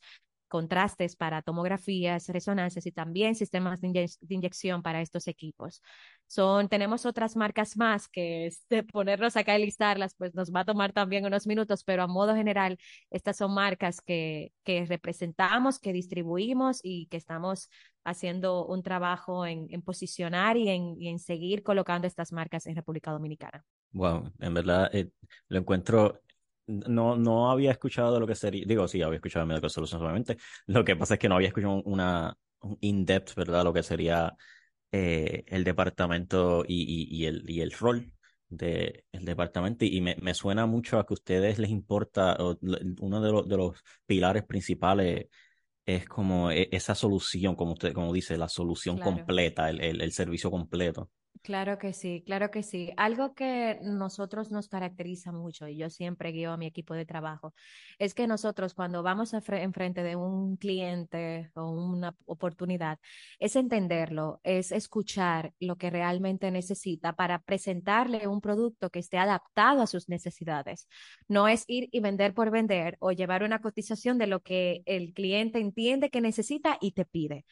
contrastes 0.50 1.14
para 1.16 1.42
tomografías, 1.42 2.28
resonancias 2.28 2.84
y 2.84 2.92
también 2.92 3.36
sistemas 3.36 3.80
de, 3.80 4.10
inyección 4.28 4.82
para 4.82 5.00
estos 5.00 5.28
equipos. 5.28 5.80
Son, 6.26 6.68
tenemos 6.68 7.06
otras 7.06 7.36
marcas 7.36 7.76
más 7.76 8.08
que 8.08 8.46
este, 8.46 8.82
ponernos 8.82 9.36
acá 9.36 9.56
y 9.56 9.64
listarlas, 9.64 10.14
pues 10.16 10.34
nos 10.34 10.52
va 10.52 10.60
a 10.60 10.64
tomar 10.64 10.92
también 10.92 11.24
unos 11.24 11.46
minutos, 11.46 11.84
pero 11.84 12.02
a 12.02 12.08
modo 12.08 12.34
general, 12.34 12.78
estas 13.10 13.36
son 13.36 13.54
marcas 13.54 14.00
que, 14.00 14.52
que 14.64 14.84
representamos, 14.86 15.78
que 15.78 15.92
distribuimos 15.92 16.80
y 16.82 17.06
que 17.06 17.16
estamos 17.16 17.70
haciendo 18.04 18.66
un 18.66 18.82
trabajo 18.82 19.46
en, 19.46 19.68
en 19.70 19.82
posicionar 19.82 20.56
y 20.56 20.68
en, 20.68 20.96
en, 21.00 21.20
seguir 21.20 21.62
colocando 21.62 22.08
estas 22.08 22.32
marcas 22.32 22.66
en 22.66 22.74
República 22.74 23.12
Dominicana. 23.12 23.64
Wow, 23.92 24.32
en 24.40 24.54
verdad 24.54 24.90
eh, 24.92 25.10
lo 25.48 25.60
encuentro 25.60 26.20
no, 26.70 27.16
no 27.16 27.50
había 27.50 27.70
escuchado 27.72 28.18
lo 28.20 28.26
que 28.26 28.34
sería, 28.34 28.64
digo, 28.66 28.86
sí, 28.88 29.02
había 29.02 29.16
escuchado 29.16 29.46
Medical 29.46 29.70
Solutions 29.70 30.00
solamente, 30.00 30.36
lo 30.66 30.84
que 30.84 30.96
pasa 30.96 31.14
es 31.14 31.20
que 31.20 31.28
no 31.28 31.36
había 31.36 31.48
escuchado 31.48 31.82
una 31.84 32.36
in-depth, 32.80 33.34
¿verdad? 33.34 33.64
Lo 33.64 33.72
que 33.72 33.82
sería 33.82 34.34
eh, 34.92 35.44
el 35.46 35.64
departamento 35.64 36.64
y, 36.66 37.08
y, 37.10 37.26
el, 37.26 37.48
y 37.48 37.60
el 37.60 37.72
rol 37.72 38.12
del 38.48 39.04
departamento 39.12 39.84
y 39.84 40.00
me, 40.00 40.16
me, 40.20 40.34
suena 40.34 40.66
mucho 40.66 40.98
a 40.98 41.06
que 41.06 41.12
a 41.12 41.14
ustedes 41.14 41.58
les 41.58 41.70
importa, 41.70 42.36
uno 43.00 43.20
de, 43.20 43.30
los 43.30 43.48
de 43.48 43.56
los 43.56 43.84
pilares 44.06 44.42
principales 44.44 45.26
es 45.86 46.06
como 46.06 46.50
e, 46.50 46.68
esa 46.72 46.94
solución, 46.94 47.54
como 47.54 47.72
usted 47.72 47.92
como 47.92 48.12
dice, 48.12 48.36
la 48.36 48.48
solución 48.48 48.98
completa, 48.98 49.70
el, 49.70 49.80
el, 49.80 50.00
el 50.00 50.12
servicio 50.12 50.50
completo. 50.50 51.10
Claro 51.42 51.78
que 51.78 51.94
sí, 51.94 52.22
claro 52.26 52.50
que 52.50 52.62
sí. 52.62 52.92
Algo 52.98 53.34
que 53.34 53.78
nosotros 53.82 54.50
nos 54.50 54.68
caracteriza 54.68 55.32
mucho, 55.32 55.66
y 55.68 55.78
yo 55.78 55.88
siempre 55.88 56.32
guío 56.32 56.52
a 56.52 56.58
mi 56.58 56.66
equipo 56.66 56.92
de 56.92 57.06
trabajo, 57.06 57.54
es 57.98 58.12
que 58.14 58.26
nosotros 58.26 58.74
cuando 58.74 59.02
vamos 59.02 59.32
enfrente 59.32 60.02
de 60.02 60.16
un 60.16 60.56
cliente 60.58 61.50
o 61.54 61.70
una 61.70 62.14
oportunidad, 62.26 62.98
es 63.38 63.56
entenderlo, 63.56 64.40
es 64.44 64.70
escuchar 64.70 65.54
lo 65.60 65.76
que 65.76 65.88
realmente 65.88 66.50
necesita 66.50 67.14
para 67.14 67.38
presentarle 67.42 68.26
un 68.28 68.42
producto 68.42 68.90
que 68.90 68.98
esté 68.98 69.16
adaptado 69.16 69.80
a 69.80 69.86
sus 69.86 70.10
necesidades. 70.10 70.88
No 71.26 71.48
es 71.48 71.64
ir 71.68 71.88
y 71.90 72.00
vender 72.00 72.34
por 72.34 72.50
vender 72.50 72.96
o 73.00 73.12
llevar 73.12 73.44
una 73.44 73.60
cotización 73.62 74.18
de 74.18 74.26
lo 74.26 74.40
que 74.42 74.82
el 74.84 75.14
cliente 75.14 75.58
entiende 75.58 76.10
que 76.10 76.20
necesita 76.20 76.76
y 76.82 76.92
te 76.92 77.06
pide. 77.06 77.46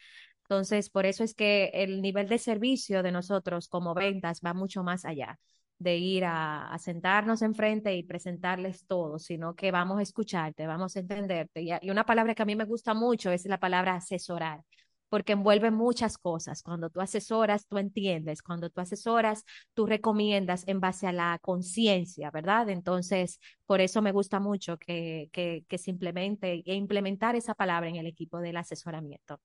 Entonces, 0.48 0.88
por 0.90 1.04
eso 1.06 1.24
es 1.24 1.34
que 1.34 1.70
el 1.74 2.00
nivel 2.00 2.28
de 2.28 2.38
servicio 2.38 3.02
de 3.02 3.12
nosotros 3.12 3.68
como 3.68 3.94
ventas 3.94 4.40
va 4.44 4.54
mucho 4.54 4.82
más 4.82 5.04
allá 5.04 5.38
de 5.78 5.96
ir 5.98 6.24
a, 6.24 6.76
sentarnos 6.80 7.42
enfrente 7.42 7.94
y 7.94 8.02
presentarles 8.02 8.86
todo, 8.86 9.18
sino 9.18 9.54
que 9.54 9.70
vamos 9.70 9.98
a 9.98 10.02
escucharte, 10.02 10.66
vamos 10.66 10.96
a 10.96 11.00
entenderte. 11.00 11.62
Y, 11.62 11.70
y 11.82 11.90
una 11.90 12.04
palabra 12.04 12.34
que 12.34 12.42
a 12.42 12.46
mí 12.46 12.56
me 12.56 12.64
gusta 12.64 12.94
mucho 12.94 13.30
es 13.30 13.46
la 13.46 13.60
palabra 13.60 13.94
asesorar 13.94 14.62
porque 15.08 15.32
envuelve 15.32 15.70
muchas 15.70 16.18
cosas. 16.18 16.62
Cuando 16.62 16.90
tú 16.90 17.00
asesoras, 17.00 17.66
tú 17.66 17.78
entiendes. 17.78 18.42
Cuando 18.42 18.70
tú 18.70 18.80
asesoras, 18.80 19.44
tú 19.74 19.86
recomiendas 19.86 20.66
en 20.66 20.80
base 20.80 21.06
a 21.06 21.12
la 21.12 21.38
conciencia, 21.40 22.30
¿verdad? 22.30 22.68
Entonces, 22.68 23.40
por 23.66 23.80
eso 23.80 24.02
me 24.02 24.12
gusta 24.12 24.40
mucho 24.40 24.76
que, 24.78 25.28
que, 25.32 25.64
e 25.70 26.74
implementar 26.74 27.36
esa 27.36 27.54
palabra 27.54 27.88
en 27.88 27.96
el 27.96 28.06
equipo 28.06 28.38
del 28.40 28.56
asesoramiento. 28.56 29.40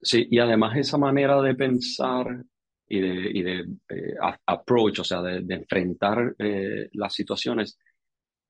Sí, 0.00 0.26
y 0.30 0.38
además 0.38 0.76
esa 0.76 0.96
manera 0.96 1.40
de 1.42 1.54
pensar 1.54 2.44
y 2.88 3.00
de, 3.00 3.30
y 3.34 3.42
de 3.42 3.58
eh, 3.88 4.14
approach, 4.46 5.00
o 5.00 5.04
sea, 5.04 5.20
de, 5.22 5.54
enfrentar 5.54 6.34
eh, 6.38 6.88
las 6.92 7.14
situaciones, 7.14 7.78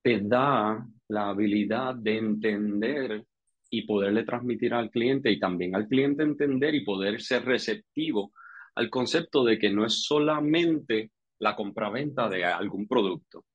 te 0.01 0.21
da 0.21 0.85
la 1.07 1.29
habilidad 1.29 1.95
de 1.95 2.17
entender 2.17 3.25
y 3.71 3.81
poderle 3.83 4.23
transmitir 4.23 4.73
al 4.73 4.89
cliente 4.89 5.31
y 5.31 5.39
también 5.39 5.75
al 5.75 5.87
cliente 5.87 6.23
entender 6.23 6.73
y 6.75 6.85
poder 6.85 7.21
ser 7.21 7.45
receptivo 7.45 8.31
al 8.75 8.89
concepto 8.89 9.43
de 9.43 9.59
que 9.59 9.71
no 9.71 9.85
es 9.85 10.03
solamente 10.03 11.11
la 11.39 11.55
compraventa 11.55 12.29
de 12.29 12.45
algún 12.45 12.87
producto. 12.87 13.45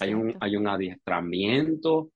Hay 0.00 0.14
un, 0.14 0.36
hay 0.40 0.56
un 0.56 0.68
adiestramiento, 0.68 2.12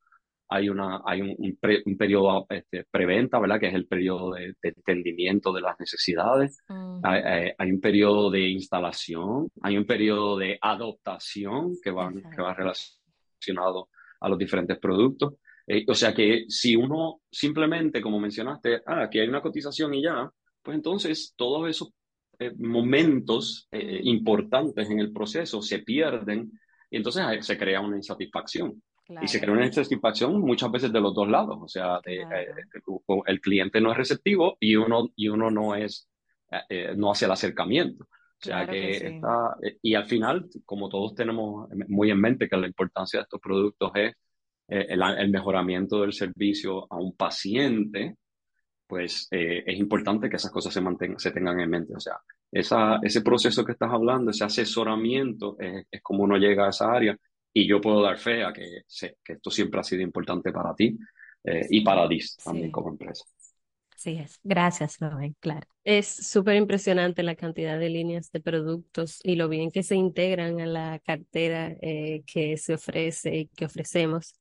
hay, 0.48 0.68
una, 0.68 1.02
hay 1.04 1.22
un, 1.22 1.36
un, 1.38 1.96
periodo 1.96 2.46
este, 2.48 2.84
preventa, 2.90 3.38
¿verdad? 3.38 3.58
Que 3.58 3.68
es 3.68 3.74
el 3.74 3.86
periodo 3.86 4.32
de, 4.32 4.54
entendimiento 4.62 5.52
de 5.52 5.60
las 5.60 5.78
necesidades. 5.78 6.58
hay, 7.02 7.52
hay, 7.56 7.70
un 7.70 7.80
periodo 7.80 8.30
de 8.30 8.48
instalación, 8.48 9.48
hay 9.62 9.76
un 9.76 9.86
periodo 9.86 10.36
de 10.38 10.58
adaptación 10.60 11.76
que 11.82 11.90
va, 11.90 12.12
que 12.12 12.42
va 12.42 12.54
relacionado 12.54 13.88
a 14.20 14.28
los 14.28 14.38
diferentes 14.38 14.78
productos. 14.78 15.34
Eh, 15.66 15.84
o 15.88 15.94
sea 15.94 16.14
que 16.14 16.44
si 16.48 16.76
uno 16.76 17.22
simplemente, 17.30 18.00
como 18.00 18.20
mencionaste, 18.20 18.82
ah, 18.86 19.02
aquí 19.02 19.18
hay 19.18 19.28
una 19.28 19.42
cotización 19.42 19.94
y 19.94 20.02
ya, 20.02 20.30
pues 20.62 20.76
entonces 20.76 21.34
todos 21.36 21.68
esos 21.68 21.92
eh, 22.38 22.52
momentos 22.56 23.66
eh, 23.70 24.00
importantes 24.04 24.88
en 24.90 25.00
el 25.00 25.12
proceso 25.12 25.62
se 25.62 25.80
pierden 25.80 26.52
y 26.90 26.98
entonces 26.98 27.24
se 27.44 27.58
crea 27.58 27.80
una 27.80 27.96
insatisfacción. 27.96 28.80
Y 29.22 29.28
se 29.28 29.40
crea 29.40 29.52
una 29.52 29.66
insatisfacción 29.66 30.40
muchas 30.40 30.70
veces 30.70 30.92
de 30.92 31.00
los 31.00 31.14
dos 31.14 31.28
lados, 31.28 31.58
o 31.60 31.68
sea, 31.68 32.00
de, 32.04 32.22
eh, 32.22 32.46
el 33.26 33.40
cliente 33.40 33.80
no 33.80 33.92
es 33.92 33.96
receptivo 33.96 34.56
y 34.58 34.74
uno, 34.74 35.10
y 35.14 35.28
uno 35.28 35.48
no, 35.50 35.76
es, 35.76 36.08
eh, 36.50 36.60
eh, 36.68 36.94
no 36.96 37.12
hace 37.12 37.26
el 37.26 37.30
acercamiento. 37.30 38.04
O 38.04 38.44
sea 38.44 38.66
que, 38.66 38.90
está, 38.90 39.56
y 39.80 39.94
al 39.94 40.04
final, 40.04 40.46
como 40.64 40.88
todos 40.88 41.14
tenemos 41.14 41.68
muy 41.88 42.10
en 42.10 42.20
mente 42.20 42.48
que 42.48 42.56
la 42.56 42.66
importancia 42.66 43.18
de 43.18 43.22
estos 43.22 43.40
productos 43.40 43.92
es 43.94 44.14
eh, 44.68 44.86
el, 44.88 45.30
mejoramiento 45.30 46.00
del 46.02 46.12
servicio 46.12 46.86
a 46.90 46.96
un 46.96 47.16
paciente, 47.16 48.16
pues 48.86 49.28
eh, 49.30 49.62
es 49.66 49.78
importante 49.78 50.28
que 50.28 50.36
esas 50.36 50.50
cosas 50.50 50.74
se, 50.74 50.80
mantengan, 50.80 51.18
se 51.20 51.30
tengan 51.30 51.60
en 51.60 51.70
mente. 51.70 51.94
O 51.94 52.00
sea, 52.00 52.16
esa, 52.50 52.98
ese 53.02 53.22
proceso 53.22 53.64
que 53.64 53.72
estás 53.72 53.92
hablando, 53.92 54.30
ese 54.30 54.44
asesoramiento, 54.44 55.56
es, 55.60 56.02
como 56.02 56.24
uno 56.24 56.36
llega 56.36 56.66
a 56.66 56.70
esa 56.70 56.92
área 56.92 57.16
y 57.58 57.66
yo 57.66 57.80
puedo 57.80 58.02
dar 58.02 58.18
fe 58.18 58.44
a 58.44 58.52
que, 58.52 58.82
que 59.24 59.32
esto 59.32 59.50
siempre 59.50 59.80
ha 59.80 59.82
sido 59.82 60.02
importante 60.02 60.52
para 60.52 60.74
ti 60.74 60.94
eh, 61.42 61.66
y 61.70 61.80
para 61.80 62.06
ti 62.06 62.18
también 62.44 62.70
como 62.70 62.90
empresa. 62.90 63.24
Sí 63.96 64.18
es. 64.18 64.38
Gracias, 64.44 65.00
Loven, 65.00 65.34
claro. 65.40 65.66
Es 65.82 66.06
súper 66.06 66.56
impresionante 66.56 67.22
la 67.22 67.34
cantidad 67.34 67.78
de 67.78 67.88
líneas 67.88 68.30
de 68.30 68.40
productos 68.40 69.20
y 69.22 69.36
lo 69.36 69.48
bien 69.48 69.70
que 69.70 69.82
se 69.82 69.94
integran 69.94 70.60
a 70.60 70.66
la 70.66 70.98
cartera 70.98 71.74
eh, 71.80 72.22
que 72.26 72.58
se 72.58 72.74
ofrece 72.74 73.34
y 73.34 73.46
que 73.46 73.64
ofrecemos. 73.64 74.38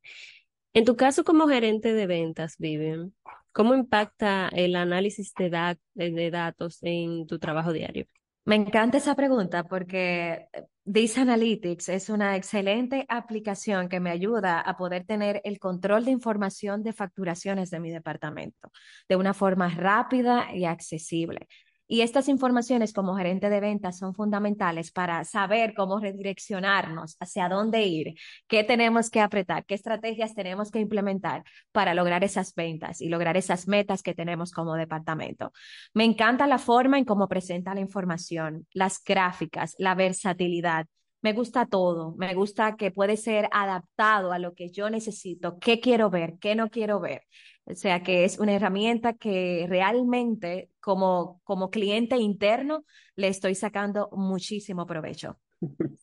En 0.73 0.83
tu 0.83 0.97
caso 0.97 1.23
como 1.23 1.47
gerente 1.47 1.93
de 1.93 2.07
ventas, 2.07 2.55
Vivian, 2.57 3.13
¿cómo 3.53 3.75
impacta 3.75 4.49
el 4.49 4.75
análisis 4.75 5.33
de, 5.35 5.77
de 5.93 6.31
datos 6.31 6.79
en 6.81 7.27
tu 7.27 7.39
trabajo 7.39 7.71
diario? 7.71 8.07
Me 8.45 8.55
encanta 8.55 8.97
esa 8.97 9.15
pregunta 9.15 9.63
porque 9.63 10.47
This 10.91 11.17
Analytics 11.17 11.89
es 11.89 12.09
una 12.09 12.35
excelente 12.35 13.05
aplicación 13.09 13.89
que 13.89 13.99
me 13.99 14.11
ayuda 14.11 14.61
a 14.61 14.77
poder 14.77 15.03
tener 15.03 15.41
el 15.43 15.57
control 15.57 16.05
de 16.05 16.11
información 16.11 16.83
de 16.83 16.93
facturaciones 16.93 17.71
de 17.71 17.79
mi 17.79 17.89
departamento 17.89 18.71
de 19.09 19.15
una 19.15 19.33
forma 19.33 19.69
rápida 19.69 20.53
y 20.53 20.65
accesible. 20.65 21.47
Y 21.87 22.01
estas 22.01 22.29
informaciones 22.29 22.93
como 22.93 23.15
gerente 23.15 23.49
de 23.49 23.59
ventas 23.59 23.99
son 23.99 24.15
fundamentales 24.15 24.91
para 24.91 25.23
saber 25.23 25.75
cómo 25.75 25.99
redireccionarnos, 25.99 27.15
hacia 27.19 27.47
dónde 27.47 27.83
ir, 27.83 28.15
qué 28.47 28.63
tenemos 28.63 29.11
que 29.11 29.19
apretar, 29.21 29.65
qué 29.65 29.75
estrategias 29.75 30.33
tenemos 30.33 30.71
que 30.71 30.79
implementar 30.79 31.43
para 31.71 31.93
lograr 31.93 32.23
esas 32.23 32.55
ventas 32.55 33.01
y 33.01 33.09
lograr 33.09 33.37
esas 33.37 33.67
metas 33.67 34.01
que 34.01 34.15
tenemos 34.15 34.51
como 34.51 34.73
departamento. 34.73 35.51
Me 35.93 36.05
encanta 36.05 36.47
la 36.47 36.57
forma 36.57 36.97
en 36.97 37.05
cómo 37.05 37.27
presenta 37.27 37.75
la 37.75 37.81
información, 37.81 38.65
las 38.73 39.03
gráficas, 39.03 39.75
la 39.77 39.93
versatilidad. 39.93 40.87
Me 41.21 41.33
gusta 41.33 41.65
todo, 41.65 42.15
me 42.17 42.33
gusta 42.35 42.75
que 42.77 42.91
puede 42.91 43.17
ser 43.17 43.47
adaptado 43.51 44.31
a 44.31 44.39
lo 44.39 44.53
que 44.53 44.69
yo 44.69 44.89
necesito, 44.89 45.57
qué 45.59 45.79
quiero 45.79 46.09
ver, 46.09 46.35
qué 46.39 46.55
no 46.55 46.69
quiero 46.69 46.99
ver. 46.99 47.23
O 47.67 47.73
sea 47.73 48.03
que 48.03 48.25
es 48.25 48.37
una 48.37 48.53
herramienta 48.53 49.13
que 49.13 49.65
realmente 49.67 50.69
como, 50.79 51.41
como 51.43 51.71
cliente 51.71 52.15
interno 52.17 52.85
le 53.15 53.27
estoy 53.27 53.55
sacando 53.55 54.09
muchísimo 54.11 54.85
provecho. 54.85 55.39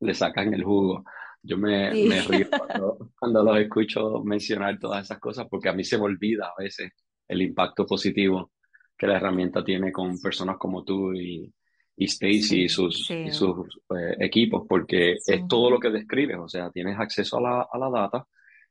le 0.00 0.14
sacan 0.14 0.52
el 0.52 0.62
jugo. 0.62 1.04
Yo 1.42 1.56
me, 1.56 1.90
me 1.90 2.20
río 2.22 2.48
cuando, 3.18 3.42
los 3.42 3.58
escucho 3.58 4.22
mencionar 4.24 4.78
todas 4.78 5.04
esas 5.04 5.18
cosas 5.18 5.46
porque 5.48 5.68
a 5.68 5.72
mí 5.72 5.84
se 5.84 5.96
me 5.96 6.04
olvida 6.04 6.48
a 6.48 6.62
veces 6.62 6.92
el 7.28 7.40
impacto 7.40 7.86
positivo 7.86 8.52
que 8.96 9.06
la 9.06 9.16
herramienta 9.16 9.64
tiene 9.64 9.92
con 9.92 10.20
personas 10.20 10.56
como 10.58 10.84
tú 10.84 11.14
y, 11.14 11.52
y 11.96 12.04
Stacy 12.04 12.64
y 12.64 12.68
sus, 12.68 13.10
y 13.10 13.30
sus 13.30 13.80
eh, 13.96 14.16
equipos, 14.20 14.66
porque 14.68 15.16
es 15.24 15.48
todo 15.48 15.70
lo 15.70 15.78
que 15.78 15.90
describes, 15.90 16.38
o 16.38 16.48
sea, 16.48 16.70
tienes 16.70 16.98
acceso 16.98 17.38
a 17.38 17.40
la, 17.40 17.68
a 17.70 17.78
la 17.78 17.90
data 17.90 18.26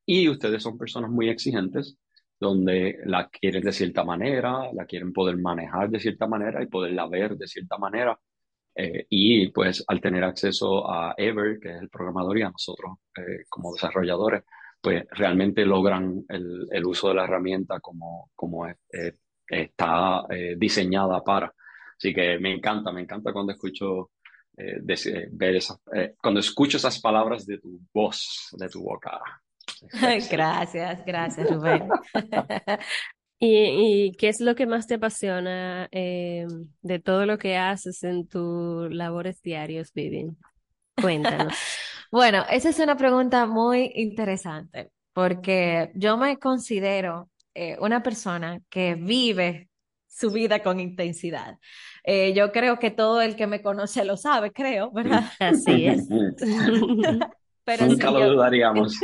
y 0.06 0.28
ustedes 0.30 0.62
son 0.62 0.78
personas 0.78 1.10
muy 1.10 1.30
exigentes 1.30 1.98
donde 2.40 3.00
la 3.06 3.30
quieren 3.30 3.64
de 3.64 3.72
cierta 3.72 4.04
manera, 4.04 4.72
la 4.74 4.86
quieren 4.86 5.14
poder 5.14 5.38
manejar 5.38 5.90
de 5.90 6.00
cierta 6.00 6.28
manera 6.28 6.62
y 6.62 6.68
poderla 6.68 7.08
ver 7.08 7.38
de 7.38 7.48
cierta 7.48 7.78
manera. 7.78 8.20
Eh, 8.76 9.06
y 9.10 9.48
pues 9.52 9.84
al 9.88 10.02
tener 10.02 10.24
acceso 10.24 10.90
a 10.92 11.14
Ever, 11.18 11.60
que 11.60 11.70
es 11.70 11.82
el 11.82 11.90
programador, 11.90 12.38
y 12.38 12.42
a 12.42 12.50
nosotros 12.52 12.98
eh, 13.18 13.46
como 13.50 13.74
desarrolladores, 13.74 14.44
pues 14.82 15.06
realmente 15.12 15.66
logran 15.66 16.26
el, 16.28 16.68
el, 16.70 16.86
uso 16.86 17.08
de 17.10 17.16
la 17.16 17.24
herramienta 17.24 17.80
como, 17.80 18.32
como 18.36 18.68
eh, 18.68 18.76
está 19.48 20.24
diseñada 20.58 21.24
para. 21.24 21.54
Así 21.98 22.14
que 22.14 22.38
me 22.40 22.52
encanta, 22.54 22.92
me 22.92 23.02
encanta 23.02 23.32
cuando 23.32 23.54
escucho 23.54 24.12
ver 24.58 25.56
esas, 25.56 25.80
cuando 26.22 26.40
escucho 26.40 26.78
esas 26.78 27.00
palabras 27.02 27.46
de 27.46 27.60
tu 27.60 27.80
voz, 27.94 28.50
de 28.58 28.70
tu 28.70 28.84
boca. 28.84 29.22
Gracias, 30.32 31.06
gracias, 31.06 31.50
Rubén. 31.50 31.90
¿Y, 33.40 34.14
qué 34.14 34.30
es 34.30 34.40
lo 34.40 34.56
que 34.56 34.66
más 34.66 34.88
te 34.88 34.96
apasiona 34.96 35.88
eh, 35.92 36.48
de 36.82 37.00
todo 37.00 37.26
lo 37.26 37.38
que 37.38 37.58
haces 37.58 38.04
en 38.04 38.28
tus 38.28 38.94
labores 38.94 39.42
diarios, 39.42 39.92
Vivian? 39.94 40.38
Cuéntanos. 41.00 41.54
bueno, 42.12 42.46
esa 42.50 42.70
es 42.70 42.80
una 42.80 42.96
pregunta 42.96 43.46
muy 43.46 43.92
interesante 43.96 44.92
porque 45.14 45.92
yo 45.96 46.18
me 46.18 46.38
considero 46.38 47.30
eh, 47.54 47.78
una 47.80 48.02
persona 48.04 48.62
que 48.70 48.96
vive 48.96 49.70
su 50.08 50.32
vida 50.32 50.64
con 50.64 50.80
intensidad. 50.80 51.58
Eh, 52.04 52.34
yo 52.34 52.52
creo 52.52 52.80
que 52.80 52.92
todo 52.92 53.22
el 53.22 53.36
que 53.36 53.48
me 53.48 53.62
conoce 53.62 54.06
lo 54.06 54.16
sabe, 54.16 54.52
creo, 54.52 54.92
¿verdad? 54.92 55.26
Así 55.40 55.88
es. 55.88 56.08
Pero 57.66 57.88
Nunca 57.88 58.12
lo 58.12 58.34
dudaríamos. 58.34 58.96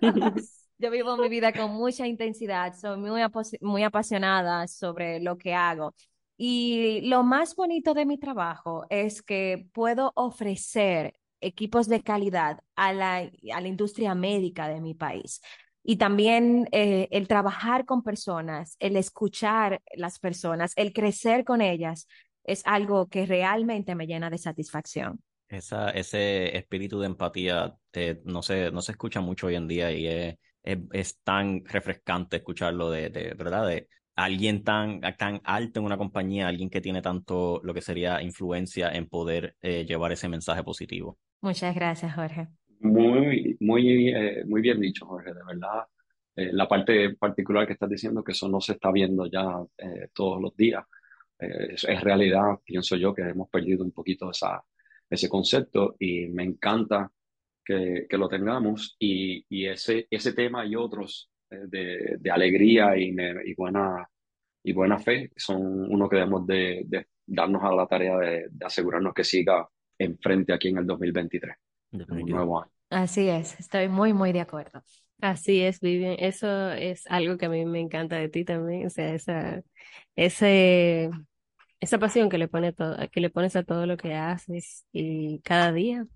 yo 0.78 0.90
vivo 0.90 1.16
mi 1.16 1.28
vida 1.28 1.52
con 1.52 1.72
mucha 1.72 2.06
intensidad, 2.06 2.74
soy 2.74 2.98
muy, 2.98 3.22
muy 3.60 3.82
apasionada 3.82 4.68
sobre 4.68 5.20
lo 5.20 5.38
que 5.38 5.54
hago. 5.54 5.94
Y 6.36 7.00
lo 7.08 7.22
más 7.22 7.56
bonito 7.56 7.94
de 7.94 8.06
mi 8.06 8.18
trabajo 8.18 8.84
es 8.90 9.22
que 9.22 9.68
puedo 9.72 10.12
ofrecer 10.16 11.14
equipos 11.40 11.88
de 11.88 12.02
calidad 12.02 12.60
a 12.76 12.92
la, 12.92 13.16
a 13.18 13.60
la 13.60 13.68
industria 13.68 14.14
médica 14.14 14.68
de 14.68 14.80
mi 14.80 14.94
país. 14.94 15.40
Y 15.82 15.96
también 15.96 16.66
eh, 16.72 17.08
el 17.10 17.28
trabajar 17.28 17.84
con 17.84 18.02
personas, 18.02 18.76
el 18.80 18.96
escuchar 18.96 19.82
las 19.94 20.18
personas, 20.18 20.72
el 20.76 20.92
crecer 20.92 21.44
con 21.44 21.60
ellas, 21.60 22.08
es 22.44 22.62
algo 22.66 23.08
que 23.08 23.26
realmente 23.26 23.94
me 23.94 24.06
llena 24.06 24.30
de 24.30 24.38
satisfacción. 24.38 25.22
Esa, 25.48 25.90
ese 25.90 26.56
espíritu 26.56 27.00
de 27.00 27.06
empatía 27.06 27.74
eh, 27.92 28.20
no, 28.24 28.42
se, 28.42 28.70
no 28.70 28.80
se 28.80 28.92
escucha 28.92 29.20
mucho 29.20 29.46
hoy 29.46 29.54
en 29.54 29.68
día 29.68 29.92
y 29.92 30.06
es, 30.06 30.36
es, 30.62 31.20
tan 31.22 31.64
refrescante 31.64 32.36
escucharlo 32.36 32.90
de, 32.90 33.10
de, 33.10 33.34
¿verdad? 33.34 33.68
De 33.68 33.88
alguien 34.16 34.64
tan, 34.64 35.00
tan 35.18 35.40
alto 35.44 35.80
en 35.80 35.86
una 35.86 35.98
compañía, 35.98 36.48
alguien 36.48 36.70
que 36.70 36.80
tiene 36.80 37.02
tanto 37.02 37.60
lo 37.62 37.74
que 37.74 37.82
sería 37.82 38.22
influencia 38.22 38.90
en 38.90 39.08
poder 39.08 39.56
eh, 39.60 39.84
llevar 39.84 40.12
ese 40.12 40.28
mensaje 40.28 40.62
positivo. 40.62 41.18
Muchas 41.42 41.74
gracias, 41.74 42.14
Jorge. 42.14 42.48
Muy, 42.80 43.56
muy, 43.60 44.08
eh, 44.08 44.44
muy 44.46 44.62
bien 44.62 44.80
dicho, 44.80 45.06
Jorge, 45.06 45.34
de 45.34 45.44
verdad. 45.44 45.84
la 46.36 46.66
parte 46.66 47.14
particular 47.16 47.66
que 47.66 47.74
estás 47.74 47.90
diciendo, 47.90 48.24
que 48.24 48.32
eso 48.32 48.48
no 48.48 48.60
se 48.60 48.72
está 48.72 48.90
viendo 48.90 49.26
ya 49.26 49.46
todos 50.12 50.40
los 50.40 50.56
días, 50.56 50.84
es, 51.38 51.84
es 51.84 52.00
realidad, 52.00 52.58
pienso 52.64 52.96
yo, 52.96 53.14
que 53.14 53.22
hemos 53.22 53.48
perdido 53.48 53.84
un 53.84 53.92
poquito 53.92 54.30
esa, 54.30 54.62
ese 55.08 55.28
concepto 55.28 55.96
y 55.98 56.26
me 56.28 56.44
encanta 56.44 57.10
que, 57.64 58.06
que 58.08 58.18
lo 58.18 58.28
tengamos 58.28 58.96
y, 58.98 59.44
y, 59.48 59.66
ese, 59.66 60.06
ese 60.10 60.32
tema 60.32 60.66
y 60.66 60.76
otros 60.76 61.30
eh, 61.50 61.60
de, 61.66 62.16
de 62.18 62.30
alegría 62.30 62.96
y, 62.96 63.14
y, 63.44 63.54
buena, 63.54 64.08
y 64.62 64.72
buena 64.72 64.98
fe 64.98 65.32
son 65.36 65.90
uno 65.90 66.08
que 66.08 66.16
debemos 66.16 66.46
de, 66.46 66.82
de 66.86 67.06
darnos 67.26 67.62
a 67.62 67.72
la 67.72 67.86
tarea 67.86 68.16
de, 68.18 68.50
asegurarnos 68.64 69.14
que 69.14 69.24
siga 69.24 69.68
enfrente 69.98 70.52
aquí 70.52 70.68
en 70.68 70.78
el 70.78 70.86
2023, 70.86 71.54
un 71.92 72.28
nuevo 72.28 72.60
año. 72.60 72.70
Así 72.90 73.28
es, 73.28 73.58
estoy 73.58 73.88
muy, 73.88 74.12
muy 74.12 74.32
de 74.32 74.40
acuerdo. 74.40 74.82
Así 75.20 75.62
es, 75.62 75.80
Vivian. 75.80 76.16
Eso 76.18 76.72
es 76.72 77.06
algo 77.06 77.38
que 77.38 77.46
a 77.46 77.48
mí 77.48 77.64
me 77.64 77.80
encanta 77.80 78.16
de 78.16 78.28
ti 78.28 78.44
también. 78.44 78.86
O 78.86 78.90
sea, 78.90 79.14
esa, 79.14 79.62
ese 80.16 81.10
esa 81.84 81.98
pasión 81.98 82.28
que 82.28 82.38
le, 82.38 82.48
pone 82.48 82.72
todo, 82.72 82.96
que 83.10 83.20
le 83.20 83.30
pones 83.30 83.56
a 83.56 83.62
todo 83.62 83.86
lo 83.86 83.96
que 83.96 84.14
haces 84.14 84.84
y 84.92 85.40
cada 85.40 85.72
día. 85.72 86.06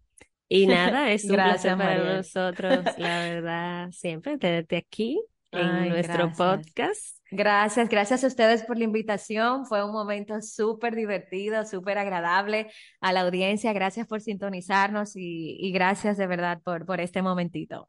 Y 0.48 0.66
nada, 0.66 1.10
es 1.12 1.24
un 1.24 1.36
placer 1.36 1.76
para 1.76 2.16
nosotros, 2.16 2.84
la 2.98 3.20
verdad, 3.20 3.90
siempre 3.92 4.38
tenerte 4.38 4.76
aquí 4.76 5.20
en 5.52 5.88
nuestro 5.90 6.32
podcast. 6.32 7.18
Gracias, 7.30 7.88
gracias 7.90 8.24
a 8.24 8.26
ustedes 8.26 8.62
por 8.64 8.78
la 8.78 8.84
invitación. 8.84 9.66
Fue 9.66 9.84
un 9.84 9.92
momento 9.92 10.40
súper 10.40 10.94
divertido, 10.94 11.64
súper 11.66 11.98
agradable 11.98 12.70
a 13.00 13.12
la 13.12 13.20
audiencia. 13.20 13.72
Gracias 13.74 14.06
por 14.06 14.22
sintonizarnos 14.22 15.14
y, 15.16 15.58
y, 15.60 15.70
gracias 15.72 16.16
de 16.16 16.26
verdad 16.26 16.60
por, 16.64 16.86
por 16.86 17.00
este 17.00 17.20
momentito. 17.20 17.86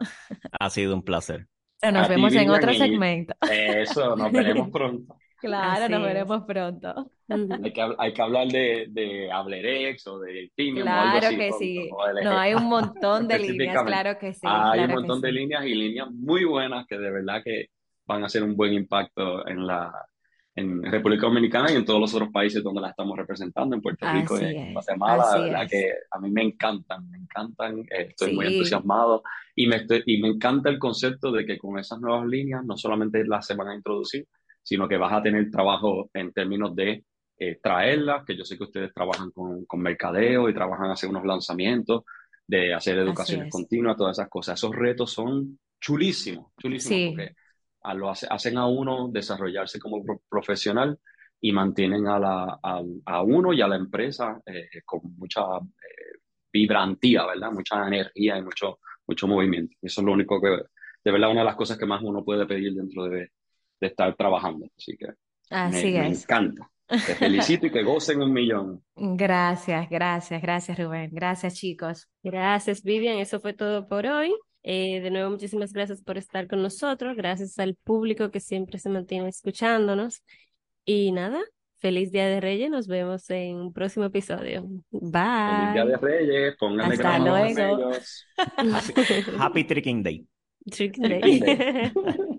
Ha 0.60 0.70
sido 0.70 0.94
un 0.94 1.04
placer. 1.04 1.48
Nos 1.82 2.10
vemos 2.10 2.34
en 2.34 2.50
otro 2.50 2.74
segmento. 2.74 3.34
Eso, 3.50 4.16
nos 4.18 4.32
veremos 4.32 4.70
pronto. 4.74 5.16
Claro, 5.42 5.90
nos 5.90 6.04
veremos 6.04 6.44
pronto. 6.44 7.12
Hay 7.28 7.72
que, 7.72 7.96
hay 7.98 8.14
que 8.14 8.22
hablar 8.22 8.48
de, 8.48 8.88
de 8.90 9.32
Ablerex 9.32 10.08
o 10.08 10.20
de 10.20 10.52
Timium 10.56 10.84
claro 10.84 11.10
o 11.10 11.28
algo 11.28 11.28
así. 11.28 11.38
que 11.38 11.52
sí. 11.54 11.90
No, 12.24 12.38
hay 12.38 12.54
un 12.54 12.66
montón 12.70 13.28
de 13.28 13.40
líneas, 13.40 13.84
claro 13.84 14.18
que 14.18 14.34
sí. 14.34 14.42
hay 14.44 14.82
un 14.82 14.92
montón 14.92 15.22
de 15.22 15.32
líneas 15.32 15.66
y 15.66 15.76
líneas 15.76 16.10
muy 16.12 16.44
buenas 16.46 16.88
que 16.88 16.98
de 16.98 17.12
verdad 17.12 17.42
que 17.44 17.68
van 18.06 18.24
a 18.24 18.26
hacer 18.26 18.44
un 18.44 18.56
buen 18.56 18.74
impacto 18.74 19.48
en 19.48 19.68
la, 19.68 19.94
en 20.56 20.84
República 20.84 21.28
Dominicana 21.28 21.72
y 21.72 21.76
en 21.76 21.86
todos 21.86 22.02
los 22.02 22.14
otros 22.14 22.30
países 22.32 22.64
donde 22.64 22.82
la 22.82 22.90
estamos 22.90 23.18
representando, 23.18 23.76
en 23.76 23.82
Puerto 23.82 24.12
Rico 24.12 24.40
y 24.40 24.46
en 24.46 24.74
Guatemala, 24.74 25.26
la 25.32 25.40
verdad 25.40 25.68
que 25.70 25.92
a 26.12 26.20
mí 26.20 26.32
me 26.32 26.42
encantan, 26.42 27.10
me 27.10 27.18
encantan, 27.20 27.80
eh, 27.80 28.08
estoy 28.10 28.34
muy 28.34 28.48
entusiasmado 28.48 29.24
y 29.56 29.68
me, 29.68 29.86
y 30.06 30.22
me 30.22 30.30
encanta 30.30 30.70
el 30.70 30.80
concepto 30.80 31.32
de 31.32 31.46
que 31.46 31.58
con 31.58 31.78
esas 31.78 32.00
nuevas 32.00 32.26
líneas 32.26 32.66
no 32.66 32.76
solamente 32.78 33.24
las 33.26 33.46
se 33.46 33.56
van 33.56 33.70
a 33.70 33.76
introducir, 33.76 34.28
sino 34.70 34.88
que 34.88 34.98
vas 34.98 35.12
a 35.12 35.24
tener 35.24 35.50
trabajo 35.50 36.12
en 36.14 36.32
términos 36.32 36.76
de 36.76 37.04
eh, 37.40 37.60
traerlas, 37.60 38.24
que 38.24 38.38
yo 38.38 38.46
sé 38.46 38.56
que 38.56 38.66
ustedes 38.66 38.94
trabajan 38.94 39.32
con, 39.32 39.66
con 39.66 39.82
mercadeo 39.82 40.48
y 40.48 40.54
trabajan 40.54 40.92
hacer 40.92 41.10
unos 41.10 41.26
lanzamientos, 41.26 42.04
de 42.46 42.72
hacer 42.76 43.00
educaciones 43.00 43.52
continuas, 43.52 43.98
todas 43.98 44.20
esas 44.20 44.30
cosas. 44.30 44.60
Esos 44.60 44.76
retos 44.76 45.12
son 45.12 45.58
chulísimos, 45.82 46.52
chulísimos, 46.62 47.16
porque 47.16 47.34
a 47.82 47.96
lo 47.96 48.12
hacen 48.12 48.58
a 48.60 48.68
uno 48.68 49.10
desarrollarse 49.12 49.80
como 49.80 50.04
profesional 50.30 51.00
y 51.42 51.52
mantienen 51.52 52.06
a, 52.06 52.20
la, 52.20 52.60
a, 52.62 53.24
uno 53.24 53.52
y 53.54 53.62
a 53.62 53.68
la 53.68 53.76
empresa 53.76 54.40
eh, 54.46 54.70
con 54.86 55.02
mucha 55.18 55.42
eh, 55.58 56.20
vibrantía, 56.54 57.26
¿verdad? 57.26 57.52
Mucha 57.52 57.88
energía 57.88 58.38
y 58.38 58.44
mucho, 58.44 58.78
mucho 59.08 59.28
movimiento. 59.28 59.76
Eso 59.82 60.02
es 60.02 60.06
lo 60.06 60.12
único 60.12 60.40
que, 60.40 60.50
de 60.50 61.12
verdad, 61.12 61.32
una 61.32 61.42
de 61.42 61.46
las 61.46 61.56
cosas 61.56 61.80
que 61.80 61.88
más 61.88 62.04
uno 62.04 62.24
puede 62.24 62.46
pedir 62.46 62.76
dentro 62.76 63.06
de, 63.06 63.32
de 63.80 63.88
estar 63.88 64.16
trabajando. 64.16 64.68
Así 64.78 64.98
que 64.98 65.08
Así 65.50 65.92
me, 65.92 66.08
encanta. 66.08 66.70
Te 66.88 66.98
felicito 67.16 67.68
y 67.68 67.72
que 67.72 67.84
gocen 67.84 68.22
un 68.22 68.34
millón. 68.34 68.84
Gracias, 68.96 69.90
gracias, 69.90 70.42
gracias 70.42 70.78
Rubén. 70.78 71.10
Gracias 71.12 71.56
chicos. 71.56 72.08
Gracias 72.24 72.84
Vivian. 72.84 73.18
Eso 73.18 73.40
fue 73.40 73.54
todo 73.54 73.88
por 73.88 74.06
hoy. 74.06 74.34
Eh, 74.64 75.00
de 75.02 75.10
nuevo, 75.10 75.32
muchísimas 75.32 75.72
gracias 75.72 76.02
por 76.02 76.18
estar 76.18 76.48
con 76.48 76.62
nosotros. 76.62 77.16
Gracias 77.16 77.58
al 77.60 77.76
público 77.76 78.32
que 78.32 78.40
siempre 78.40 78.80
se 78.80 78.90
mantiene 78.90 79.30
escuchándonos. 79.30 80.24
Y 80.86 81.12
nada, 81.12 81.40
feliz 81.78 82.12
Día 82.12 82.28
de 82.28 82.42
Reyes. 82.42 82.70
Nos 82.70 82.88
vemos 82.88 83.30
en 83.30 83.56
un 83.56 83.74
próximo 83.74 84.06
episodio. 84.06 84.64
Bye. 84.92 85.22
Feliz 85.22 85.74
Día 85.74 85.86
de 85.86 85.98
Reyes. 85.98 86.56
Pónganle 86.60 86.96
Hasta 86.96 87.20
luego. 87.20 87.92
Happy 89.40 89.64
Tricking 89.64 90.04
Day. 90.04 90.28
Tricking 90.70 91.04
Day. 91.04 91.92